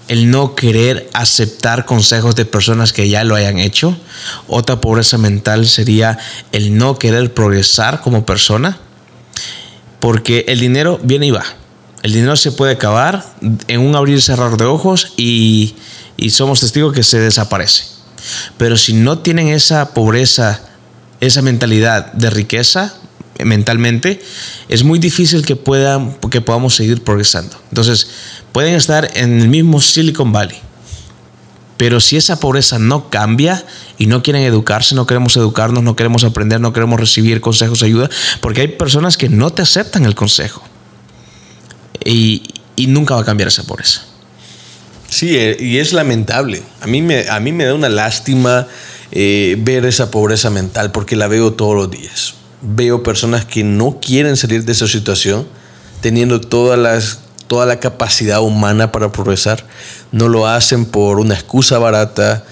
el 0.08 0.30
no 0.30 0.54
querer 0.54 1.10
aceptar 1.12 1.84
consejos 1.84 2.36
de 2.36 2.44
personas 2.44 2.92
que 2.92 3.08
ya 3.08 3.24
lo 3.24 3.34
hayan 3.34 3.58
hecho. 3.58 3.96
Otra 4.48 4.80
pobreza 4.80 5.18
mental 5.18 5.66
sería 5.66 6.18
el 6.52 6.76
no 6.76 6.98
querer 6.98 7.34
progresar 7.34 8.00
como 8.00 8.24
persona. 8.24 8.78
Porque 10.02 10.44
el 10.48 10.58
dinero 10.58 10.98
viene 11.04 11.28
y 11.28 11.30
va. 11.30 11.44
El 12.02 12.12
dinero 12.12 12.34
se 12.34 12.50
puede 12.50 12.72
acabar 12.72 13.24
en 13.68 13.80
un 13.80 13.94
abrir 13.94 14.18
y 14.18 14.20
cerrar 14.20 14.56
de 14.56 14.64
ojos 14.64 15.12
y, 15.16 15.76
y 16.16 16.30
somos 16.30 16.58
testigos 16.58 16.92
que 16.92 17.04
se 17.04 17.20
desaparece. 17.20 17.84
Pero 18.58 18.76
si 18.76 18.94
no 18.94 19.20
tienen 19.20 19.46
esa 19.46 19.94
pobreza, 19.94 20.60
esa 21.20 21.40
mentalidad 21.40 22.12
de 22.14 22.30
riqueza 22.30 22.94
mentalmente, 23.44 24.20
es 24.68 24.82
muy 24.82 24.98
difícil 24.98 25.46
que, 25.46 25.54
puedan, 25.54 26.14
que 26.32 26.40
podamos 26.40 26.74
seguir 26.74 27.04
progresando. 27.04 27.56
Entonces, 27.68 28.08
pueden 28.50 28.74
estar 28.74 29.08
en 29.14 29.40
el 29.40 29.48
mismo 29.48 29.80
Silicon 29.80 30.32
Valley. 30.32 30.58
Pero 31.82 31.98
si 31.98 32.16
esa 32.16 32.38
pobreza 32.38 32.78
no 32.78 33.10
cambia 33.10 33.66
y 33.98 34.06
no 34.06 34.22
quieren 34.22 34.42
educarse, 34.42 34.94
no 34.94 35.04
queremos 35.04 35.36
educarnos, 35.36 35.82
no 35.82 35.96
queremos 35.96 36.22
aprender, 36.22 36.60
no 36.60 36.72
queremos 36.72 37.00
recibir 37.00 37.40
consejos, 37.40 37.82
ayuda, 37.82 38.08
porque 38.40 38.60
hay 38.60 38.68
personas 38.68 39.16
que 39.16 39.28
no 39.28 39.50
te 39.50 39.62
aceptan 39.62 40.04
el 40.04 40.14
consejo. 40.14 40.62
Y, 42.04 42.44
y 42.76 42.86
nunca 42.86 43.16
va 43.16 43.22
a 43.22 43.24
cambiar 43.24 43.48
esa 43.48 43.64
pobreza. 43.64 44.02
Sí, 45.08 45.36
eh, 45.36 45.56
y 45.58 45.78
es 45.78 45.92
lamentable. 45.92 46.62
A 46.82 46.86
mí 46.86 47.02
me, 47.02 47.28
a 47.28 47.40
mí 47.40 47.50
me 47.50 47.64
da 47.64 47.74
una 47.74 47.88
lástima 47.88 48.68
eh, 49.10 49.56
ver 49.58 49.84
esa 49.84 50.12
pobreza 50.12 50.50
mental 50.50 50.92
porque 50.92 51.16
la 51.16 51.26
veo 51.26 51.54
todos 51.54 51.74
los 51.74 51.90
días. 51.90 52.34
Veo 52.60 53.02
personas 53.02 53.44
que 53.44 53.64
no 53.64 53.98
quieren 53.98 54.36
salir 54.36 54.64
de 54.64 54.70
esa 54.70 54.86
situación 54.86 55.48
teniendo 56.00 56.40
todas 56.40 56.78
las, 56.78 57.21
toda 57.52 57.66
la 57.66 57.80
capacidad 57.80 58.40
humana 58.40 58.92
para 58.92 59.12
progresar. 59.12 59.62
No 60.10 60.30
lo 60.30 60.46
hacen 60.46 60.86
por 60.86 61.20
una 61.20 61.34
excusa 61.34 61.78
barata, 61.78 62.44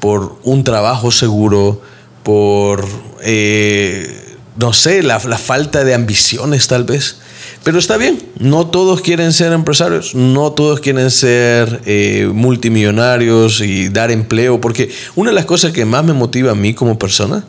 por 0.00 0.38
un 0.44 0.64
trabajo 0.64 1.10
seguro, 1.10 1.82
por, 2.22 2.82
eh, 3.20 4.34
no 4.56 4.72
sé, 4.72 5.02
la, 5.02 5.20
falta 5.20 5.84
de 5.84 5.92
ambiciones 5.92 6.68
tal 6.68 6.84
vez. 6.84 7.18
Pero 7.64 7.78
está 7.78 7.98
bien, 7.98 8.18
no 8.38 8.66
todos 8.68 9.02
quieren 9.02 9.34
ser 9.34 9.52
empresarios, 9.52 10.14
no 10.14 10.52
todos 10.52 10.80
quieren 10.80 11.10
ser 11.10 11.82
eh, 11.84 12.30
multimillonarios 12.32 13.60
y 13.60 13.90
dar 13.90 14.10
empleo, 14.10 14.58
porque 14.58 14.90
una 15.16 15.32
de 15.32 15.34
las 15.34 15.44
cosas 15.44 15.72
que 15.72 15.84
más 15.84 16.02
me 16.02 16.14
motiva 16.14 16.52
a 16.52 16.54
mí 16.54 16.72
como 16.72 16.98
persona 16.98 17.44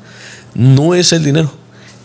no 0.56 0.94
es 0.94 1.14
el 1.14 1.24
dinero, 1.24 1.54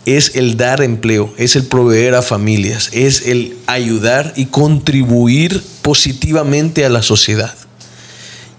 es 0.05 0.35
el 0.35 0.57
dar 0.57 0.81
empleo, 0.81 1.33
es 1.37 1.55
el 1.55 1.65
proveer 1.65 2.15
a 2.15 2.21
familias, 2.21 2.89
es 2.91 3.27
el 3.27 3.57
ayudar 3.67 4.33
y 4.35 4.47
contribuir 4.47 5.63
positivamente 5.81 6.85
a 6.85 6.89
la 6.89 7.01
sociedad. 7.01 7.53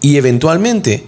Y 0.01 0.16
eventualmente 0.16 1.05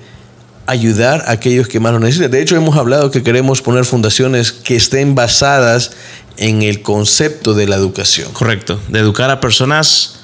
ayudar 0.66 1.24
a 1.26 1.32
aquellos 1.32 1.68
que 1.68 1.80
más 1.80 1.92
lo 1.92 2.00
necesitan. 2.00 2.30
De 2.30 2.42
hecho, 2.42 2.56
hemos 2.56 2.76
hablado 2.76 3.10
que 3.10 3.22
queremos 3.22 3.62
poner 3.62 3.84
fundaciones 3.84 4.52
que 4.52 4.76
estén 4.76 5.14
basadas 5.14 5.92
en 6.36 6.62
el 6.62 6.82
concepto 6.82 7.54
de 7.54 7.66
la 7.66 7.76
educación. 7.76 8.32
Correcto, 8.32 8.80
de 8.88 8.98
educar 8.98 9.30
a 9.30 9.40
personas 9.40 10.16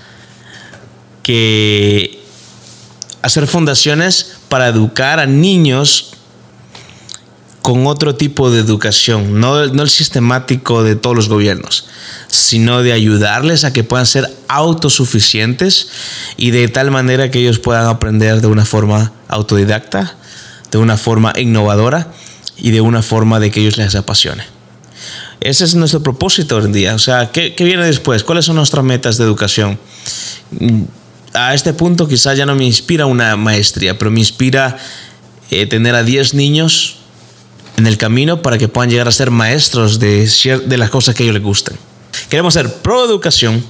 que 1.22 2.20
hacer 3.22 3.46
fundaciones 3.46 4.32
para 4.48 4.68
educar 4.68 5.20
a 5.20 5.26
niños 5.26 6.12
con 7.62 7.86
otro 7.86 8.16
tipo 8.16 8.50
de 8.50 8.60
educación, 8.60 9.40
no, 9.40 9.66
no 9.68 9.82
el 9.84 9.90
sistemático 9.90 10.82
de 10.82 10.96
todos 10.96 11.14
los 11.14 11.28
gobiernos, 11.28 11.86
sino 12.26 12.82
de 12.82 12.92
ayudarles 12.92 13.64
a 13.64 13.72
que 13.72 13.84
puedan 13.84 14.06
ser 14.06 14.28
autosuficientes 14.48 15.88
y 16.36 16.50
de 16.50 16.66
tal 16.68 16.90
manera 16.90 17.30
que 17.30 17.38
ellos 17.38 17.60
puedan 17.60 17.86
aprender 17.86 18.40
de 18.40 18.48
una 18.48 18.64
forma 18.64 19.12
autodidacta, 19.28 20.16
de 20.72 20.78
una 20.78 20.96
forma 20.96 21.32
innovadora 21.36 22.12
y 22.58 22.72
de 22.72 22.80
una 22.80 23.00
forma 23.00 23.38
de 23.38 23.52
que 23.52 23.60
ellos 23.60 23.76
les 23.76 23.94
apasione. 23.94 24.44
Ese 25.40 25.64
es 25.64 25.74
nuestro 25.74 26.02
propósito 26.02 26.56
hoy 26.56 26.64
en 26.64 26.72
día. 26.72 26.94
O 26.94 26.98
sea, 26.98 27.30
¿qué, 27.30 27.54
viene 27.58 27.84
después? 27.84 28.24
¿Cuáles 28.24 28.44
son 28.44 28.56
nuestras 28.56 28.84
metas 28.84 29.18
de 29.18 29.24
educación? 29.24 29.78
Mm, 30.50 30.82
a 31.32 31.54
este 31.54 31.72
punto 31.72 32.08
quizás 32.08 32.36
ya 32.36 32.46
no 32.46 32.54
me 32.54 32.64
inspira 32.64 33.06
una 33.06 33.36
maestría, 33.36 33.98
pero 33.98 34.10
me 34.10 34.20
inspira 34.20 34.76
eh, 35.50 35.66
tener 35.66 35.94
a 35.94 36.02
10 36.02 36.34
niños 36.34 36.98
en 37.76 37.86
el 37.86 37.96
camino 37.98 38.42
para 38.42 38.58
que 38.58 38.68
puedan 38.68 38.90
llegar 38.90 39.08
a 39.08 39.12
ser 39.12 39.30
maestros 39.30 39.98
de, 39.98 40.28
de 40.66 40.78
las 40.78 40.90
cosas 40.90 41.14
que 41.14 41.22
a 41.22 41.24
ellos 41.24 41.34
les 41.34 41.42
gustan. 41.42 41.76
Queremos 42.28 42.54
ser 42.54 42.72
pro 42.72 43.04
educación, 43.04 43.64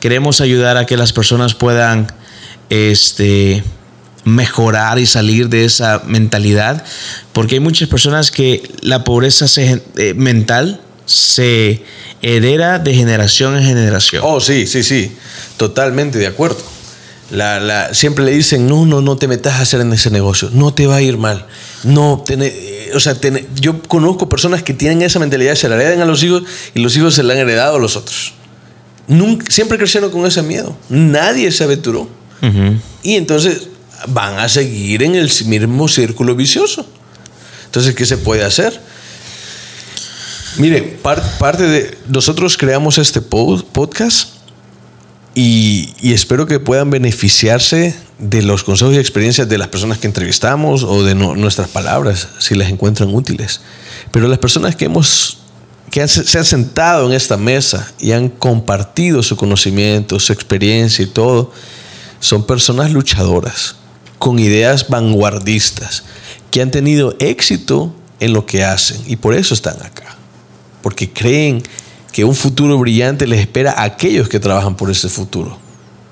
queremos 0.00 0.40
ayudar 0.40 0.76
a 0.76 0.86
que 0.86 0.96
las 0.96 1.12
personas 1.12 1.54
puedan 1.54 2.06
este, 2.70 3.62
mejorar 4.24 4.98
y 4.98 5.06
salir 5.06 5.48
de 5.48 5.64
esa 5.64 6.02
mentalidad, 6.06 6.84
porque 7.32 7.56
hay 7.56 7.60
muchas 7.60 7.88
personas 7.88 8.30
que 8.30 8.70
la 8.82 9.04
pobreza 9.04 9.46
eh, 9.56 10.14
mental 10.14 10.80
se 11.06 11.82
hereda 12.22 12.78
de 12.78 12.94
generación 12.94 13.56
en 13.56 13.64
generación. 13.64 14.22
Oh, 14.24 14.40
sí, 14.40 14.66
sí, 14.66 14.82
sí, 14.82 15.16
totalmente 15.56 16.18
de 16.18 16.26
acuerdo. 16.26 16.58
La, 17.30 17.60
la, 17.60 17.94
siempre 17.94 18.24
le 18.24 18.30
dicen, 18.30 18.66
no, 18.66 18.86
no, 18.86 19.02
no 19.02 19.16
te 19.16 19.28
metas 19.28 19.54
a 19.54 19.62
hacer 19.62 19.80
en 19.80 19.92
ese 19.92 20.10
negocio, 20.10 20.50
no 20.52 20.72
te 20.72 20.86
va 20.86 20.96
a 20.96 21.02
ir 21.02 21.18
mal. 21.18 21.46
No, 21.84 22.24
eh, 22.28 22.77
o 22.94 23.00
sea, 23.00 23.16
yo 23.54 23.82
conozco 23.82 24.28
personas 24.28 24.62
que 24.62 24.74
tienen 24.74 25.02
esa 25.02 25.18
mentalidad, 25.18 25.54
se 25.54 25.68
la 25.68 25.76
heredan 25.76 26.00
a 26.00 26.04
los 26.04 26.22
hijos 26.22 26.44
y 26.74 26.80
los 26.80 26.96
hijos 26.96 27.14
se 27.14 27.22
la 27.22 27.34
han 27.34 27.40
heredado 27.40 27.76
a 27.76 27.78
los 27.78 27.96
otros. 27.96 28.34
Nunca, 29.06 29.50
siempre 29.50 29.78
crecieron 29.78 30.10
con 30.10 30.26
ese 30.26 30.42
miedo. 30.42 30.76
Nadie 30.88 31.50
se 31.52 31.64
aventuró. 31.64 32.08
Y 33.02 33.16
entonces 33.16 33.68
van 34.06 34.38
a 34.38 34.48
seguir 34.48 35.02
en 35.02 35.16
el 35.16 35.30
mismo 35.46 35.88
círculo 35.88 36.36
vicioso. 36.36 36.86
Entonces, 37.66 37.94
¿qué 37.94 38.06
se 38.06 38.16
puede 38.16 38.44
hacer? 38.44 38.80
Mire, 40.56 40.82
parte 41.02 41.64
de. 41.64 41.98
Nosotros 42.08 42.56
creamos 42.56 42.98
este 42.98 43.20
podcast 43.20 44.37
y, 45.40 45.94
espero 46.02 46.48
que 46.48 46.58
puedan 46.58 46.90
beneficiarse 46.90 47.94
de 48.18 48.42
los 48.42 48.64
consejos 48.64 48.94
y 48.94 48.98
experiencias 48.98 49.48
de 49.48 49.56
las 49.56 49.68
personas 49.68 49.98
que 49.98 50.08
entrevistamos 50.08 50.82
o 50.82 51.04
de 51.04 51.14
nuestras 51.14 51.68
palabras, 51.68 52.26
si 52.40 52.56
las 52.56 52.68
encuentran 52.68 53.14
útiles. 53.14 53.60
Pero 54.10 54.26
las 54.26 54.40
personas 54.40 54.74
que 54.74 54.86
hemos 54.86 55.38
que 55.92 56.06
se 56.08 56.38
han 56.38 56.44
sentado 56.44 57.06
en 57.06 57.12
esta 57.12 57.36
mesa 57.36 57.90
y 58.00 58.10
han 58.10 58.28
compartido 58.28 59.22
su 59.22 59.36
conocimiento, 59.36 60.18
su 60.18 60.32
experiencia 60.32 61.04
y 61.04 61.08
todo, 61.08 61.52
son 62.18 62.44
personas 62.44 62.90
luchadoras, 62.90 63.76
con 64.18 64.40
ideas 64.40 64.88
vanguardistas, 64.88 66.02
que 66.50 66.62
han 66.62 66.72
tenido 66.72 67.14
éxito 67.20 67.94
en 68.18 68.32
lo 68.32 68.44
que 68.44 68.64
hacen 68.64 69.00
y 69.06 69.14
por 69.14 69.34
eso 69.34 69.54
están 69.54 69.76
acá 69.86 70.18
porque 70.82 71.10
creen 71.12 71.62
que 72.12 72.24
un 72.24 72.34
futuro 72.34 72.78
brillante 72.78 73.26
les 73.26 73.40
espera 73.40 73.72
a 73.72 73.84
aquellos 73.84 74.28
que 74.28 74.40
trabajan 74.40 74.76
por 74.76 74.90
ese 74.90 75.08
futuro, 75.08 75.58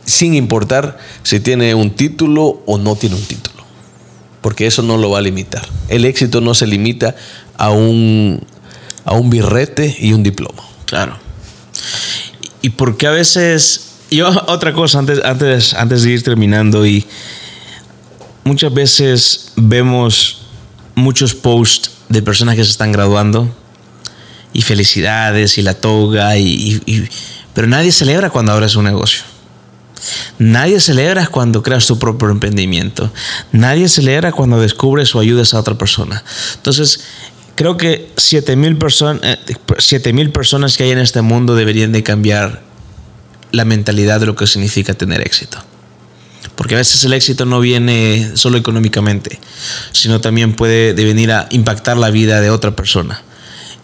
sin 0.04 0.34
importar 0.34 0.98
si 1.22 1.40
tiene 1.40 1.74
un 1.74 1.90
título 1.90 2.62
o 2.66 2.78
no 2.78 2.96
tiene 2.96 3.16
un 3.16 3.24
título, 3.24 3.64
porque 4.40 4.66
eso 4.66 4.82
no 4.82 4.96
lo 4.96 5.10
va 5.10 5.18
a 5.18 5.22
limitar. 5.22 5.66
El 5.88 6.04
éxito 6.04 6.40
no 6.40 6.54
se 6.54 6.66
limita 6.66 7.16
a 7.56 7.70
un, 7.70 8.44
a 9.04 9.14
un 9.14 9.30
birrete 9.30 9.96
y 9.98 10.12
un 10.12 10.22
diploma. 10.22 10.62
Claro. 10.84 11.16
Y 12.62 12.70
porque 12.70 13.06
a 13.06 13.10
veces, 13.10 13.94
yo 14.10 14.28
otra 14.48 14.72
cosa 14.72 14.98
antes, 14.98 15.24
antes, 15.24 15.74
antes 15.74 16.02
de 16.02 16.10
ir 16.12 16.22
terminando, 16.22 16.86
y 16.86 17.06
muchas 18.44 18.72
veces 18.72 19.52
vemos 19.56 20.42
muchos 20.94 21.34
posts 21.34 21.90
de 22.08 22.22
personas 22.22 22.54
que 22.54 22.64
se 22.64 22.70
están 22.70 22.92
graduando 22.92 23.52
y 24.56 24.62
felicidades 24.62 25.58
y 25.58 25.62
la 25.62 25.74
toga, 25.74 26.38
y, 26.38 26.80
pero 27.52 27.66
nadie 27.66 27.92
celebra 27.92 28.30
cuando 28.30 28.52
abres 28.52 28.74
un 28.74 28.84
negocio. 28.84 29.22
Nadie 30.38 30.80
celebra 30.80 31.26
cuando 31.26 31.62
creas 31.62 31.86
tu 31.86 31.98
propio 31.98 32.30
emprendimiento. 32.30 33.12
Nadie 33.52 33.88
celebra 33.90 34.32
cuando 34.32 34.58
descubres 34.58 35.14
o 35.14 35.20
ayudas 35.20 35.52
a 35.52 35.60
otra 35.60 35.76
persona. 35.76 36.24
Entonces, 36.54 37.00
creo 37.54 37.76
que 37.76 38.10
7 38.16 38.56
mil 38.56 38.78
eh, 38.78 40.30
personas 40.32 40.76
que 40.76 40.84
hay 40.84 40.90
en 40.90 40.98
este 40.98 41.20
mundo 41.20 41.54
deberían 41.54 41.92
de 41.92 42.02
cambiar 42.02 42.62
la 43.52 43.66
mentalidad 43.66 44.20
de 44.20 44.26
lo 44.26 44.36
que 44.36 44.46
significa 44.46 44.94
tener 44.94 45.20
éxito. 45.20 45.58
Porque 46.54 46.76
a 46.76 46.78
veces 46.78 47.04
el 47.04 47.12
éxito 47.12 47.44
no 47.44 47.60
viene 47.60 48.30
solo 48.34 48.56
económicamente, 48.56 49.38
sino 49.92 50.22
también 50.22 50.54
puede 50.54 50.94
venir 50.94 51.30
a 51.32 51.46
impactar 51.50 51.98
la 51.98 52.08
vida 52.08 52.40
de 52.40 52.48
otra 52.48 52.74
persona 52.74 53.22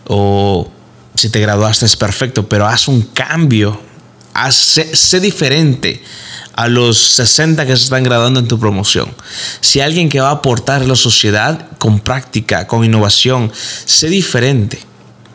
o 0.09 0.71
si 1.15 1.29
te 1.29 1.41
graduaste 1.41 1.87
es 1.87 1.97
perfecto, 1.97 2.49
pero 2.49 2.67
haz 2.67 2.89
un 2.89 3.03
cambio, 3.03 3.81
haz, 4.35 4.55
sé, 4.55 5.21
diferente 5.21 6.03
a 6.55 6.69
los 6.69 6.99
60 6.99 7.65
que 7.67 7.77
se 7.77 7.85
están 7.85 8.03
graduando 8.03 8.41
en 8.41 8.49
tu 8.49 8.59
promoción. 8.59 9.09
Si 9.61 9.81
alguien 9.81 10.09
que 10.09 10.21
va 10.21 10.29
a 10.29 10.33
aportar 10.33 10.83
a 10.83 10.87
la 10.87 10.97
sociedad 10.97 11.69
con 11.79 12.01
práctica, 12.01 12.67
con 12.67 12.85
innovación, 12.85 13.53
sé 13.55 14.09
diferente. 14.09 14.81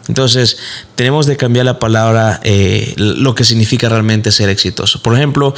Entonces, 0.08 0.58
tenemos 0.96 1.26
de 1.26 1.36
cambiar 1.36 1.66
la 1.66 1.80
palabra, 1.80 2.40
eh, 2.44 2.94
lo 2.98 3.36
que 3.36 3.44
significa 3.44 3.90
realmente 3.90 4.32
ser 4.32 4.48
exitoso. 4.50 5.02
Por 5.02 5.16
ejemplo, 5.16 5.54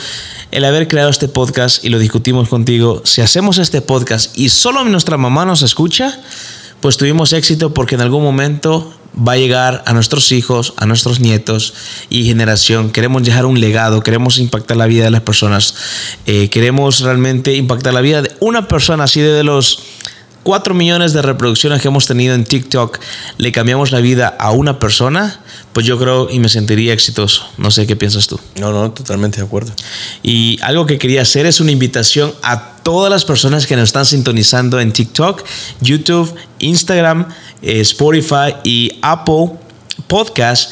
el 0.51 0.65
haber 0.65 0.87
creado 0.87 1.09
este 1.09 1.27
podcast 1.27 1.83
y 1.83 1.89
lo 1.89 1.99
discutimos 1.99 2.49
contigo, 2.49 3.03
si 3.05 3.21
hacemos 3.21 3.59
este 3.59 3.81
podcast 3.81 4.35
y 4.37 4.49
solo 4.49 4.83
nuestra 4.85 5.17
mamá 5.17 5.45
nos 5.45 5.61
escucha, 5.61 6.19
pues 6.81 6.97
tuvimos 6.97 7.33
éxito 7.33 7.73
porque 7.73 7.95
en 7.95 8.01
algún 8.01 8.23
momento 8.23 8.98
va 9.15 9.33
a 9.33 9.37
llegar 9.37 9.83
a 9.85 9.93
nuestros 9.93 10.31
hijos, 10.31 10.73
a 10.77 10.85
nuestros 10.85 11.19
nietos 11.19 11.73
y 12.09 12.25
generación. 12.25 12.91
Queremos 12.91 13.23
dejar 13.23 13.45
un 13.45 13.59
legado, 13.59 14.01
queremos 14.01 14.37
impactar 14.37 14.77
la 14.77 14.85
vida 14.85 15.03
de 15.03 15.11
las 15.11 15.21
personas, 15.21 15.75
eh, 16.25 16.49
queremos 16.49 17.01
realmente 17.01 17.55
impactar 17.55 17.93
la 17.93 18.01
vida 18.01 18.21
de 18.21 18.31
una 18.39 18.67
persona, 18.67 19.05
así 19.05 19.21
de 19.21 19.43
los 19.43 19.83
4 20.43 20.73
millones 20.73 21.13
de 21.13 21.21
reproducciones 21.21 21.81
que 21.81 21.89
hemos 21.89 22.07
tenido 22.07 22.33
en 22.33 22.43
TikTok, 22.43 22.99
le 23.37 23.51
cambiamos 23.51 23.91
la 23.91 23.99
vida 23.99 24.27
a 24.39 24.51
una 24.51 24.79
persona, 24.79 25.41
pues 25.73 25.85
yo 25.85 25.99
creo 25.99 26.29
y 26.29 26.39
me 26.39 26.49
sentiría 26.49 26.93
exitoso. 26.93 27.47
No 27.57 27.71
sé 27.71 27.85
qué 27.85 27.95
piensas 27.95 28.27
tú. 28.27 28.39
No, 28.59 28.71
no, 28.71 28.91
totalmente 28.91 29.37
de 29.39 29.45
acuerdo. 29.45 29.73
Y 30.23 30.57
algo 30.61 30.85
que 30.85 30.97
quería 30.97 31.21
hacer 31.21 31.45
es 31.45 31.59
una 31.59 31.71
invitación 31.71 32.33
a 32.41 32.77
todas 32.83 33.11
las 33.11 33.25
personas 33.25 33.67
que 33.67 33.75
nos 33.75 33.89
están 33.89 34.05
sintonizando 34.05 34.79
en 34.79 34.91
TikTok, 34.91 35.43
YouTube, 35.81 36.33
Instagram, 36.59 37.27
eh, 37.61 37.81
Spotify 37.81 38.55
y 38.63 38.88
Apple 39.01 39.51
Podcast 40.07 40.71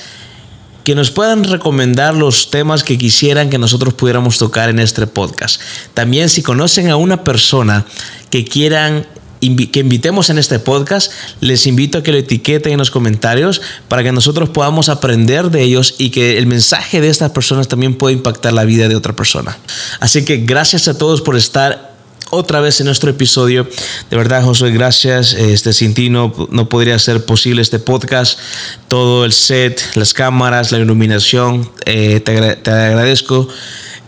que 0.88 0.96
nos 0.96 1.12
puedan 1.12 1.44
recomendar 1.44 2.16
los 2.16 2.50
temas 2.50 2.82
que 2.82 2.98
quisieran 2.98 3.50
que 3.50 3.58
nosotros 3.58 3.94
pudiéramos 3.94 4.38
tocar 4.38 4.70
en 4.70 4.80
este 4.80 5.06
podcast. 5.06 5.60
También 5.94 6.30
si 6.30 6.42
conocen 6.42 6.90
a 6.90 6.96
una 6.96 7.26
persona 7.26 7.86
que 8.30 8.46
quieran 8.46 9.06
que 9.40 9.80
invitemos 9.82 10.30
en 10.30 10.38
este 10.38 10.60
podcast, 10.60 11.12
les 11.42 11.68
invito 11.68 11.98
a 11.98 12.04
que 12.04 12.14
lo 12.14 12.18
etiqueten 12.18 12.72
en 12.72 12.80
los 12.80 12.90
comentarios 12.90 13.62
para 13.90 14.02
que 14.02 14.14
nosotros 14.14 14.48
podamos 14.50 14.88
aprender 14.88 15.52
de 15.52 15.62
ellos 15.62 15.96
y 15.98 16.10
que 16.10 16.38
el 16.38 16.48
mensaje 16.48 17.02
de 17.02 17.10
estas 17.10 17.32
personas 17.32 17.68
también 17.68 17.96
pueda 17.96 18.14
impactar 18.14 18.54
la 18.54 18.64
vida 18.64 18.88
de 18.88 18.96
otra 18.96 19.14
persona. 19.14 19.58
Así 20.00 20.24
que 20.24 20.38
gracias 20.38 20.88
a 20.88 20.98
todos 20.98 21.22
por 21.22 21.36
estar 21.36 21.97
otra 22.30 22.62
vez 22.62 22.80
en 22.80 22.86
nuestro 22.86 23.10
episodio. 23.10 23.68
De 24.10 24.18
verdad, 24.18 24.44
Josué, 24.44 24.72
gracias. 24.72 25.34
Este, 25.34 25.74
sin 25.74 25.94
ti 25.94 26.10
no, 26.10 26.32
podría 26.70 26.98
ser 27.00 27.26
posible 27.26 27.62
este 27.62 27.80
podcast. 27.80 28.40
Todo 28.88 29.26
el 29.26 29.34
set, 29.34 29.82
las 29.96 30.14
cámaras, 30.14 30.72
la 30.72 30.80
iluminación, 30.80 31.70
eh, 31.86 32.20
te, 32.20 32.56
te 32.56 32.72
agradezco. 32.72 33.48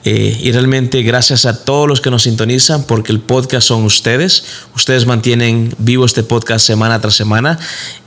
Eh, 0.06 0.39
y 0.41 0.52
realmente 0.54 1.04
gracias 1.04 1.45
a 1.45 1.66
todos 1.66 1.88
los 1.88 2.00
que 2.00 2.10
nos 2.10 2.24
sintonizan, 2.24 2.84
porque 2.84 3.12
el 3.12 3.20
podcast 3.20 3.68
son 3.68 3.84
ustedes. 3.84 4.43
Ustedes 4.76 5.06
mantienen 5.06 5.74
vivo 5.78 6.06
este 6.06 6.24
podcast 6.24 6.66
semana 6.66 7.02
tras 7.02 7.16
semana. 7.16 7.60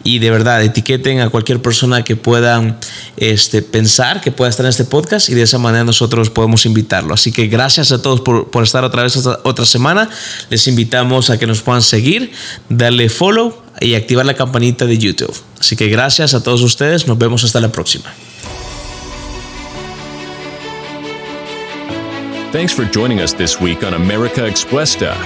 Y 0.02 0.18
de 0.18 0.30
verdad, 0.30 0.62
etiqueten 0.62 1.20
a 1.20 1.28
cualquier 1.28 1.60
persona 1.60 2.02
que 2.02 2.16
pueda 2.16 2.78
este, 3.16 3.62
pensar 3.62 4.20
que 4.20 4.32
pueda 4.32 4.50
estar 4.50 4.64
en 4.64 4.70
este 4.70 4.84
podcast 4.84 5.28
y 5.28 5.34
de 5.34 5.42
esa 5.42 5.58
manera 5.58 5.84
nosotros 5.84 6.30
podemos 6.30 6.66
invitarlo. 6.66 7.14
Así 7.14 7.30
que 7.30 7.46
gracias 7.46 7.92
a 7.92 8.00
todos 8.00 8.20
por, 8.22 8.50
por 8.50 8.64
estar 8.64 8.84
otra 8.84 9.02
vez 9.02 9.16
otra 9.44 9.66
semana. 9.66 10.08
Les 10.50 10.66
invitamos 10.66 11.30
a 11.30 11.38
que 11.38 11.46
nos 11.46 11.60
puedan 11.60 11.82
seguir, 11.82 12.32
darle 12.68 13.08
follow 13.08 13.62
y 13.80 13.94
activar 13.94 14.24
la 14.24 14.34
campanita 14.34 14.86
de 14.86 14.98
YouTube. 14.98 15.34
Así 15.60 15.76
que 15.76 15.88
gracias 15.88 16.34
a 16.34 16.42
todos 16.42 16.62
ustedes. 16.62 17.06
Nos 17.06 17.18
vemos 17.18 17.44
hasta 17.44 17.60
la 17.60 17.70
próxima. 17.70 18.12
Thanks 22.52 22.74
for 22.74 22.84
joining 22.84 23.20
us 23.20 23.32
this 23.32 23.58
week 23.58 23.82
on 23.82 23.94
America 23.94 24.42
Expuesta. 24.42 25.16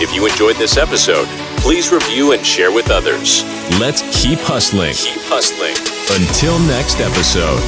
If 0.00 0.14
you 0.14 0.26
enjoyed 0.26 0.56
this 0.56 0.78
episode, 0.78 1.28
please 1.58 1.92
review 1.92 2.32
and 2.32 2.44
share 2.44 2.72
with 2.72 2.90
others. 2.90 3.44
Let's 3.78 4.00
keep 4.18 4.38
hustling. 4.38 4.94
Keep 4.94 5.20
hustling. 5.24 5.76
Until 6.18 6.58
next 6.60 7.00
episode. 7.00 7.60